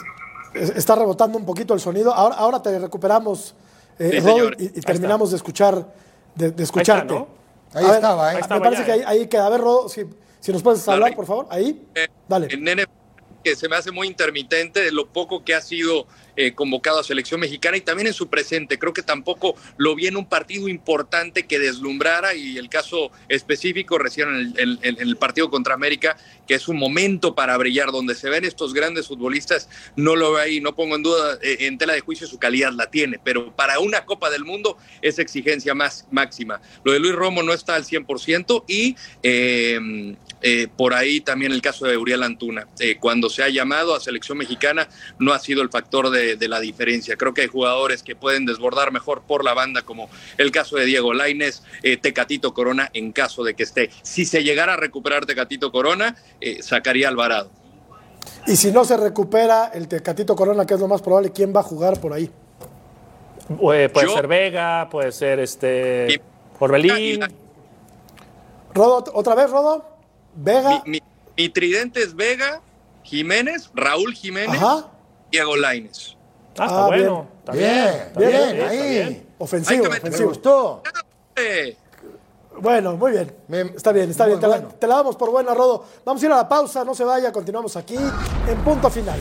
Está 0.54 0.96
rebotando 0.96 1.38
un 1.38 1.46
poquito 1.46 1.74
el 1.74 1.80
sonido. 1.80 2.14
Ahora, 2.14 2.36
ahora 2.36 2.62
te 2.62 2.80
recuperamos, 2.80 3.54
eh, 4.00 4.20
Rod, 4.24 4.54
y, 4.58 4.66
y 4.66 4.82
terminamos 4.82 5.30
de 5.32 5.38
escuchar, 5.38 5.94
de, 6.34 6.50
de 6.52 6.64
escucharte. 6.64 7.14
¿no? 7.14 7.28
Ahí 7.74 7.86
estaba, 7.86 8.34
¿eh? 8.34 8.38
ahí 8.38 8.42
Me 8.50 8.60
parece 8.62 8.82
ya, 8.82 8.86
que 8.86 8.92
ahí, 8.94 9.00
¿eh? 9.02 9.06
ahí 9.06 9.28
queda. 9.28 9.46
A 9.46 9.50
ver, 9.50 9.62
Rod, 9.62 9.90
si, 9.90 10.06
si 10.40 10.52
nos 10.52 10.64
puedes 10.64 10.88
hablar, 10.88 11.16
por 11.16 11.26
favor. 11.28 11.48
Ahí. 11.52 11.86
Dale. 12.28 12.48
el 12.50 12.64
nene 12.64 12.86
que 13.44 13.56
se 13.56 13.70
me 13.70 13.76
hace 13.76 13.92
muy 13.92 14.08
intermitente 14.08 14.82
de 14.82 14.92
lo 14.92 15.08
poco 15.08 15.44
que 15.44 15.56
ha 15.56 15.62
sido 15.62 16.08
eh, 16.36 16.54
convocado 16.54 17.00
a 17.00 17.04
selección 17.04 17.40
mexicana 17.40 17.78
y 17.78 17.82
también 17.82 18.08
en 18.08 18.14
su 18.14 18.28
presente. 18.30 18.78
Creo 18.78 18.94
que 18.94 19.02
tampoco 19.02 19.56
lo 19.78 19.96
vi 19.96 20.08
en 20.08 20.18
un 20.18 20.28
partido 20.28 20.68
importante 20.68 21.46
que 21.48 21.58
deslumbrara 21.60 22.34
y 22.36 22.58
el 22.58 22.70
caso 22.70 23.12
específico 23.30 23.98
recién 23.98 24.30
en 24.30 24.36
el, 24.58 24.80
en- 24.84 24.96
en 24.98 25.08
el 25.08 25.18
partido 25.18 25.50
contra 25.50 25.74
América, 25.74 26.18
que 26.48 26.56
es 26.56 26.68
un 26.68 26.78
momento 26.78 27.36
para 27.36 27.58
brillar, 27.58 27.92
donde 27.92 28.16
se 28.16 28.30
ven 28.30 28.46
estos 28.46 28.74
grandes 28.74 29.08
futbolistas, 29.08 29.70
no 29.96 30.16
lo 30.16 30.34
veo 30.34 30.42
ahí, 30.42 30.62
no 30.62 30.76
pongo 30.76 30.96
en 30.96 31.04
duda, 31.04 31.38
eh, 31.42 31.58
en 31.62 31.78
tela 31.78 31.94
de 31.94 32.02
juicio 32.02 32.26
su 32.26 32.40
calidad 32.40 32.72
la 32.72 32.90
tiene, 32.90 33.20
pero 33.24 33.56
para 33.56 33.80
una 33.80 34.06
Copa 34.06 34.30
del 34.30 34.46
Mundo 34.46 34.78
es 35.02 35.20
exigencia 35.20 35.76
más 35.76 36.08
máxima. 36.12 36.62
Lo 36.84 36.94
de 36.94 37.00
Luis 37.00 37.14
Romo 37.14 37.44
no 37.44 37.54
está 37.54 37.76
al 37.76 37.84
100% 37.86 38.64
y... 38.68 38.96
eh, 39.24 40.16
eh, 40.44 40.68
por 40.78 40.94
ahí 40.94 41.20
también 41.20 41.52
el 41.52 41.64
caso 41.64 41.88
de 41.88 41.98
Uriel 41.98 42.22
Antuna. 42.22 42.68
Cuando 43.00 43.28
se 43.28 43.42
ha 43.42 43.50
llamado 43.50 43.96
a 43.96 44.00
selección 44.00 44.38
mexicana 44.38 44.88
no 45.18 45.34
ha 45.34 45.40
sido 45.40 45.64
el 45.64 45.70
factor 45.70 46.12
de, 46.12 46.36
de 46.36 46.48
la 46.48 46.60
diferencia. 46.60 47.16
Creo 47.16 47.34
que 47.34 47.42
hay 47.42 47.48
jugadores 47.48 48.04
que 48.04 48.16
pueden 48.16 48.46
desbordar 48.46 48.92
mejor 48.92 49.24
por 49.28 49.44
la 49.44 49.56
banda, 49.56 49.82
como 49.82 50.12
el 50.38 50.52
caso 50.52 50.78
de 50.78 50.86
Diego 50.86 51.12
Laines, 51.14 51.64
Tecatito 52.02 52.54
Corona, 52.54 52.92
en 52.94 53.14
caso 53.14 53.44
de 53.44 53.56
que 53.56 53.64
esté. 53.64 53.90
Si 54.04 54.26
se 54.26 54.44
llegara 54.44 54.74
a 54.74 54.78
recuperar 54.78 55.26
Tecatito 55.26 55.72
Corona, 55.72 56.16
eh, 56.42 56.62
sacaría 56.62 57.08
a 57.08 57.10
Alvarado. 57.12 57.50
Y 58.46 58.56
si 58.56 58.72
no 58.72 58.86
se 58.86 58.96
recupera 58.98 59.72
el 59.74 59.88
Tecatito 59.88 60.36
Corona, 60.36 60.66
que 60.66 60.74
es 60.76 60.80
lo 60.80 60.88
más 60.88 61.02
probable, 61.02 61.32
¿quién 61.32 61.54
va 61.56 61.60
a 61.62 61.64
jugar 61.64 62.00
por 62.00 62.14
ahí? 62.14 62.30
Eh, 63.50 63.90
puede 63.94 64.08
Yo- 64.08 64.14
ser 64.16 64.28
Vega, 64.28 64.88
puede 64.90 65.12
ser 65.12 65.40
este 65.40 66.22
Orbelín. 66.60 67.22
Rodo, 68.74 69.04
otra 69.14 69.36
vez, 69.36 69.50
Rodo. 69.50 69.86
Vega. 70.36 70.82
Mi, 70.86 70.92
mi- 70.92 71.04
mi 71.38 71.50
tridente 71.50 72.02
es 72.02 72.16
Vega, 72.16 72.62
Jiménez, 73.04 73.70
Raúl 73.74 74.14
Jiménez, 74.14 74.62
Ajá. 74.62 74.88
Diego 75.32 75.56
Laines. 75.56 76.16
Ah, 76.58 76.66
está 76.66 76.84
Ah, 76.84 76.88
bueno. 76.88 77.28
Está 77.40 77.52
Bien, 77.54 77.70
está 77.70 78.20
bien, 78.20 78.34
está 78.58 78.68
ahí. 78.70 78.90
bien. 78.90 79.28
Ofensivo, 79.38 79.84
meter- 79.84 79.92
Me 79.92 79.98
ofensivo. 80.10 80.30
gustó. 80.30 80.84
Bueno, 82.62 82.96
muy 82.98 83.12
bien. 83.12 83.36
Me- 83.48 83.62
está 83.62 83.92
bien, 83.92 84.10
está 84.10 84.26
bien. 84.26 84.40
Te 84.40 84.48
la, 84.48 84.62
te 84.80 84.88
la 84.88 84.96
damos 84.96 85.16
por 85.16 85.32
buena, 85.32 85.54
Rodo. 85.54 85.84
Vamos 86.06 86.22
a 86.22 86.26
ir 86.26 86.32
a 86.32 86.38
la 86.38 86.50
pausa, 86.50 86.84
no 86.84 86.94
se 86.96 87.04
vaya, 87.04 87.32
continuamos 87.32 87.76
aquí 87.76 87.96
en 87.96 88.58
punto 88.64 88.90
final. 88.90 89.20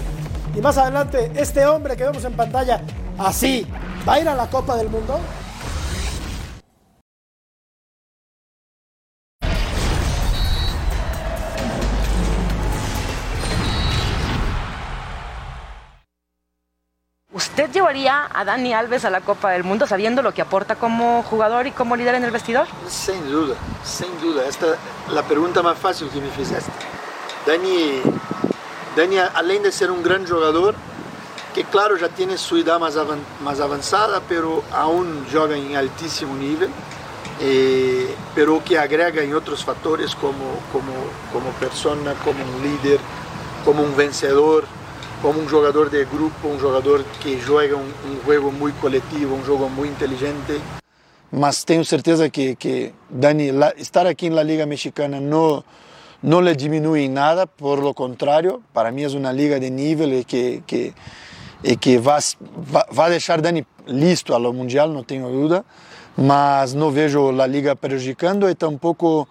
Y 0.54 0.60
más 0.60 0.78
adelante, 0.78 1.30
este 1.36 1.66
hombre 1.66 1.96
que 1.96 2.04
vemos 2.04 2.24
en 2.24 2.34
pantalla, 2.34 2.80
así, 3.18 3.66
¿va 4.08 4.14
a 4.14 4.20
ir 4.20 4.28
a 4.28 4.34
la 4.34 4.48
Copa 4.48 4.76
del 4.76 4.88
Mundo? 4.88 5.18
¿Usted 17.56 17.72
llevaría 17.72 18.28
a 18.34 18.44
Dani 18.44 18.74
Alves 18.74 19.06
a 19.06 19.10
la 19.10 19.22
Copa 19.22 19.52
del 19.52 19.64
Mundo 19.64 19.86
sabiendo 19.86 20.20
lo 20.20 20.34
que 20.34 20.42
aporta 20.42 20.76
como 20.76 21.22
jugador 21.22 21.66
y 21.66 21.70
como 21.70 21.96
líder 21.96 22.16
en 22.16 22.24
el 22.24 22.30
vestidor? 22.30 22.66
Sem 22.86 23.18
dúvida, 23.30 23.56
sem 23.82 24.10
dúvida. 24.20 24.44
Esta 24.46 24.76
é 25.10 25.18
a 25.18 25.22
pergunta 25.22 25.62
mais 25.62 25.78
fácil 25.78 26.10
que 26.10 26.20
me 26.20 26.28
fizeste. 26.32 26.70
Dani, 27.46 28.02
Dani, 28.94 29.16
além 29.32 29.62
de 29.62 29.72
ser 29.72 29.90
um 29.90 30.02
grande 30.02 30.28
jogador, 30.28 30.74
que 31.54 31.64
claro 31.64 31.96
já 31.96 32.10
tem 32.10 32.36
sua 32.36 32.60
idade 32.60 32.78
mais, 32.78 32.94
avan 32.98 33.20
mais 33.40 33.58
avançada, 33.58 34.20
pero 34.28 34.62
aún 34.70 35.24
joga 35.32 35.56
em 35.56 35.78
altíssimo 35.78 36.34
nível, 36.34 36.68
eh, 37.40 38.14
pero 38.34 38.60
que 38.60 38.76
agrega 38.76 39.24
em 39.24 39.32
outros 39.32 39.62
fatores 39.62 40.12
como 40.12 40.60
como 40.70 40.92
como 41.32 41.50
persona, 41.54 42.14
como 42.22 42.38
um 42.38 42.60
líder, 42.60 43.00
como 43.64 43.82
um 43.82 43.92
vencedor, 43.92 44.68
como 45.22 45.40
um 45.40 45.48
jogador 45.48 45.88
de 45.90 46.04
grupo, 46.04 46.48
um 46.48 46.58
jogador 46.58 47.04
que 47.20 47.38
joga 47.40 47.76
um 47.76 48.20
jogo 48.26 48.52
muito 48.52 48.80
coletivo, 48.80 49.34
um 49.34 49.44
jogo 49.44 49.68
muito 49.68 49.92
inteligente. 49.92 50.60
Mas 51.30 51.64
tenho 51.64 51.84
certeza 51.84 52.30
que, 52.30 52.54
que 52.56 52.92
Dani, 53.10 53.50
la, 53.50 53.72
estar 53.76 54.06
aqui 54.06 54.30
na 54.30 54.42
Liga 54.42 54.66
Mexicana 54.66 55.20
não 55.20 55.64
não 56.22 56.40
lhe 56.40 56.56
diminui 56.56 57.08
nada, 57.08 57.46
por 57.46 57.78
lo 57.78 57.92
contrario, 57.92 58.62
para 58.72 58.90
mim 58.90 59.02
é 59.04 59.08
uma 59.08 59.30
liga 59.30 59.60
de 59.60 59.70
nível 59.70 60.12
e 60.12 60.24
que, 60.24 60.62
que, 60.66 60.94
y 61.62 61.76
que 61.76 61.98
vai 61.98 62.20
vai 62.90 63.10
deixar 63.10 63.40
Dani 63.40 63.66
listo 63.86 64.34
a 64.34 64.38
lo 64.38 64.52
mundial, 64.52 64.88
não 64.88 65.04
tenho 65.04 65.28
dúvida. 65.30 65.64
mas 66.16 66.72
não 66.72 66.90
vejo 66.90 67.28
a 67.40 67.46
liga 67.46 67.76
perjudicando 67.76 68.48
e 68.48 68.54
tampouco 68.54 69.28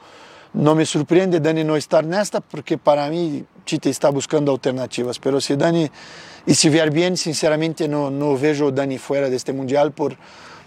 não 0.54 0.76
me 0.76 0.86
surpreende 0.86 1.39
Dani 1.39 1.63
não 1.63 1.76
estar 1.76 2.04
nesta, 2.04 2.39
porque 2.39 2.78
para 2.78 3.10
mim 3.10 3.45
Tite 3.65 3.89
está 3.89 4.10
buscando 4.10 4.51
alternativas. 4.51 5.19
Pero 5.19 5.41
se 5.41 5.58
Dani, 5.58 5.91
e 6.47 6.54
se 6.56 6.69
vier 6.69 6.91
bem, 6.91 7.15
sinceramente 7.15 7.88
não, 7.88 8.10
não 8.10 8.38
vejo 8.38 8.71
Dani 8.71 8.97
fora 8.97 9.30
deste 9.30 9.51
Mundial 9.51 9.91
por, 9.91 10.15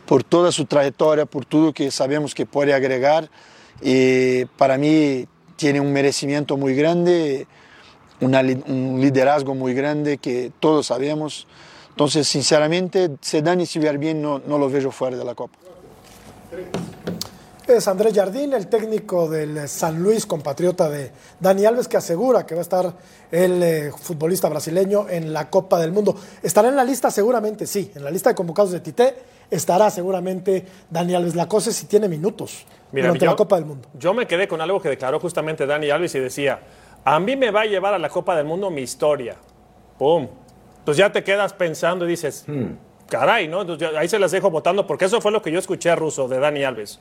por 0.05 0.23
toda 0.23 0.51
su 0.51 0.65
trayectoria, 0.65 1.25
por 1.25 1.45
todo 1.45 1.73
que 1.73 1.91
sabemos 1.91 2.35
que 2.35 2.45
puede 2.45 2.75
agregar. 2.75 3.31
Y 3.81 4.45
para 4.57 4.77
mí 4.77 5.27
tiene 5.57 5.81
un 5.81 5.93
merecimiento 5.93 6.57
muy 6.57 6.75
grande, 6.75 7.47
una 8.21 8.41
un 8.41 8.99
liderazgo 9.01 9.55
muy 9.55 9.73
grande 9.73 10.19
que 10.19 10.51
todos 10.59 10.87
sabemos. 10.87 11.47
Entonces, 11.91 12.29
sinceramente, 12.29 13.11
si 13.21 13.41
Dani 13.41 13.67
se 13.67 13.79
vier 13.79 13.99
bien, 13.99 14.21
no, 14.21 14.41
no 14.47 14.59
lo 14.59 14.69
veo 14.69 14.91
fuera 14.91 15.17
de 15.17 15.25
la 15.25 15.35
Copa. 15.35 15.59
Es 17.69 17.87
Andrés 17.87 18.15
Jardín, 18.15 18.55
el 18.55 18.67
técnico 18.69 19.29
del 19.29 19.69
San 19.69 20.03
Luis, 20.03 20.25
compatriota 20.25 20.89
de 20.89 21.13
Dani 21.39 21.67
Alves, 21.67 21.87
que 21.87 21.99
asegura 21.99 22.47
que 22.47 22.55
va 22.55 22.61
a 22.61 22.63
estar 22.63 22.95
el 23.31 23.63
eh, 23.63 23.93
futbolista 23.95 24.49
brasileño 24.49 25.07
en 25.11 25.35
la 25.35 25.51
Copa 25.51 25.79
del 25.79 25.93
Mundo. 25.93 26.17
¿Estará 26.43 26.69
en 26.69 26.77
la 26.77 26.83
lista? 26.85 27.11
Seguramente 27.11 27.67
sí. 27.67 27.93
En 27.95 28.05
la 28.05 28.11
lista 28.11 28.31
de 28.31 28.35
convocados 28.35 28.71
de 28.73 28.81
Tite 28.81 29.17
estará 29.51 29.91
seguramente 29.91 30.65
Dani 30.89 31.15
Alves. 31.15 31.35
La 31.35 31.47
cosa 31.47 31.69
es 31.69 31.77
si 31.77 31.85
tiene 31.87 32.09
minutos 32.09 32.65
durante 32.91 33.27
yo- 33.27 33.31
la 33.33 33.37
Copa 33.37 33.57
del 33.57 33.67
Mundo. 33.67 33.87
Yo 33.99 34.15
me 34.15 34.27
quedé 34.27 34.49
con 34.49 34.63
algo 34.63 34.81
que 34.81 34.89
declaró 34.89 35.21
justamente 35.21 35.67
Dani 35.67 35.91
Alves 35.91 36.15
y 36.15 36.21
decía, 36.21 36.61
a 37.05 37.21
mí 37.21 37.37
me 37.37 37.51
va 37.51 37.61
a 37.63 37.67
llevar 37.67 37.93
a 37.93 37.99
la 37.99 38.09
Copa 38.09 38.35
del 38.35 38.47
Mundo 38.47 38.71
mi 38.71 38.81
historia. 38.81 39.37
¡Pum! 39.99 40.27
Pues 40.87 40.97
ya 40.97 41.13
te 41.13 41.23
quedas 41.23 41.53
pensando 41.53 42.07
y 42.07 42.09
dices, 42.09 42.47
caray, 43.11 43.47
¿no? 43.47 43.61
Entonces, 43.61 43.91
ahí 43.95 44.09
se 44.09 44.19
las 44.19 44.31
dejo 44.31 44.51
votando 44.51 44.87
porque 44.87 45.05
eso 45.05 45.21
fue 45.21 45.33
lo 45.33 45.43
que 45.43 45.53
yo 45.53 45.59
escuché 45.59 45.91
a 45.91 45.97
Russo 45.97 46.29
de 46.29 46.39
Dani 46.39 46.65
Alves. 46.65 46.99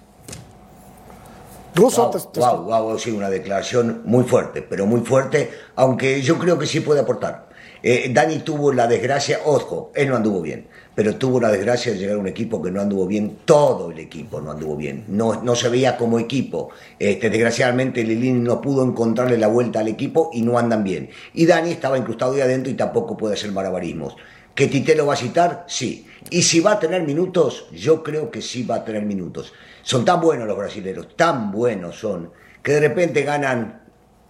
Wow, 1.81 2.11
te- 2.31 2.39
wow, 2.39 2.83
wow, 2.85 2.99
sí, 2.99 3.11
una 3.11 3.29
declaración 3.29 4.01
muy 4.05 4.23
fuerte, 4.23 4.61
pero 4.61 4.85
muy 4.85 5.01
fuerte, 5.01 5.51
aunque 5.75 6.21
yo 6.21 6.37
creo 6.39 6.57
que 6.57 6.65
sí 6.65 6.79
puede 6.79 7.01
aportar. 7.01 7.47
Eh, 7.83 8.09
Dani 8.11 8.39
tuvo 8.39 8.73
la 8.73 8.87
desgracia, 8.87 9.39
ojo, 9.45 9.91
él 9.93 10.09
no 10.09 10.15
anduvo 10.15 10.41
bien, 10.41 10.67
pero 10.95 11.15
tuvo 11.15 11.39
la 11.39 11.51
desgracia 11.51 11.91
de 11.91 11.99
llegar 11.99 12.15
a 12.15 12.19
un 12.19 12.27
equipo 12.27 12.59
que 12.61 12.71
no 12.71 12.81
anduvo 12.81 13.05
bien, 13.05 13.37
todo 13.45 13.91
el 13.91 13.99
equipo 13.99 14.41
no 14.41 14.49
anduvo 14.51 14.75
bien, 14.75 15.05
no, 15.07 15.43
no 15.43 15.55
se 15.55 15.69
veía 15.69 15.95
como 15.95 16.17
equipo. 16.17 16.69
Este, 16.97 17.29
desgraciadamente 17.29 18.03
Lilini 18.03 18.39
no 18.39 18.59
pudo 18.61 18.83
encontrarle 18.83 19.37
la 19.37 19.47
vuelta 19.47 19.79
al 19.81 19.87
equipo 19.89 20.31
y 20.33 20.41
no 20.41 20.57
andan 20.57 20.83
bien. 20.83 21.09
Y 21.35 21.45
Dani 21.45 21.69
estaba 21.71 21.99
incrustado 21.99 22.33
ahí 22.33 22.41
adentro 22.41 22.71
y 22.71 22.75
tampoco 22.75 23.15
puede 23.15 23.35
hacer 23.35 23.51
malabarismos. 23.51 24.15
¿Que 24.55 24.65
Tite 24.65 24.95
lo 24.95 25.05
va 25.05 25.13
a 25.13 25.17
citar? 25.17 25.65
Sí. 25.67 26.07
Y 26.31 26.41
si 26.41 26.59
va 26.61 26.71
a 26.73 26.79
tener 26.79 27.03
minutos, 27.03 27.67
yo 27.71 28.01
creo 28.01 28.31
que 28.31 28.41
sí 28.41 28.63
va 28.63 28.77
a 28.77 28.83
tener 28.83 29.03
minutos. 29.05 29.53
Son 29.87 30.03
tan 30.03 30.19
buenos 30.19 30.45
los 30.45 30.57
brasileños, 30.57 31.15
tan 31.15 31.49
buenos 31.49 31.97
son, 31.97 32.29
que 32.61 32.73
de 32.73 32.81
repente 32.81 33.21
ganan 33.23 33.83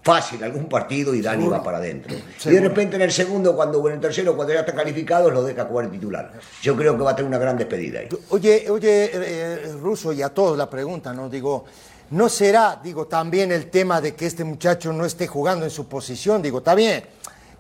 fácil 0.04 0.44
algún 0.44 0.70
partido 0.70 1.16
y 1.16 1.22
Dani 1.24 1.48
va 1.48 1.64
para 1.64 1.80
adentro. 1.80 2.16
Y 2.46 2.50
de 2.50 2.60
repente 2.62 2.96
en 2.96 3.02
el 3.02 3.12
segundo, 3.12 3.56
cuando 3.56 3.82
o 3.82 3.88
en 3.90 3.96
el 3.96 4.00
tercero, 4.00 4.36
cuando 4.36 4.54
ya 4.54 4.60
están 4.60 4.76
calificados, 4.76 5.34
lo 5.34 5.44
deja 5.44 5.66
jugar 5.66 5.86
el 5.86 5.92
titular. 5.92 6.32
Yo 6.62 6.76
creo 6.78 6.96
que 6.96 7.02
va 7.04 7.10
a 7.12 7.16
tener 7.16 7.28
una 7.28 7.40
gran 7.40 7.58
despedida 7.58 8.02
ahí. 8.02 8.10
Oye, 8.30 8.70
oye, 8.70 9.06
eh, 9.06 9.12
eh, 9.16 9.76
Russo, 9.82 10.14
y 10.14 10.22
a 10.22 10.30
todos 10.30 10.56
la 10.56 10.70
pregunta, 10.70 11.12
¿no? 11.12 11.28
Digo, 11.28 11.66
¿no 12.12 12.30
será, 12.30 12.80
digo, 12.84 13.08
también 13.08 13.52
el 13.52 13.72
tema 13.72 14.00
de 14.00 14.14
que 14.14 14.28
este 14.28 14.44
muchacho 14.44 14.94
no 14.94 15.06
esté 15.06 15.26
jugando 15.26 15.66
en 15.66 15.72
su 15.72 15.88
posición? 15.88 16.40
Digo, 16.40 16.60
está 16.60 16.76
bien, 16.76 17.04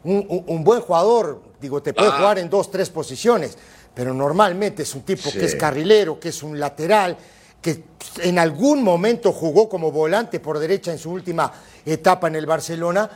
un, 0.03 0.23
un- 0.29 0.43
un 0.45 0.63
buen 0.63 0.81
jugador, 0.81 1.41
digo, 1.59 1.81
te 1.81 1.95
puede 1.95 2.09
Ah. 2.09 2.17
jugar 2.17 2.37
en 2.37 2.47
dos, 2.47 2.69
tres 2.69 2.91
posiciones, 2.91 3.57
pero 3.95 4.13
normalmente 4.13 4.83
es 4.83 4.93
un 4.93 5.01
tipo 5.01 5.31
Sí. 5.31 5.39
que 5.39 5.45
es 5.45 5.55
carrilero, 5.55 6.19
que 6.19 6.29
es 6.29 6.43
un 6.43 6.59
lateral, 6.59 7.17
que 7.61 7.83
en 8.19 8.39
algún 8.39 8.83
momento 8.83 9.31
jugó 9.31 9.69
como 9.69 9.91
volante 9.91 10.39
por 10.39 10.59
derecha 10.59 10.91
en 10.91 10.99
su 10.99 11.11
última 11.11 11.51
etapa 11.85 12.27
en 12.27 12.35
el 12.35 12.45
Barcelona 12.45 13.09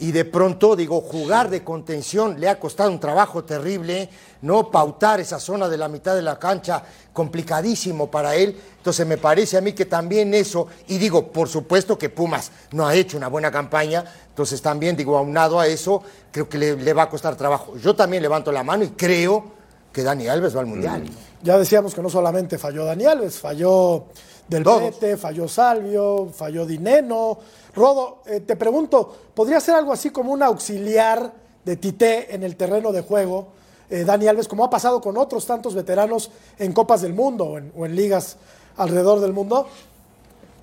y 0.00 0.12
de 0.12 0.24
pronto, 0.24 0.76
digo, 0.76 1.00
jugar 1.00 1.50
de 1.50 1.64
contención 1.64 2.38
le 2.38 2.48
ha 2.48 2.60
costado 2.60 2.90
un 2.90 3.00
trabajo 3.00 3.42
terrible, 3.42 4.08
no 4.42 4.70
pautar 4.70 5.18
esa 5.18 5.40
zona 5.40 5.68
de 5.68 5.76
la 5.76 5.88
mitad 5.88 6.14
de 6.14 6.22
la 6.22 6.38
cancha, 6.38 6.84
complicadísimo 7.12 8.08
para 8.08 8.36
él. 8.36 8.56
Entonces 8.76 9.04
me 9.06 9.18
parece 9.18 9.56
a 9.56 9.60
mí 9.60 9.72
que 9.72 9.86
también 9.86 10.34
eso, 10.34 10.68
y 10.86 10.98
digo, 10.98 11.32
por 11.32 11.48
supuesto 11.48 11.98
que 11.98 12.10
Pumas 12.10 12.52
no 12.70 12.86
ha 12.86 12.94
hecho 12.94 13.16
una 13.16 13.26
buena 13.26 13.50
campaña, 13.50 14.04
entonces 14.28 14.62
también 14.62 14.96
digo, 14.96 15.18
aunado 15.18 15.58
a 15.58 15.66
eso, 15.66 16.02
creo 16.30 16.48
que 16.48 16.58
le, 16.58 16.76
le 16.76 16.92
va 16.92 17.04
a 17.04 17.10
costar 17.10 17.34
trabajo. 17.34 17.76
Yo 17.76 17.96
también 17.96 18.22
levanto 18.22 18.52
la 18.52 18.62
mano 18.62 18.84
y 18.84 18.90
creo 18.90 19.57
que 19.92 20.02
Dani 20.02 20.28
Alves 20.28 20.56
va 20.56 20.60
al 20.60 20.66
Mundial. 20.66 21.04
Ya 21.42 21.58
decíamos 21.58 21.94
que 21.94 22.02
no 22.02 22.10
solamente 22.10 22.58
falló 22.58 22.84
Dani 22.84 23.04
Alves, 23.04 23.38
falló 23.38 24.06
Del. 24.48 24.64
Pete, 24.64 25.16
falló 25.16 25.46
Salvio, 25.46 26.30
falló 26.32 26.66
Dineno. 26.66 27.38
Rodo, 27.74 28.22
eh, 28.26 28.40
te 28.40 28.56
pregunto, 28.56 29.14
¿podría 29.34 29.60
ser 29.60 29.74
algo 29.74 29.92
así 29.92 30.10
como 30.10 30.32
un 30.32 30.42
auxiliar 30.42 31.32
de 31.64 31.76
Tite 31.76 32.34
en 32.34 32.42
el 32.42 32.56
terreno 32.56 32.92
de 32.92 33.02
juego, 33.02 33.48
eh, 33.90 34.04
Dani 34.04 34.26
Alves, 34.26 34.48
como 34.48 34.64
ha 34.64 34.70
pasado 34.70 35.00
con 35.00 35.16
otros 35.16 35.46
tantos 35.46 35.74
veteranos 35.74 36.30
en 36.58 36.72
Copas 36.72 37.02
del 37.02 37.14
Mundo 37.14 37.44
o 37.44 37.58
en, 37.58 37.72
o 37.76 37.86
en 37.86 37.94
ligas 37.94 38.36
alrededor 38.76 39.20
del 39.20 39.32
mundo? 39.32 39.68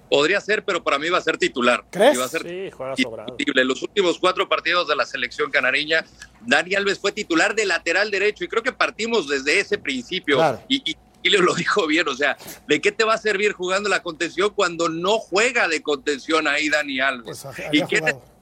Podría 0.09 0.39
ser, 0.39 0.63
pero 0.63 0.83
para 0.83 0.99
mí 0.99 1.09
va 1.09 1.17
a 1.17 1.21
ser 1.21 1.37
titular. 1.37 1.83
¿Crees? 1.89 2.19
Va 2.19 2.25
a 2.25 2.29
ser 2.29 2.43
Sí, 2.43 2.71
juega 2.71 2.95
sobrado. 2.95 3.35
Los 3.65 3.81
últimos 3.81 4.19
cuatro 4.19 4.47
partidos 4.47 4.87
de 4.87 4.95
la 4.95 5.05
selección 5.05 5.49
canariña, 5.51 6.05
Dani 6.41 6.75
Alves 6.75 6.99
fue 6.99 7.11
titular 7.11 7.55
de 7.55 7.65
lateral 7.65 8.11
derecho 8.11 8.43
y 8.43 8.47
creo 8.47 8.61
que 8.61 8.71
partimos 8.71 9.27
desde 9.27 9.59
ese 9.59 9.77
principio. 9.77 10.37
Claro. 10.37 10.61
Y, 10.67 10.91
y, 10.91 10.95
y 11.23 11.29
lo 11.29 11.53
dijo 11.55 11.87
bien, 11.87 12.07
o 12.07 12.15
sea, 12.15 12.37
¿de 12.67 12.79
qué 12.79 12.91
te 12.91 13.03
va 13.03 13.15
a 13.15 13.17
servir 13.17 13.53
jugando 13.53 13.89
la 13.89 14.03
contención 14.03 14.51
cuando 14.55 14.89
no 14.89 15.17
juega 15.17 15.67
de 15.67 15.81
contención 15.81 16.47
ahí 16.47 16.69
Dani 16.69 16.99
Alves? 16.99 17.43
Pues 17.43 17.55
¿Y 17.71 17.81
quién 17.81 18.07
es 18.07 18.13
jugado. 18.13 18.35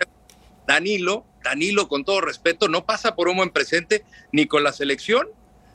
Danilo? 0.67 1.25
Danilo, 1.43 1.87
con 1.87 2.05
todo 2.05 2.21
respeto, 2.21 2.67
no 2.69 2.85
pasa 2.85 3.15
por 3.15 3.27
un 3.27 3.37
buen 3.37 3.49
presente 3.49 4.05
ni 4.31 4.47
con 4.47 4.63
la 4.63 4.71
selección 4.71 5.27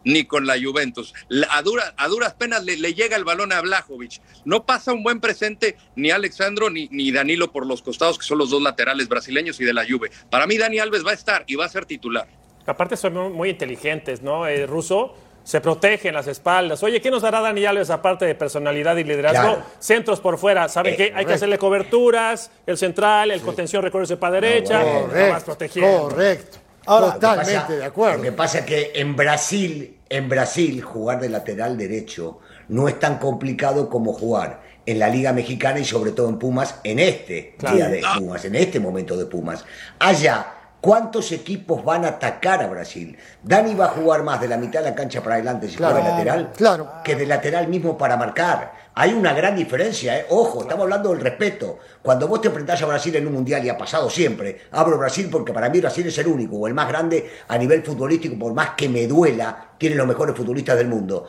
ni 0.05 0.25
con 0.25 0.47
la 0.47 0.55
Juventus. 0.63 1.13
A, 1.51 1.63
dura- 1.63 1.95
a 1.97 2.09
duras 2.09 2.35
penas 2.35 2.65
le, 2.65 2.77
le 2.77 2.95
llega 2.95 3.17
el 3.17 3.25
balón 3.25 3.53
a 3.53 3.61
Blajovic. 3.61 4.21
No 4.45 4.65
pasa 4.65 4.93
un 4.93 5.03
buen 5.03 5.21
presente 5.21 5.77
ni 5.97 6.11
Alexandro 6.11 6.71
ni, 6.71 6.89
ni 6.91 7.11
Danilo 7.13 7.51
por 7.53 7.67
los 7.67 7.83
costados, 7.83 8.19
que 8.19 8.25
son 8.25 8.39
los 8.39 8.51
dos 8.51 8.63
laterales 8.63 9.09
brasileños 9.09 9.61
y 9.61 9.65
de 9.65 9.75
la 9.75 9.85
Juve. 9.89 10.11
Para 10.31 10.47
mí, 10.47 10.57
Dani 10.59 10.79
Alves 10.79 11.05
va 11.07 11.11
a 11.11 11.15
estar 11.15 11.45
y 11.47 11.55
va 11.57 11.65
a 11.67 11.69
ser 11.69 11.85
titular. 11.87 12.27
Aparte 12.67 12.97
son 12.97 13.33
muy, 13.33 13.49
inteligentes, 13.51 14.23
¿no? 14.23 14.47
El 14.47 14.69
ruso 14.69 15.15
se 15.43 15.63
protege 15.63 16.09
en 16.09 16.15
las 16.15 16.27
espaldas. 16.27 16.83
Oye, 16.83 17.01
¿qué 17.01 17.11
nos 17.11 17.23
dará 17.23 17.41
Dani 17.41 17.65
Alves 17.65 17.89
aparte 17.89 18.27
de 18.27 18.35
personalidad 18.35 18.97
y 18.99 19.05
liderazgo? 19.05 19.55
Claro. 19.55 19.65
Centros 19.79 20.21
por 20.21 20.37
fuera. 20.37 20.69
¿Saben 20.69 20.93
Eh, 20.93 20.97
qué? 20.97 21.03
Hay 21.05 21.09
que 21.09 21.13
correcto. 21.15 21.33
hacerle 21.35 21.59
coberturas, 21.59 22.51
el 22.67 22.77
central, 22.77 23.31
el 23.31 23.41
contención 23.41 23.83
recorre 23.83 24.15
para 24.19 24.35
derecha. 24.41 24.83
bueno. 24.83 25.09
nada 25.09 25.33
más 25.33 25.45
protegiendo. 25.45 26.03
correcto. 26.09 26.59
Ahora, 26.89 27.13
Totalmente 27.15 27.55
Pasa- 27.55 27.73
de 27.77 27.85
acuerdo. 27.85 28.17
Lo 28.19 28.23
que 28.23 28.33
pasa 28.33 28.59
es 28.61 28.65
que 28.65 28.93
en 28.95 29.15
Brasil, 29.15 29.99
en 30.09 30.29
Brasil, 30.29 30.81
jugar 30.83 31.21
de 31.21 31.29
lateral 31.29 31.77
derecho 31.77 32.39
no 32.69 32.89
es 32.89 32.99
tan 32.99 33.19
complicado 33.19 33.89
como 33.91 34.13
jugar 34.13 34.63
en 34.87 34.99
la 34.99 35.09
Liga 35.09 35.33
Mexicana 35.35 35.79
y 35.81 35.85
sobre 35.85 36.13
todo 36.13 36.29
en 36.31 36.39
Pumas 36.39 36.77
en 36.83 36.99
este 36.99 37.57
día 37.73 37.89
de 37.89 38.03
Pumas, 38.17 38.45
en 38.47 38.55
este 38.55 38.81
momento 38.81 39.17
de 39.19 39.27
Pumas. 39.27 39.65
Allá, 39.99 40.47
¿cuántos 40.81 41.31
equipos 41.33 41.85
van 41.85 42.07
a 42.07 42.09
atacar 42.09 42.63
a 42.63 42.69
Brasil? 42.69 43.19
Dani 43.43 43.75
va 43.75 43.87
a 43.87 43.89
jugar 43.89 44.23
más 44.23 44.41
de 44.41 44.49
la 44.49 44.57
mitad 44.57 44.81
de 44.83 44.89
la 44.91 44.95
cancha 44.97 45.21
para 45.23 45.35
adelante 45.35 45.69
si 45.69 45.77
Claro. 45.77 45.97
juega 45.97 46.09
de 46.09 46.13
lateral 46.25 46.53
Claro. 46.57 46.91
que 47.05 47.17
de 47.17 47.27
lateral 47.27 47.69
mismo 47.69 47.99
para 47.99 48.17
marcar. 48.17 48.73
Hay 49.01 49.15
una 49.15 49.33
gran 49.33 49.55
diferencia, 49.55 50.19
¿eh? 50.19 50.27
ojo, 50.31 50.63
estamos 50.63 50.83
hablando 50.83 51.11
del 51.11 51.21
respeto. 51.21 51.79
Cuando 52.03 52.27
vos 52.27 52.41
te 52.41 52.49
enfrentás 52.49 52.83
a 52.83 52.87
Brasil 52.87 53.15
en 53.15 53.29
un 53.29 53.33
mundial 53.33 53.65
y 53.65 53.69
ha 53.69 53.79
pasado 53.79 54.11
siempre, 54.11 54.63
hablo 54.73 54.99
Brasil 54.99 55.29
porque 55.31 55.53
para 55.53 55.71
mí 55.71 55.79
Brasil 55.79 56.05
es 56.09 56.19
el 56.19 56.27
único 56.27 56.57
o 56.57 56.67
el 56.67 56.75
más 56.75 56.89
grande 56.89 57.31
a 57.47 57.57
nivel 57.57 57.85
futbolístico, 57.85 58.37
por 58.37 58.53
más 58.55 58.71
que 58.71 58.89
me 58.89 59.07
duela, 59.07 59.71
tiene 59.79 59.95
los 59.95 60.05
mejores 60.05 60.35
futbolistas 60.35 60.77
del 60.77 60.89
mundo. 60.89 61.27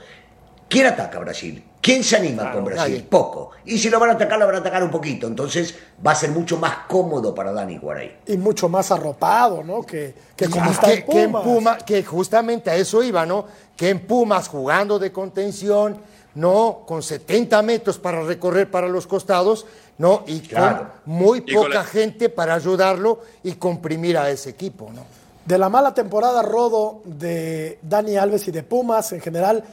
¿Quién 0.68 0.88
ataca 0.88 1.20
a 1.20 1.22
Brasil? 1.22 1.64
¿Quién 1.80 2.04
se 2.04 2.16
anima 2.18 2.52
con 2.52 2.66
Brasil? 2.66 2.94
nadie. 2.94 3.04
Poco. 3.08 3.52
Y 3.66 3.78
si 3.78 3.90
lo 3.92 4.00
van 4.00 4.10
a 4.10 4.14
atacar, 4.14 4.40
lo 4.40 4.48
van 4.48 4.56
a 4.56 4.60
atacar 4.60 4.84
un 4.84 4.90
poquito. 4.92 5.28
Entonces 5.28 5.76
va 6.06 6.12
a 6.12 6.16
ser 6.16 6.32
mucho 6.32 6.58
más 6.58 6.88
cómodo 6.88 7.36
para 7.36 7.52
Dani 7.52 7.78
jugar 7.78 7.98
ahí. 7.98 8.18
Y 8.26 8.38
mucho 8.38 8.68
más 8.68 8.92
arropado, 8.92 9.64
¿no? 9.64 9.84
Que, 9.84 10.14
que 10.36 10.50
como 10.50 10.66
Ah, 10.66 10.72
está 10.72 10.88
que, 10.88 10.94
en 10.94 11.06
que 11.06 11.24
en 11.24 11.32
Pumas. 11.32 11.44
Puma, 11.44 11.78
que 11.78 12.04
justamente 12.04 12.70
a 12.72 12.76
eso 12.76 13.02
iba, 13.04 13.26
¿no? 13.28 13.46
Que 13.78 13.90
en 13.90 14.00
Pumas 14.08 14.48
jugando 14.48 15.00
de 15.00 15.12
contención, 15.12 16.02
¿no? 16.36 16.84
Con 16.88 17.02
70 17.04 17.62
metros 17.62 17.98
para 17.98 18.24
recorrer 18.24 18.70
para 18.70 18.88
los 18.88 19.08
costados, 19.08 19.66
¿no? 19.98 20.24
Y 20.28 20.40
Claro. 20.42 20.92
con 21.06 21.14
muy 21.16 21.44
Y 21.46 21.54
con 21.54 21.64
poca 21.66 21.76
la- 21.80 21.84
gente 21.84 22.30
para 22.30 22.54
ayudarlo 22.56 23.22
y 23.44 23.54
comprimir 23.54 24.18
a 24.18 24.30
ese 24.30 24.50
equipo, 24.52 24.92
¿no? 24.94 25.06
De 25.46 25.58
la 25.58 25.70
mala 25.70 25.94
temporada 25.94 26.42
rodo 26.44 27.02
de 27.06 27.80
Dani 27.82 28.18
Alves 28.18 28.48
y 28.48 28.52
de 28.52 28.62
Pumas 28.64 29.12
en 29.14 29.22
general, 29.22 29.64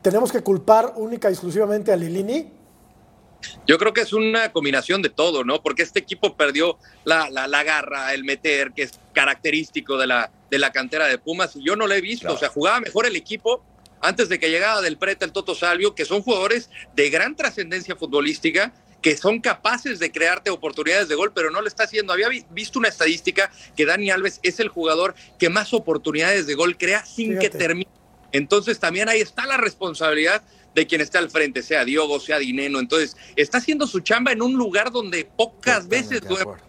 tenemos 0.00 0.30
que 0.30 0.42
culpar 0.42 0.92
única 0.96 1.28
y 1.28 1.32
exclusivamente 1.32 1.92
a 1.92 1.96
Lilini. 1.96 2.52
Yo 3.66 3.78
creo 3.78 3.92
que 3.92 4.00
es 4.00 4.12
una 4.12 4.50
combinación 4.52 5.00
de 5.02 5.10
todo, 5.10 5.44
¿no? 5.44 5.60
Porque 5.62 5.82
este 5.82 5.98
equipo 6.00 6.36
perdió 6.36 6.76
la, 7.04 7.30
la, 7.30 7.46
la 7.46 7.62
garra, 7.62 8.12
el 8.14 8.24
meter, 8.24 8.72
que 8.72 8.82
es 8.82 8.92
característico 9.12 9.96
de 9.96 10.06
la, 10.08 10.30
de 10.50 10.58
la 10.58 10.72
cantera 10.72 11.06
de 11.06 11.18
Pumas, 11.18 11.54
y 11.56 11.62
yo 11.64 11.76
no 11.76 11.86
lo 11.86 11.94
he 11.94 12.00
visto. 12.00 12.22
Claro. 12.22 12.36
O 12.36 12.38
sea, 12.38 12.48
jugaba 12.48 12.80
mejor 12.80 13.06
el 13.06 13.14
equipo 13.16 13.62
antes 14.00 14.28
de 14.28 14.38
que 14.38 14.50
llegara 14.50 14.80
del 14.80 14.98
Preta 14.98 15.24
el 15.24 15.32
Toto 15.32 15.54
Salvio, 15.54 15.94
que 15.94 16.04
son 16.04 16.22
jugadores 16.22 16.70
de 16.94 17.10
gran 17.10 17.36
trascendencia 17.36 17.96
futbolística, 17.96 18.72
que 19.00 19.16
son 19.16 19.40
capaces 19.40 19.98
de 20.00 20.10
crearte 20.10 20.50
oportunidades 20.50 21.08
de 21.08 21.14
gol, 21.14 21.32
pero 21.32 21.50
no 21.50 21.60
lo 21.60 21.68
está 21.68 21.84
haciendo. 21.84 22.12
Había 22.12 22.28
vi- 22.28 22.44
visto 22.50 22.78
una 22.78 22.88
estadística 22.88 23.50
que 23.76 23.86
Dani 23.86 24.10
Alves 24.10 24.40
es 24.42 24.58
el 24.58 24.68
jugador 24.68 25.14
que 25.38 25.48
más 25.48 25.72
oportunidades 25.72 26.46
de 26.46 26.54
gol 26.54 26.76
crea 26.76 27.04
sin 27.06 27.38
que 27.38 27.48
termine. 27.58 27.90
Entonces 28.32 28.78
también 28.80 29.08
ahí 29.08 29.20
está 29.20 29.46
la 29.46 29.56
responsabilidad 29.56 30.42
de 30.74 30.86
quien 30.86 31.00
está 31.00 31.18
al 31.18 31.30
frente, 31.30 31.62
sea 31.62 31.84
Diogo, 31.84 32.20
sea 32.20 32.38
Dineno. 32.38 32.78
Entonces 32.78 33.16
está 33.36 33.58
haciendo 33.58 33.86
su 33.86 34.00
chamba 34.00 34.32
en 34.32 34.42
un 34.42 34.54
lugar 34.54 34.90
donde 34.90 35.24
pocas 35.24 35.88
veces 35.88 36.20
acuerdo. 36.42 36.67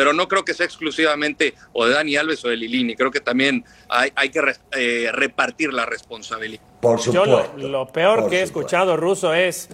Pero 0.00 0.14
no 0.14 0.28
creo 0.28 0.46
que 0.46 0.54
sea 0.54 0.64
exclusivamente 0.64 1.52
o 1.74 1.84
de 1.84 1.92
Dani 1.92 2.16
Alves 2.16 2.42
o 2.46 2.48
de 2.48 2.56
Lilini. 2.56 2.96
Creo 2.96 3.10
que 3.10 3.20
también 3.20 3.62
hay, 3.86 4.10
hay 4.14 4.30
que 4.30 4.40
eh, 4.74 5.10
repartir 5.12 5.74
la 5.74 5.84
responsabilidad. 5.84 6.62
Por 6.80 6.96
Yo 7.00 7.12
supuesto. 7.26 7.52
lo, 7.58 7.68
lo 7.68 7.86
peor 7.86 8.30
que 8.30 8.38
he 8.38 8.42
escuchado 8.42 8.96
ruso 8.96 9.34
es 9.34 9.68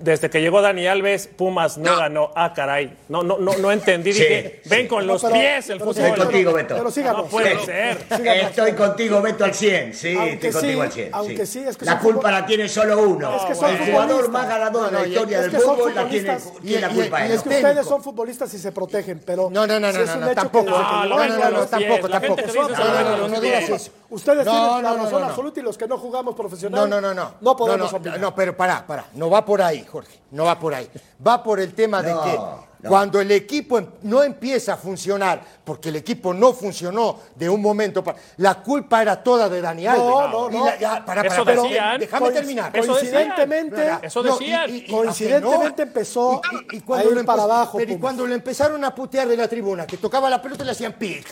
desde 0.00 0.30
que 0.30 0.40
llegó 0.40 0.62
Dani 0.62 0.86
Alves, 0.86 1.28
Pumas 1.28 1.78
no, 1.78 1.90
No. 1.92 1.96
ganó. 1.98 2.30
Ah, 2.34 2.52
caray. 2.54 2.96
No, 3.08 3.22
no, 3.22 3.38
no, 3.38 3.56
no 3.58 3.70
entendí. 3.70 4.12
Sí, 4.12 4.20
Dije, 4.22 4.62
ven 4.64 4.82
sí. 4.82 4.88
con 4.88 5.06
los 5.06 5.20
pero- 5.22 5.34
pies 5.34 5.70
el 5.70 5.78
fútbol. 5.78 5.96
Estoy 5.98 6.12
contigo, 6.24 6.52
Beto. 6.52 6.74
Pero 6.76 6.90
síganos. 6.90 7.22
No 7.24 7.28
puede 7.28 7.50
síganos. 7.60 7.66
ser. 7.66 7.98
Síganos. 8.16 8.44
Estoy 8.50 8.72
contigo, 8.72 9.20
Beto, 9.22 9.44
al 9.44 9.54
100. 9.54 9.94
Sí, 9.94 10.14
Aunque 10.16 10.32
estoy 10.34 10.50
sí, 10.50 10.56
contigo 10.58 10.82
al 10.82 10.92
100. 10.92 11.10
aunque 11.12 11.46
sí, 11.46 11.64
es 11.66 11.76
que 11.76 11.84
la 11.84 11.98
culpa 11.98 12.28
futbol- 12.28 12.32
la 12.32 12.46
tiene 12.46 12.68
solo 12.68 12.98
uno. 13.02 13.36
Es 13.36 13.42
que 13.42 13.54
son 13.54 13.70
el 13.70 13.78
jugador 13.92 14.28
más 14.30 14.48
ganador 14.48 14.90
de 14.90 14.98
la 15.00 15.06
historia 15.06 15.38
es 15.40 15.52
del 15.52 15.60
fútbol 15.60 15.94
la 15.94 16.08
tiene, 16.08 16.26
la 16.28 16.38
Y- 16.62 16.74
y- 16.74 16.94
culpa 16.94 17.20
y 17.22 17.26
él. 17.26 17.32
Es 17.32 17.42
que 17.42 17.48
técnico. 17.50 17.68
ustedes 17.68 17.86
son 17.86 18.02
futbolistas 18.02 18.54
y 18.54 18.58
se 18.58 18.72
protegen, 18.72 19.20
pero. 19.24 19.50
No, 19.52 19.66
no, 19.66 19.78
no, 19.78 19.92
sí 19.92 19.98
no, 20.18 20.30
tampoco. 20.34 20.70
No, 20.70 21.04
no, 21.06 21.50
no, 21.50 21.66
tampoco, 21.66 22.08
tampoco. 22.08 22.42
No, 23.28 23.40
digas 23.40 23.68
eso. 23.68 23.90
Ustedes 24.10 24.44
No, 24.44 24.50
tienen 24.52 24.68
no, 24.68 24.82
la 24.82 24.90
no, 24.90 24.96
razón 24.96 25.12
no, 25.12 25.18
no. 25.20 25.26
absoluta 25.26 25.60
y 25.60 25.62
los 25.62 25.78
que 25.78 25.86
no 25.86 25.96
jugamos 25.98 26.34
profesional. 26.34 26.80
No, 26.90 27.00
no, 27.00 27.00
no, 27.00 27.14
no. 27.14 27.34
No 27.40 27.56
podemos 27.56 27.92
no, 27.92 27.98
opinar. 27.98 28.18
no, 28.20 28.34
pero 28.34 28.56
pará, 28.56 28.84
pará. 28.86 29.06
No 29.14 29.30
va 29.30 29.44
por 29.44 29.62
ahí, 29.62 29.84
Jorge. 29.90 30.18
No 30.32 30.44
va 30.44 30.58
por 30.58 30.74
ahí. 30.74 30.88
Va 31.26 31.42
por 31.42 31.60
el 31.60 31.74
tema 31.74 32.02
de 32.02 32.12
No, 32.12 32.22
que 32.22 32.32
no. 32.82 32.88
cuando 32.88 33.20
el 33.20 33.30
equipo 33.30 33.78
em- 33.78 33.86
no 34.02 34.22
empieza 34.22 34.72
a 34.74 34.76
funcionar, 34.76 35.40
porque 35.64 35.90
el 35.90 35.96
equipo 35.96 36.32
no 36.34 36.52
funcionó 36.52 37.18
de 37.36 37.48
un 37.48 37.60
momento 37.62 38.02
para. 38.02 38.18
La 38.38 38.54
culpa 38.62 39.00
era 39.02 39.22
toda 39.22 39.48
de 39.48 39.60
Dani 39.60 39.86
Alves. 39.86 40.04
no, 40.06 40.50
Y 40.50 40.54
no. 40.56 40.64
la- 40.66 40.78
ya, 40.78 41.04
pará, 41.04 41.22
Eso 41.22 41.44
pero 41.44 41.62
decían. 41.62 42.00
Déjame 42.00 42.26
Coinc- 42.26 42.32
terminar. 42.32 42.76
Eso 42.76 42.94
decían. 42.94 43.12
Coincidentemente, 43.12 44.06
Eso 44.06 44.22
No, 44.22 44.32
decían. 44.38 44.70
y- 44.70 44.72
y- 44.72 44.76
y- 44.86 44.90
Coincidentemente 44.90 45.82
no. 45.84 45.88
empezó 45.88 46.40
Y- 46.72 46.78
a 46.78 46.84
cuando 46.84 47.10
ir 47.10 47.16
lo 47.16 47.24
para 47.24 47.42
abajo, 47.44 47.78
Pero 47.78 47.92
y 47.92 47.98
cuando 47.98 48.26
lo 48.26 48.34
empezaron 48.34 48.84
a 48.84 48.94
putear 48.94 49.28
de 49.28 49.36
la 49.36 49.46
tribuna, 49.46 49.86
que 49.86 49.96
tocaba 49.98 50.28
la 50.30 50.40
pelota 50.42 50.62
y 50.62 50.66
le 50.66 50.72
hacían 50.72 50.94
pic. 50.94 51.26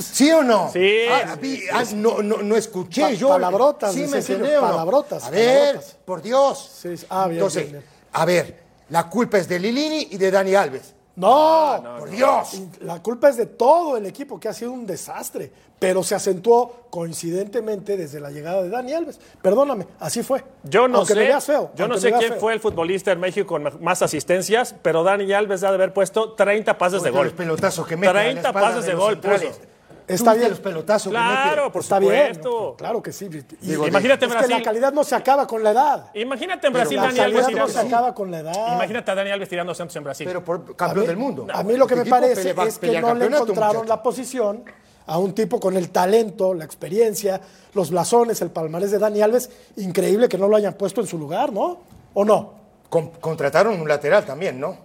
¿Sí 0.00 0.30
o 0.32 0.42
no? 0.42 0.70
Sí. 0.72 1.06
Ah, 1.10 1.36
vi- 1.40 1.62
ah, 1.72 1.84
no, 1.94 2.22
no, 2.22 2.38
no 2.38 2.56
escuché 2.56 3.02
Pa- 3.02 3.12
yo. 3.12 3.28
palabrotas, 3.28 3.94
Sí, 3.94 4.06
me 4.06 4.20
palabrotas, 4.60 5.24
A 5.24 5.30
ver, 5.30 5.58
palabrotas. 5.74 5.96
por 6.04 6.22
Dios. 6.22 6.70
Sí. 6.82 6.94
Ah, 7.08 7.26
bien, 7.26 7.38
Entonces, 7.38 7.62
bien, 7.70 7.72
bien. 7.82 7.84
a 8.12 8.24
ver, 8.24 8.60
la 8.90 9.08
culpa 9.08 9.38
es 9.38 9.48
de 9.48 9.58
Lilini 9.58 10.08
y 10.10 10.16
de 10.16 10.30
Dani 10.30 10.54
Alves. 10.54 10.94
No, 11.16 11.82
por 11.98 12.10
Dios. 12.10 12.60
La 12.80 13.02
culpa 13.02 13.28
es 13.30 13.36
de 13.36 13.46
todo 13.46 13.96
el 13.96 14.04
equipo 14.06 14.38
que 14.38 14.48
ha 14.48 14.52
sido 14.52 14.70
un 14.72 14.86
desastre, 14.86 15.50
pero 15.78 16.02
se 16.02 16.14
acentuó 16.14 16.86
coincidentemente 16.90 17.96
desde 17.96 18.20
la 18.20 18.30
llegada 18.30 18.62
de 18.62 18.68
Dani 18.68 18.92
Alves. 18.92 19.18
Perdóname, 19.40 19.86
así 19.98 20.22
fue. 20.22 20.44
Yo 20.62 20.88
no 20.88 20.98
Aunque 20.98 21.14
sé, 21.14 21.20
me 21.20 21.26
veas 21.26 21.44
feo. 21.44 21.70
yo 21.74 21.88
no 21.88 21.96
sé 21.98 22.12
quién 22.12 22.32
feo. 22.32 22.40
fue 22.40 22.52
el 22.52 22.60
futbolista 22.60 23.12
en 23.12 23.20
México 23.20 23.46
con 23.46 23.82
más 23.82 24.02
asistencias, 24.02 24.74
pero 24.82 25.02
Dani 25.02 25.32
Alves 25.32 25.64
ha 25.64 25.68
de 25.70 25.74
haber 25.76 25.92
puesto 25.94 26.32
30 26.34 26.76
pases 26.78 27.02
de 27.02 27.10
gol. 27.10 27.24
los 27.26 27.32
pelotazos 27.34 27.86
que 27.86 27.96
mete 27.96 28.10
a 28.10 28.12
la 28.12 28.20
30 28.22 28.48
espalda 28.48 28.68
pases 28.68 28.84
de 28.84 28.90
de 28.92 28.96
gol 28.96 29.12
centrales. 29.14 29.48
puso. 29.56 29.75
Está 30.08 30.30
¿Tú 30.30 30.30
viste 30.30 30.38
bien. 30.38 30.50
los 30.50 30.60
pelotazos 30.60 31.10
Claro, 31.10 31.72
por 31.72 31.82
Está 31.82 31.98
bien. 31.98 32.12
supuesto. 32.34 32.50
¿no? 32.70 32.76
Claro 32.76 33.02
que 33.02 33.12
sí. 33.12 33.24
Y- 33.24 33.66
Digo, 33.66 33.88
Imagínate 33.88 34.24
en 34.26 34.30
es 34.30 34.36
que 34.36 34.42
la 34.42 34.46
Brasil. 34.48 34.64
calidad 34.64 34.92
no 34.92 35.02
se 35.02 35.14
acaba 35.16 35.46
con 35.48 35.64
la 35.64 35.70
edad. 35.72 36.10
Imagínate 36.14 36.66
en 36.68 36.72
Brasil, 36.72 36.96
Dani 36.96 37.08
Alves 37.18 37.22
calidad 37.22 37.40
no 37.42 37.48
tirando. 37.48 37.72
se 37.72 37.78
acaba 37.80 38.14
con 38.14 38.30
la 38.30 38.38
edad. 38.38 38.74
Imagínate 38.76 39.10
a 39.10 39.14
Dani 39.16 39.30
Alves 39.32 39.48
tirando 39.48 39.74
centros 39.74 39.96
en 39.96 40.04
Brasil. 40.04 40.26
Pero 40.28 40.44
por 40.44 40.76
campeón 40.76 41.00
mí- 41.00 41.06
del 41.08 41.16
mundo. 41.16 41.46
A 41.52 41.62
mí 41.64 41.76
lo 41.76 41.86
que 41.88 41.96
me 41.96 42.04
parece 42.06 42.54
pelea- 42.54 42.66
es 42.68 42.78
que 42.78 43.00
no 43.00 43.14
le 43.14 43.26
encontraron 43.26 43.88
la 43.88 44.00
posición 44.00 44.62
a 45.08 45.18
un 45.18 45.34
tipo 45.34 45.58
con 45.58 45.76
el 45.76 45.90
talento, 45.90 46.54
la 46.54 46.64
experiencia, 46.64 47.40
los 47.74 47.90
blasones, 47.90 48.40
el 48.42 48.50
palmarés 48.50 48.92
de 48.92 48.98
Dani 49.00 49.22
Alves. 49.22 49.50
Increíble 49.76 50.28
que 50.28 50.38
no 50.38 50.46
lo 50.46 50.56
hayan 50.56 50.74
puesto 50.74 51.00
en 51.00 51.08
su 51.08 51.18
lugar, 51.18 51.52
¿no? 51.52 51.78
¿O 52.14 52.24
no? 52.24 52.54
Con- 52.88 53.10
contrataron 53.10 53.80
un 53.80 53.88
lateral 53.88 54.24
también, 54.24 54.60
¿no? 54.60 54.76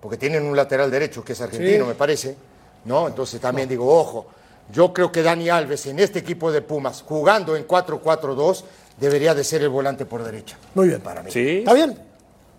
Porque 0.00 0.18
tienen 0.18 0.44
un 0.44 0.54
lateral 0.54 0.90
derecho 0.90 1.24
que 1.24 1.32
es 1.32 1.40
argentino, 1.40 1.84
Sí. 1.84 1.88
me 1.88 1.94
parece. 1.94 2.36
¿No? 2.84 3.08
Entonces 3.08 3.40
también 3.40 3.68
digo, 3.68 3.92
ojo, 3.92 4.26
yo 4.70 4.92
creo 4.92 5.10
que 5.12 5.22
Dani 5.22 5.48
Alves 5.48 5.86
en 5.86 5.98
este 5.98 6.18
equipo 6.18 6.50
de 6.52 6.62
Pumas, 6.62 7.02
jugando 7.06 7.56
en 7.56 7.66
4-4-2, 7.66 8.64
debería 8.98 9.34
de 9.34 9.44
ser 9.44 9.62
el 9.62 9.68
volante 9.68 10.04
por 10.06 10.22
derecha. 10.22 10.56
Muy 10.74 10.88
bien. 10.88 11.00
Para 11.00 11.22
mí. 11.22 11.30
Sí. 11.30 11.58
¿Está 11.58 11.72
bien? 11.74 11.98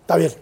Está 0.00 0.16
bien. 0.16 0.34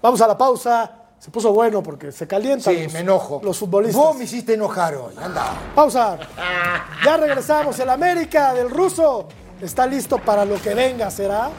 Vamos 0.00 0.20
a 0.20 0.26
la 0.26 0.36
pausa. 0.36 0.90
Se 1.18 1.30
puso 1.30 1.52
bueno 1.52 1.82
porque 1.84 2.10
se 2.10 2.26
calientan 2.26 2.74
Sí, 2.74 2.82
los, 2.82 2.92
me 2.92 2.98
enojo. 3.00 3.40
los 3.44 3.56
futbolistas. 3.56 4.02
Vos 4.02 4.16
me 4.16 4.24
hiciste 4.24 4.54
enojar 4.54 4.96
hoy, 4.96 5.14
anda. 5.22 5.52
Pausa. 5.74 6.18
Ya 7.04 7.16
regresamos. 7.16 7.78
El 7.78 7.90
América 7.90 8.52
del 8.54 8.68
ruso 8.70 9.28
está 9.60 9.86
listo 9.86 10.18
para 10.18 10.44
lo 10.44 10.60
que 10.60 10.74
venga, 10.74 11.10
¿será? 11.10 11.50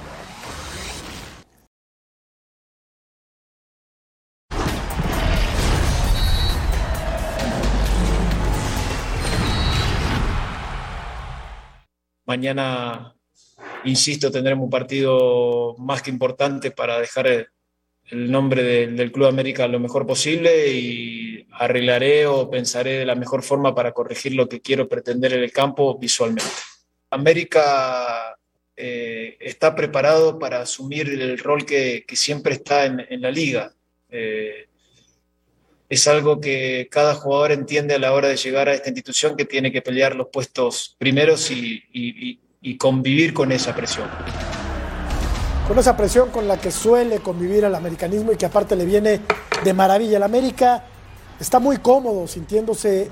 Mañana, 12.33 13.13
insisto, 13.83 14.31
tendremos 14.31 14.63
un 14.63 14.71
partido 14.71 15.75
más 15.77 16.01
que 16.01 16.09
importante 16.09 16.71
para 16.71 16.99
dejar 16.99 17.27
el, 17.27 17.47
el 18.09 18.31
nombre 18.31 18.63
del, 18.63 18.97
del 18.97 19.11
Club 19.11 19.27
América 19.27 19.67
lo 19.67 19.79
mejor 19.79 20.07
posible 20.07 20.67
y 20.67 21.45
arreglaré 21.51 22.25
o 22.25 22.49
pensaré 22.49 22.97
de 22.97 23.05
la 23.05 23.13
mejor 23.13 23.43
forma 23.43 23.75
para 23.75 23.91
corregir 23.91 24.33
lo 24.33 24.49
que 24.49 24.61
quiero 24.61 24.89
pretender 24.89 25.33
en 25.33 25.43
el 25.43 25.51
campo 25.51 25.95
visualmente. 25.99 26.49
América 27.11 28.35
eh, 28.75 29.37
está 29.39 29.75
preparado 29.75 30.39
para 30.39 30.61
asumir 30.61 31.09
el 31.09 31.37
rol 31.37 31.67
que, 31.67 32.03
que 32.07 32.15
siempre 32.15 32.53
está 32.55 32.87
en, 32.87 32.99
en 33.07 33.21
la 33.21 33.29
liga. 33.29 33.75
Eh, 34.09 34.69
es 35.93 36.07
algo 36.07 36.39
que 36.39 36.87
cada 36.91 37.13
jugador 37.13 37.51
entiende 37.51 37.93
a 37.93 37.99
la 37.99 38.13
hora 38.13 38.27
de 38.27 38.37
llegar 38.37 38.67
a 38.67 38.73
esta 38.73 38.89
institución 38.89 39.35
que 39.35 39.45
tiene 39.45 39.71
que 39.71 39.81
pelear 39.81 40.15
los 40.15 40.27
puestos 40.27 40.95
primeros 40.97 41.51
y, 41.51 42.39
convivir 42.79 43.33
con 43.33 43.51
esa 43.51 43.75
presión. 43.75 44.09
Con 45.67 45.77
esa 45.77 45.95
presión 45.95 46.29
con 46.29 46.47
la 46.47 46.57
que 46.59 46.71
suele 46.71 47.19
convivir 47.19 47.63
el 47.63 47.75
americanismo 47.75 48.31
y 48.31 48.37
que 48.37 48.45
aparte 48.45 48.75
le 48.75 48.85
viene 48.85 49.21
de 49.63 49.73
maravilla. 49.73 50.17
El 50.17 50.23
América 50.23 50.83
está 51.39 51.59
muy 51.59 51.77
cómodo 51.77 52.27
sintiéndose 52.27 53.09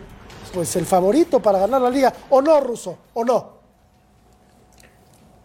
pues 0.53 0.75
el 0.75 0.85
favorito 0.85 1.41
para 1.41 1.59
ganar 1.59 1.81
la 1.81 1.89
liga. 1.89 2.13
¿O 2.29 2.41
no, 2.41 2.59
Ruso? 2.61 2.97
¿O 3.13 3.23
no? 3.23 3.60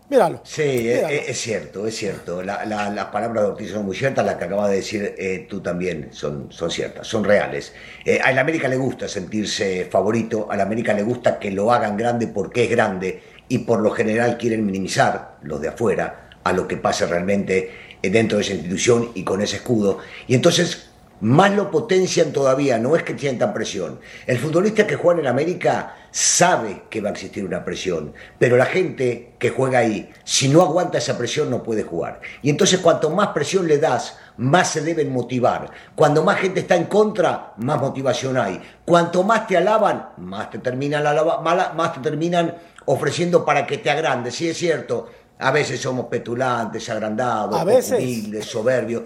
Míralo. 0.09 0.41
Sí, 0.45 0.63
e- 0.63 0.95
Míralo. 0.95 1.09
e- 1.09 1.31
es, 1.31 1.41
cierto, 1.41 1.87
es 1.87 1.97
cierto. 1.97 2.43
La- 2.43 2.65
la- 2.65 2.91
las 2.91 3.07
palabras 3.07 3.43
de 3.45 3.51
Ortiz 3.51 3.71
son 3.73 3.85
muy 3.87 3.97
ciertas, 3.97 4.25
las 4.25 4.37
que 4.37 4.45
acabas 4.45 4.71
de 4.71 4.77
decir 4.77 5.15
eh, 5.19 5.47
tú 5.49 5.61
también 5.61 6.09
son, 6.13 6.47
son 6.51 6.71
ciertas, 6.71 7.07
son 7.07 7.25
reales. 7.25 7.73
Eh, 8.05 8.21
a 8.23 8.31
la 8.33 8.43
América 8.43 8.69
le 8.69 8.77
gusta 8.77 9.09
sentirse 9.09 9.87
favorito, 9.91 10.47
a 10.51 10.57
la 10.57 10.63
América 10.63 10.93
le 10.95 11.03
gusta 11.03 11.39
que 11.41 11.51
lo 11.51 11.73
hagan 11.73 11.97
grande 11.97 12.29
porque 12.29 12.65
es 12.65 12.71
grande 12.71 13.21
y 13.49 13.59
por 13.59 13.81
lo 13.81 13.91
general 13.91 14.37
quieren 14.39 14.65
minimizar 14.65 15.39
los 15.43 15.61
de 15.61 15.69
afuera 15.69 16.31
a 16.45 16.53
lo 16.53 16.69
que 16.69 16.77
pasa 16.77 17.07
realmente 17.07 17.71
eh, 18.01 18.11
dentro 18.11 18.39
de 18.39 18.45
esa 18.45 18.53
institución 18.55 19.11
y 19.15 19.25
con 19.25 19.43
ese 19.43 19.57
escudo. 19.57 19.99
Y 20.29 20.35
entonces 20.37 20.91
más 21.21 21.53
lo 21.53 21.71
potencian 21.71 22.33
todavía, 22.33 22.79
no 22.79 22.95
es 22.97 23.03
que 23.03 23.19
sientan 23.19 23.55
presión. 23.55 24.01
El 24.27 24.39
futbolista 24.39 24.87
que 24.87 24.97
juega 24.97 25.21
en 25.21 25.27
América 25.27 25.95
sabe 26.11 26.83
que 26.91 27.01
va 27.01 27.09
a 27.11 27.13
existir 27.13 27.45
una 27.45 27.65
presión, 27.65 28.13
pero 28.39 28.57
la 28.57 28.67
gente 28.67 29.35
que 29.39 29.51
juega 29.51 29.79
ahí, 29.81 30.11
si 30.25 30.49
no 30.49 30.63
aguanta 30.63 30.99
esa 30.99 31.17
presión, 31.19 31.51
no 31.51 31.63
puede 31.63 31.83
jugar. 31.83 32.21
Y 32.43 32.51
entonces 32.51 32.81
cuanto 32.81 33.11
más 33.11 33.29
presión 33.29 33.67
le 33.69 33.79
das, 33.79 34.19
más 34.37 34.71
se 34.71 34.83
deben 34.83 35.13
motivar. 35.13 35.71
Cuando 35.95 36.23
más 36.23 36.39
gente 36.39 36.61
está 36.61 36.77
en 36.77 36.85
contra, 36.85 37.53
más 37.57 37.81
motivación 37.81 38.37
hay. 38.37 38.61
Cuanto 38.85 39.23
más 39.25 39.47
te 39.47 39.57
alaban, 39.57 40.11
más 40.19 40.51
te 40.51 40.59
terminan, 40.59 41.07
alaba- 41.07 41.41
más 41.75 41.93
te 41.95 42.01
terminan 42.01 42.55
ofreciendo 42.85 43.45
para 43.45 43.67
que 43.67 43.79
te 43.79 43.91
agrandes. 43.91 44.35
Sí 44.35 44.49
es 44.49 44.57
cierto, 44.59 45.09
a 45.39 45.51
veces 45.51 45.81
somos 45.81 46.07
petulantes, 46.07 46.89
agrandados, 46.89 47.55
humildes, 48.03 48.47
soberbios. 48.47 49.03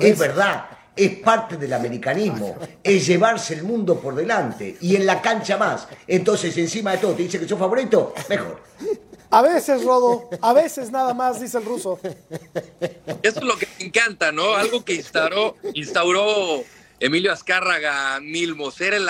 Es 0.00 0.18
verdad, 0.18 0.64
es 0.96 1.18
parte 1.18 1.56
del 1.56 1.72
americanismo, 1.72 2.56
es 2.82 3.06
llevarse 3.06 3.54
el 3.54 3.64
mundo 3.64 4.00
por 4.00 4.14
delante 4.14 4.76
y 4.80 4.96
en 4.96 5.06
la 5.06 5.20
cancha 5.20 5.56
más. 5.56 5.88
Entonces, 6.06 6.56
encima 6.56 6.92
de 6.92 6.98
todo, 6.98 7.14
te 7.14 7.22
dice 7.24 7.40
que 7.40 7.48
sos 7.48 7.58
favorito, 7.58 8.14
mejor. 8.28 8.62
A 9.30 9.42
veces, 9.42 9.84
Rodo, 9.84 10.28
a 10.40 10.52
veces 10.52 10.92
nada 10.92 11.12
más, 11.12 11.40
dice 11.40 11.58
el 11.58 11.64
ruso. 11.64 11.98
Eso 13.22 13.38
es 13.40 13.42
lo 13.42 13.56
que 13.56 13.66
me 13.78 13.86
encanta, 13.86 14.30
¿no? 14.30 14.54
Algo 14.54 14.84
que 14.84 14.94
instauró, 14.94 15.56
instauró 15.72 16.62
Emilio 17.00 17.32
Azcárraga 17.32 18.20
Milmo, 18.20 18.70
ser 18.70 18.94
el, 18.94 19.08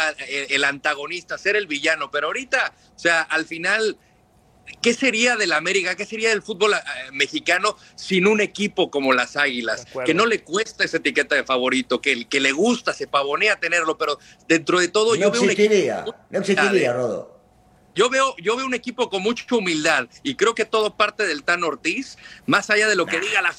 el 0.48 0.64
antagonista, 0.64 1.36
ser 1.36 1.56
el 1.56 1.66
villano. 1.66 2.10
Pero 2.10 2.28
ahorita, 2.28 2.72
o 2.96 2.98
sea, 2.98 3.20
al 3.20 3.44
final, 3.44 3.98
¿qué 4.80 4.94
sería 4.94 5.36
del 5.36 5.52
América? 5.52 5.94
¿Qué 5.96 6.06
sería 6.06 6.28
del 6.30 6.42
fútbol 6.42 6.74
eh, 6.74 6.78
mexicano 7.12 7.76
sin 7.94 8.26
un 8.26 8.40
equipo 8.40 8.90
como 8.90 9.12
las 9.12 9.36
Águilas? 9.36 9.86
Que 10.04 10.14
no 10.14 10.26
le 10.26 10.42
cuesta 10.42 10.84
esa 10.84 10.96
etiqueta 10.98 11.34
de 11.34 11.44
favorito, 11.44 12.00
que, 12.00 12.26
que 12.26 12.40
le 12.40 12.52
gusta, 12.52 12.92
se 12.92 13.06
pavonea 13.06 13.60
tenerlo, 13.60 13.96
pero 13.98 14.18
dentro 14.48 14.78
de 14.80 14.88
todo 14.88 15.14
No 15.14 15.20
yo 15.20 15.30
veo 15.30 15.42
un 15.42 15.50
existiría, 15.50 16.00
equipo- 16.00 16.16
no 16.30 16.38
existiría, 16.38 16.92
Rodo. 16.92 17.40
yo 17.94 18.10
veo, 18.10 18.34
yo 18.38 18.56
veo 18.56 18.66
un 18.66 18.74
equipo 18.74 19.08
con 19.10 19.22
mucha 19.22 19.44
humildad 19.54 20.08
y 20.22 20.34
creo 20.34 20.54
que 20.54 20.64
todo 20.64 20.96
parte 20.96 21.26
del 21.26 21.42
Tan 21.44 21.62
Ortiz, 21.64 22.16
más 22.46 22.70
allá 22.70 22.88
de 22.88 22.96
lo 22.96 23.06
que 23.06 23.20
diga 23.20 23.40
la, 23.42 23.54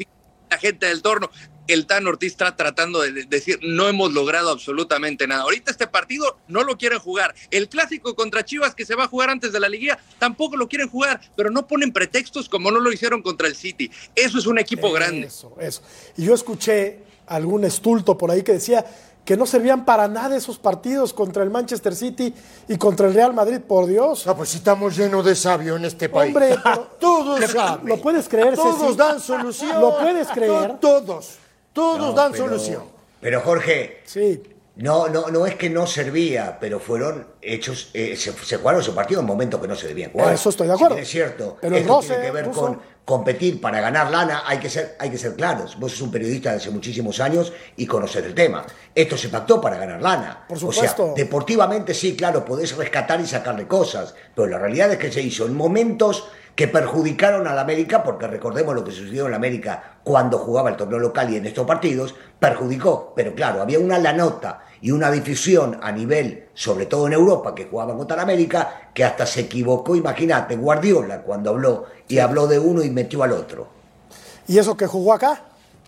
la 0.50 0.58
gente 0.58 0.86
del 0.88 1.02
torno. 1.02 1.30
El 1.68 1.86
Tan 1.88 2.06
Ortiz 2.08 2.32
está 2.34 2.56
tratando 2.56 3.02
de 3.02 3.12
de 3.12 3.26
decir, 3.26 3.60
no 3.64 3.88
hemos 3.88 4.14
logrado 4.14 4.50
absolutamente 4.52 5.28
nada. 5.28 5.44
Ahorita 5.44 5.72
este 5.72 5.88
partido 5.88 6.38
no 6.48 6.64
lo 6.64 6.78
quieren 6.78 7.00
jugar. 7.00 7.34
El 7.52 7.70
clásico 7.70 8.16
contra 8.16 8.44
Chivas 8.46 8.76
que 8.76 8.86
se 8.86 8.96
va 8.96 9.06
a 9.06 9.08
jugar 9.08 9.30
antes 9.30 9.52
de 9.52 9.60
la 9.60 9.70
liguilla 9.70 9.98
tampoco 10.20 10.58
lo 10.58 10.68
quieren 10.68 10.90
jugar, 10.90 11.22
pero 11.36 11.50
no 11.50 11.68
ponen 11.68 11.92
pretextos 11.94 12.50
como 12.50 12.72
no 12.72 12.80
lo 12.80 12.92
hicieron 12.92 13.22
contra 13.22 13.48
el 13.48 13.56
City. 13.56 13.90
Eso 14.16 14.38
es 14.38 14.46
un 14.46 14.60
equipo 14.60 14.92
grande. 14.92 15.28
Eso, 15.28 15.56
eso. 15.60 15.82
Y 16.18 16.26
yo 16.26 16.34
escuché 16.34 17.00
algún 17.28 17.64
estulto 17.64 18.18
por 18.18 18.30
ahí 18.32 18.44
que 18.44 18.54
decía 18.54 18.86
que 19.26 19.36
no 19.36 19.48
servían 19.48 19.86
para 19.86 20.08
nada 20.08 20.36
esos 20.38 20.60
partidos 20.60 21.12
contra 21.12 21.42
el 21.42 21.50
Manchester 21.50 21.96
City 21.96 22.32
y 22.68 22.78
contra 22.78 23.08
el 23.08 23.16
Real 23.16 23.34
Madrid, 23.34 23.60
por 23.60 23.88
Dios. 23.88 24.28
Ah, 24.28 24.36
pues 24.38 24.50
si 24.50 24.58
estamos 24.58 24.96
llenos 24.96 25.26
de 25.26 25.36
sabio 25.36 25.78
en 25.78 25.86
este 25.86 26.10
país. 26.10 26.28
Hombre, 26.36 26.56
todos 27.00 27.40
¿Le- 27.40 27.48
saben. 27.48 27.88
¿Lo 27.88 28.00
puedes 28.00 28.30
creer, 28.30 28.54
Todos 28.56 28.80
Ceci? 28.82 28.96
dan 28.98 29.20
solución. 29.20 29.82
¿Lo 29.82 29.98
puedes 29.98 30.28
creer? 30.28 30.74
To- 30.74 31.02
Todos. 31.02 31.38
Todos 31.76 32.00
No, 32.00 32.14
dan 32.14 32.32
pero- 32.32 32.46
solución. 32.46 32.84
Pero 33.22 33.42
Jorge, 33.42 34.02
Sí. 34.06 34.42
no, 34.78 35.08
no, 35.10 35.28
no 35.28 35.46
es 35.46 35.56
que 35.56 35.70
no 35.70 35.86
servía, 35.86 36.58
pero 36.60 36.80
fueron 36.80 37.28
hechos, 37.42 37.90
eh, 37.94 38.16
se, 38.16 38.32
se 38.34 38.58
jugaron 38.58 38.82
esos 38.82 38.96
partidos 38.96 39.22
en 39.22 39.28
momentos 39.28 39.60
que 39.60 39.68
no 39.68 39.76
se 39.76 39.88
debían 39.88 40.12
jugar. 40.12 40.34
Eso 40.34 40.50
estoy 40.50 40.68
de 40.68 40.74
acuerdo. 40.74 40.96
bien 40.96 41.04
es 41.04 41.10
cierto. 41.12 41.58
Pero 41.60 41.76
esto 41.76 41.94
roce, 41.96 42.08
tiene 42.10 42.24
que 42.24 42.32
ver 42.32 42.46
Ruso. 42.46 42.62
con 42.62 42.82
competir 43.04 43.60
para 43.62 43.82
ganar 43.82 44.10
lana, 44.10 44.44
hay 44.48 44.58
que 44.60 44.70
ser, 44.70 44.96
hay 45.00 45.10
que 45.12 45.18
ser 45.18 45.36
claros. 45.36 45.78
Vos 45.80 45.92
sos 45.92 46.02
un 46.02 46.12
periodista 46.12 46.52
de 46.52 46.58
hace 46.58 46.72
muchísimos 46.72 47.20
años 47.20 47.52
y 47.76 47.86
conoces 47.86 48.24
el 48.26 48.34
tema. 48.34 48.66
Esto 48.96 49.16
se 49.18 49.30
pactó 49.30 49.60
para 49.62 49.78
ganar 49.78 50.02
lana. 50.02 50.46
Por 50.48 50.58
O 50.58 50.60
supuesto. 50.62 51.06
sea, 51.08 51.14
deportivamente 51.16 51.94
sí, 51.94 52.16
claro, 52.16 52.44
podés 52.46 52.76
rescatar 52.76 53.20
y 53.22 53.28
sacarle 53.28 53.68
cosas, 53.68 54.16
pero 54.34 54.48
la 54.48 54.58
realidad 54.58 54.92
es 54.92 54.98
que 54.98 55.12
se 55.12 55.22
hizo 55.22 55.46
en 55.46 55.54
momentos 55.56 56.28
que 56.56 56.70
perjudicaron 56.70 57.48
a 57.48 57.54
la 57.54 57.62
América, 57.62 58.02
porque 58.02 58.28
recordemos 58.28 58.74
lo 58.74 58.84
que 58.84 58.92
sucedió 58.92 59.26
en 59.26 59.32
la 59.32 59.38
América 59.38 59.98
cuando 60.04 60.38
jugaba 60.38 60.70
el 60.70 60.78
torneo 60.78 61.00
local 61.00 61.30
y 61.30 61.36
en 61.36 61.46
estos 61.46 61.68
partidos, 61.68 62.16
perjudicó. 62.40 63.12
Pero 63.16 63.36
claro, 63.36 63.62
había 63.62 63.78
una 63.78 64.00
lanota 64.00 64.64
y 64.82 64.92
una 64.92 65.12
difusión 65.12 65.78
a 65.82 65.92
nivel, 65.92 66.46
sobre 66.54 66.86
todo 66.86 67.08
en 67.08 67.14
Europa, 67.14 67.54
que 67.54 67.66
jugaban 67.66 67.98
contra 67.98 68.16
la 68.16 68.24
América, 68.24 68.90
que 68.94 69.04
hasta 69.04 69.26
se 69.26 69.42
equivocó, 69.42 69.96
imagínate, 69.96 70.56
Guardiola 70.56 71.22
cuando 71.24 71.50
habló 71.50 71.86
y 72.08 72.20
habló 72.20 72.48
de 72.48 72.58
uno 72.58 72.84
y 72.84 72.90
metió 72.90 73.24
al 73.24 73.34
otro. 73.34 73.68
Y 74.48 74.58
eso 74.58 74.78
que 74.78 74.88
jugó 74.88 75.14
acá. 75.14 75.42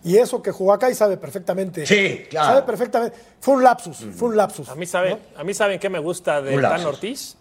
Y 0.04 0.16
eso 0.16 0.40
que 0.42 0.52
jugó 0.52 0.72
acá 0.72 0.90
y 0.90 0.94
sabe 0.94 1.16
perfectamente. 1.16 1.84
Sí, 1.84 2.26
claro. 2.30 2.48
Sabe 2.48 2.62
perfectamente. 2.62 3.16
Fue 3.40 3.54
un 3.54 3.64
lapsus, 3.64 4.06
fue 4.14 4.28
un 4.28 4.36
lapsus. 4.36 4.68
A 4.68 4.74
mí 4.74 4.86
saben, 4.86 5.18
a 5.36 5.42
mí 5.42 5.54
saben 5.54 5.80
qué 5.80 5.88
me 5.88 5.98
gusta 5.98 6.40
lapsus. 6.40 6.62
Tan 6.62 6.86
Ortiz. 6.86 7.36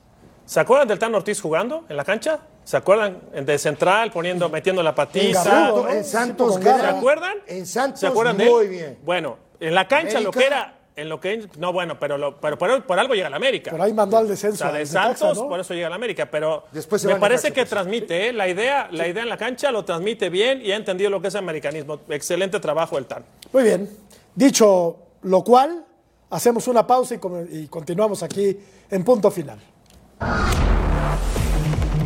¿Se 0.46 0.60
acuerdan 0.60 0.88
del 0.88 0.98
Tan 0.98 1.14
Ortiz 1.14 1.40
jugando 1.40 1.86
en 1.88 1.98
la 1.98 2.04
cancha? 2.04 2.40
¿Se 2.68 2.76
acuerdan 2.76 3.22
de 3.32 3.58
central 3.58 4.12
poniendo, 4.12 4.50
metiendo 4.50 4.84
la 4.84 4.94
patiza? 4.94 5.72
En 5.90 6.04
Santos, 6.04 6.56
¿Se 6.62 6.70
acuerdan? 6.70 7.38
En 7.48 7.66
Santos, 7.66 8.02
¿Se 8.02 8.08
acuerdan 8.08 8.36
de 8.36 8.50
muy 8.50 8.68
bien. 8.68 8.98
Bueno, 9.06 9.38
en 9.62 9.74
la 9.74 9.88
cancha 9.88 10.20
lo 10.20 10.32
que 10.32 10.46
era 10.46 10.74
en 10.98 11.08
lo 11.08 11.18
que 11.22 11.48
no 11.60 11.72
bueno, 11.72 11.98
pero, 11.98 12.18
lo, 12.18 12.42
pero 12.42 12.58
por, 12.58 12.84
por, 12.84 13.00
algo 13.00 13.14
llega 13.14 13.28
a 13.28 13.30
la 13.30 13.38
América. 13.38 13.72
Pero 13.72 13.84
ahí 13.84 13.94
mandó 13.94 14.18
al 14.18 14.28
descenso. 14.28 14.66
O 14.66 14.70
sea, 14.70 14.78
de 14.78 14.86
Santos, 14.86 15.38
por 15.38 15.58
eso 15.58 15.74
llega 15.74 15.88
a 15.88 15.90
la 15.90 15.96
América. 15.96 16.30
Pero 16.30 16.66
Después 16.74 17.06
me 17.06 17.16
parece 17.16 17.54
que 17.54 17.66
transmite, 17.66 18.28
¿eh? 18.28 18.34
la 18.34 18.50
idea, 18.50 18.90
la 18.92 19.08
idea 19.08 19.24
en 19.24 19.30
la 19.30 19.38
cancha 19.38 19.72
lo 19.72 19.86
transmite 19.86 20.30
bien 20.30 20.62
y 20.62 20.74
ha 20.74 20.76
entendido 20.76 21.10
lo 21.10 21.22
que 21.22 21.30
es 21.30 21.36
americanismo. 21.36 22.02
Excelente 22.10 22.60
trabajo 22.60 22.98
el 22.98 23.06
TAN. 23.06 23.24
Muy 23.54 23.64
bien. 23.64 23.90
Dicho 24.36 24.98
lo 25.22 25.42
cual, 25.42 25.86
hacemos 26.32 26.68
una 26.68 26.86
pausa 26.86 27.16
y, 27.16 27.60
y 27.60 27.68
continuamos 27.68 28.24
aquí 28.24 28.60
en 28.92 29.06
punto 29.06 29.32
final. 29.32 29.58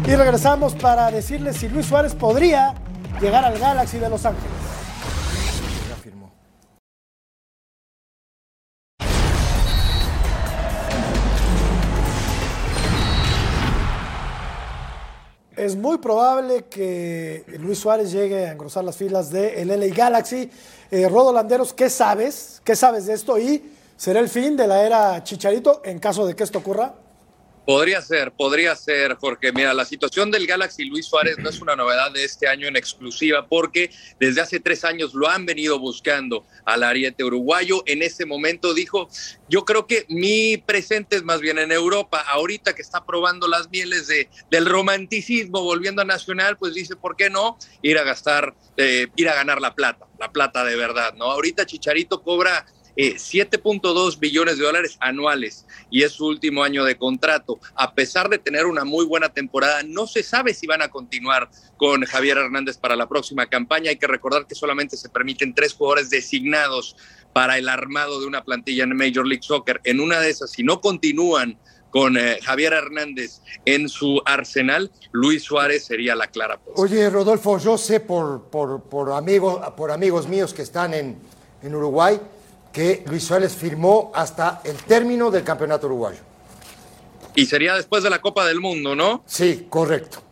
Y 0.06 0.16
regresamos 0.16 0.74
para 0.74 1.12
decirles 1.12 1.58
si 1.58 1.70
Luis 1.70 1.86
Suárez 1.86 2.16
podría 2.16 2.74
llegar 3.22 3.46
al 3.46 3.58
Galaxy 3.58 4.00
de 4.00 4.10
Los 4.10 4.26
Ángeles. 4.26 4.50
Es 15.56 15.76
muy 15.76 16.00
probable 16.00 16.66
que 16.66 17.46
Luis 17.60 17.78
Suárez 17.78 18.12
llegue 18.12 18.48
a 18.48 18.54
engrosar 18.54 18.84
las 18.84 18.98
filas 18.98 19.30
de 19.30 19.62
el 19.62 19.68
LA 19.68 19.94
Galaxy. 19.94 20.50
Eh, 20.90 21.08
Rodo 21.08 21.32
Landeros, 21.32 21.72
¿qué 21.74 21.88
sabes? 21.88 22.60
¿Qué 22.64 22.76
sabes 22.76 23.06
de 23.06 23.14
esto? 23.14 23.38
¿Y 23.38 23.72
será 23.96 24.20
el 24.22 24.30
fin 24.30 24.58
de 24.58 24.66
la 24.66 24.84
era 24.84 25.24
Chicharito 25.24 25.84
en 25.86 26.00
caso 26.00 26.26
de 26.26 26.36
que 26.36 26.44
esto 26.44 26.58
ocurra? 26.58 26.96
Podría 27.66 28.02
ser, 28.02 28.32
podría 28.32 28.76
ser, 28.76 29.18
porque 29.20 29.52
mira, 29.52 29.74
la 29.74 29.86
situación 29.86 30.32
del 30.32 30.48
Galaxy 30.48 30.84
Luis 30.86 31.06
Suárez 31.06 31.38
no 31.38 31.50
es 31.50 31.62
una 31.62 31.76
novedad 31.76 32.12
de 32.12 32.24
este 32.24 32.48
año 32.48 32.68
en 32.68 32.76
exclusiva, 32.76 33.48
porque 33.48 33.92
desde 34.20 34.42
hace 34.42 34.60
tres 34.60 34.84
años 34.84 35.14
lo 35.14 35.30
han 35.30 35.46
venido 35.46 35.78
buscando 35.78 36.44
al 36.66 36.82
ariete 36.82 37.24
uruguayo. 37.24 37.84
En 37.86 38.02
ese 38.02 38.26
momento 38.26 38.74
dijo, 38.74 39.08
yo 39.48 39.64
creo 39.64 39.86
que 39.86 40.06
mi 40.10 40.58
presente 40.58 41.16
es 41.18 41.24
más 41.24 41.40
bien 41.40 41.60
en 41.60 41.72
Europa. 41.72 42.26
Ahorita 42.28 42.74
que 42.74 42.82
está 42.82 43.06
probando 43.06 43.48
las 43.48 43.70
mieles 43.70 44.08
de, 44.08 44.28
del 44.50 44.66
romanticismo, 44.66 45.62
volviendo 45.62 46.02
a 46.02 46.06
Nacional, 46.06 46.58
pues 46.58 46.74
dice, 46.74 46.96
¿por 46.96 47.16
qué 47.16 47.30
no 47.30 47.60
ir 47.84 48.00
a 48.00 48.04
gastar, 48.04 48.56
eh, 48.78 49.08
ir 49.16 49.30
a 49.30 49.36
ganar 49.36 49.62
la 49.62 49.76
plata, 49.76 50.08
la 50.20 50.32
plata 50.32 50.64
de 50.64 50.76
verdad, 50.76 51.14
¿no? 51.14 51.26
Ahorita 51.26 51.68
Chicharito 51.68 52.24
cobra 52.24 52.66
7.2 52.96 54.14
eh, 54.14 54.18
billones 54.20 54.58
de 54.58 54.66
dólares 54.66 54.98
anuales 55.00 55.66
y 55.90 56.04
es 56.04 56.14
su 56.14 56.28
último 56.28 56.64
año 56.64 56.84
de 56.84 56.98
contrato. 56.98 57.60
A 57.76 57.94
pesar 57.94 58.30
de 58.30 58.38
tener 58.38 58.66
una 58.66 58.84
muy 58.84 59.06
buena 59.06 59.30
temporada, 59.30 59.84
no 59.84 60.08
se 60.08 60.24
sabe 60.24 60.54
si 60.54 60.68
van 60.68 60.82
a 60.82 60.90
continuar 60.90 61.50
con 61.78 62.04
Javier 62.04 62.38
Hernández 62.38 62.78
para 62.78 62.96
la 62.96 63.08
próxima 63.08 63.48
campaña. 63.48 63.90
Hay 63.90 63.98
que 63.98 64.08
recordar 64.08 64.48
que 64.48 64.56
solamente 64.56 64.98
se 64.98 65.10
permiten 65.10 65.54
tres 65.54 65.74
jugadores 65.74 66.10
designados 66.10 66.96
para 67.34 67.58
el 67.58 67.70
armado 67.70 68.20
de 68.20 68.28
una 68.28 68.44
plantilla 68.44 68.84
en 68.84 68.96
Major 68.96 69.26
League 69.26 69.44
Soccer. 69.44 69.80
En 69.84 70.00
una 70.00 70.20
de 70.20 70.30
esas, 70.30 70.52
si 70.52 70.64
no 70.64 70.82
continúan 70.82 71.58
con 71.90 72.18
eh, 72.18 72.40
Javier 72.42 72.74
Hernández 72.74 73.42
en 73.66 73.90
su 73.90 74.22
arsenal, 74.26 74.92
Luis 75.12 75.44
Suárez 75.44 75.86
sería 75.86 76.16
la 76.16 76.28
clara. 76.28 76.60
Oye, 76.76 77.10
Rodolfo, 77.10 77.58
yo 77.58 77.78
sé 77.78 78.00
por, 78.00 78.44
por, 78.50 78.84
por, 78.84 79.12
amigos, 79.12 79.62
por 79.76 79.92
amigos 79.92 80.28
míos 80.28 80.54
que 80.54 80.62
están 80.62 80.94
en, 80.94 81.18
en 81.62 81.76
Uruguay 81.76 82.20
que 82.72 83.04
Luis 83.08 83.24
Suárez 83.24 83.56
firmó 83.56 84.12
hasta 84.16 84.62
el 84.64 84.78
término 84.78 85.30
del 85.32 85.44
campeonato 85.44 85.88
uruguayo. 85.88 86.20
Y 87.36 87.46
sería 87.46 87.76
después 87.76 88.04
de 88.04 88.10
la 88.10 88.20
Copa 88.20 88.46
del 88.46 88.60
Mundo, 88.60 88.96
¿no? 88.96 89.24
Sí, 89.26 89.68
correcto. 89.70 90.24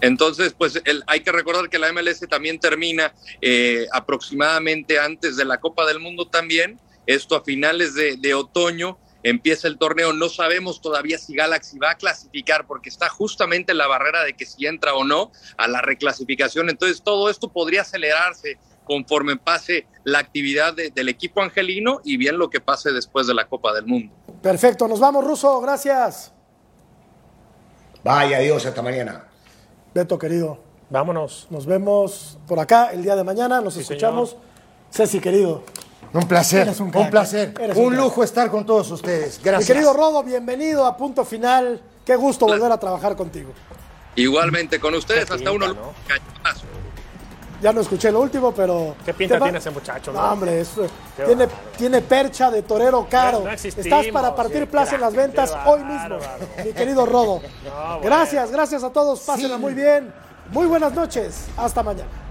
Entonces, 0.00 0.54
pues 0.56 0.80
hay 1.06 1.20
que 1.20 1.32
recordar 1.32 1.68
que 1.68 1.78
la 1.78 1.92
MLS 1.92 2.20
también 2.28 2.60
termina 2.60 3.12
eh, 3.40 3.86
aproximadamente 3.92 4.98
antes 4.98 5.36
de 5.36 5.44
la 5.44 5.58
Copa 5.58 5.86
del 5.86 5.98
Mundo 5.98 6.28
también, 6.28 6.78
esto 7.06 7.34
a 7.34 7.42
finales 7.42 7.94
de, 7.94 8.16
de 8.16 8.34
otoño 8.34 8.98
empieza 9.22 9.66
el 9.66 9.78
torneo. 9.78 10.12
No 10.12 10.28
sabemos 10.28 10.80
todavía 10.80 11.18
si 11.18 11.34
Galaxy 11.34 11.78
va 11.78 11.92
a 11.92 11.96
clasificar 11.96 12.66
porque 12.66 12.88
está 12.88 13.08
justamente 13.08 13.72
en 13.72 13.78
la 13.78 13.86
barrera 13.86 14.24
de 14.24 14.34
que 14.34 14.46
si 14.46 14.66
entra 14.66 14.94
o 14.94 15.04
no 15.04 15.32
a 15.56 15.68
la 15.68 15.80
reclasificación. 15.80 16.70
Entonces 16.70 17.02
todo 17.02 17.30
esto 17.30 17.48
podría 17.52 17.82
acelerarse 17.82 18.58
conforme 18.88 19.36
pase 19.36 19.86
la 20.02 20.18
actividad 20.18 20.74
del 20.74 21.08
equipo 21.08 21.42
angelino 21.42 22.00
y 22.02 22.16
bien 22.16 22.38
lo 22.38 22.48
que 22.48 22.60
pase 22.60 22.90
después 22.90 23.26
de 23.26 23.34
la 23.34 23.46
Copa 23.46 23.72
del 23.74 23.86
Mundo. 23.86 24.12
Perfecto, 24.42 24.88
nos 24.88 24.98
vamos, 24.98 25.24
Ruso, 25.24 25.60
gracias. 25.60 26.32
Vaya, 28.02 28.38
adiós, 28.38 28.64
hasta 28.64 28.80
mañana. 28.80 29.26
Beto, 29.94 30.18
querido. 30.18 30.58
Vámonos. 30.88 31.46
Nos 31.50 31.66
vemos 31.66 32.38
por 32.48 32.58
acá 32.58 32.90
el 32.92 33.02
día 33.02 33.14
de 33.14 33.24
mañana, 33.24 33.60
nos 33.60 33.76
escuchamos. 33.76 34.36
Ceci, 34.90 35.20
querido. 35.20 35.62
Un 36.14 36.26
placer, 36.26 36.66
un, 36.80 36.90
placer. 37.10 37.52
un, 37.76 37.94
lujo 37.94 38.24
estar 38.24 38.50
con 38.50 38.64
todos 38.64 38.90
ustedes. 38.90 39.38
Gracias. 39.44 39.68
Mi 39.68 39.74
querido 39.74 39.92
Rodo, 39.92 40.22
bienvenido 40.22 40.86
a 40.86 40.96
Punto 40.96 41.22
Final. 41.26 41.82
Qué 42.06 42.16
gusto 42.16 42.46
volver 42.46 42.72
a 42.72 42.78
trabajar 42.78 43.14
contigo. 43.14 43.52
Igualmente 44.16 44.80
con 44.80 44.94
ustedes, 44.94 45.30
hasta 45.30 45.52
uno. 45.52 45.66
Ya 47.60 47.72
no 47.72 47.80
escuché 47.80 48.12
lo 48.12 48.20
último, 48.20 48.52
pero. 48.52 48.94
¿Qué 49.04 49.12
pinta 49.12 49.40
tiene 49.40 49.58
ese 49.58 49.70
muchacho? 49.70 50.12
No, 50.12 50.20
hombre, 50.20 50.64
tiene, 51.26 51.48
tiene 51.76 52.02
percha 52.02 52.50
de 52.50 52.62
torero 52.62 53.06
caro. 53.10 53.48
Estás 53.48 54.06
para 54.12 54.34
partir 54.34 54.68
plaza 54.68 54.94
en 54.94 55.00
las 55.00 55.14
ventas 55.14 55.56
hoy 55.66 55.82
mismo, 55.84 56.18
mi 56.64 56.72
querido 56.72 57.06
Rodo. 57.06 57.40
gracias, 58.02 58.50
gracias 58.50 58.84
a 58.84 58.90
todos. 58.90 59.20
Pásenla 59.20 59.58
muy 59.58 59.74
bien. 59.74 60.12
Muy 60.50 60.66
buenas 60.66 60.94
noches. 60.94 61.46
Hasta 61.56 61.82
mañana. 61.82 62.27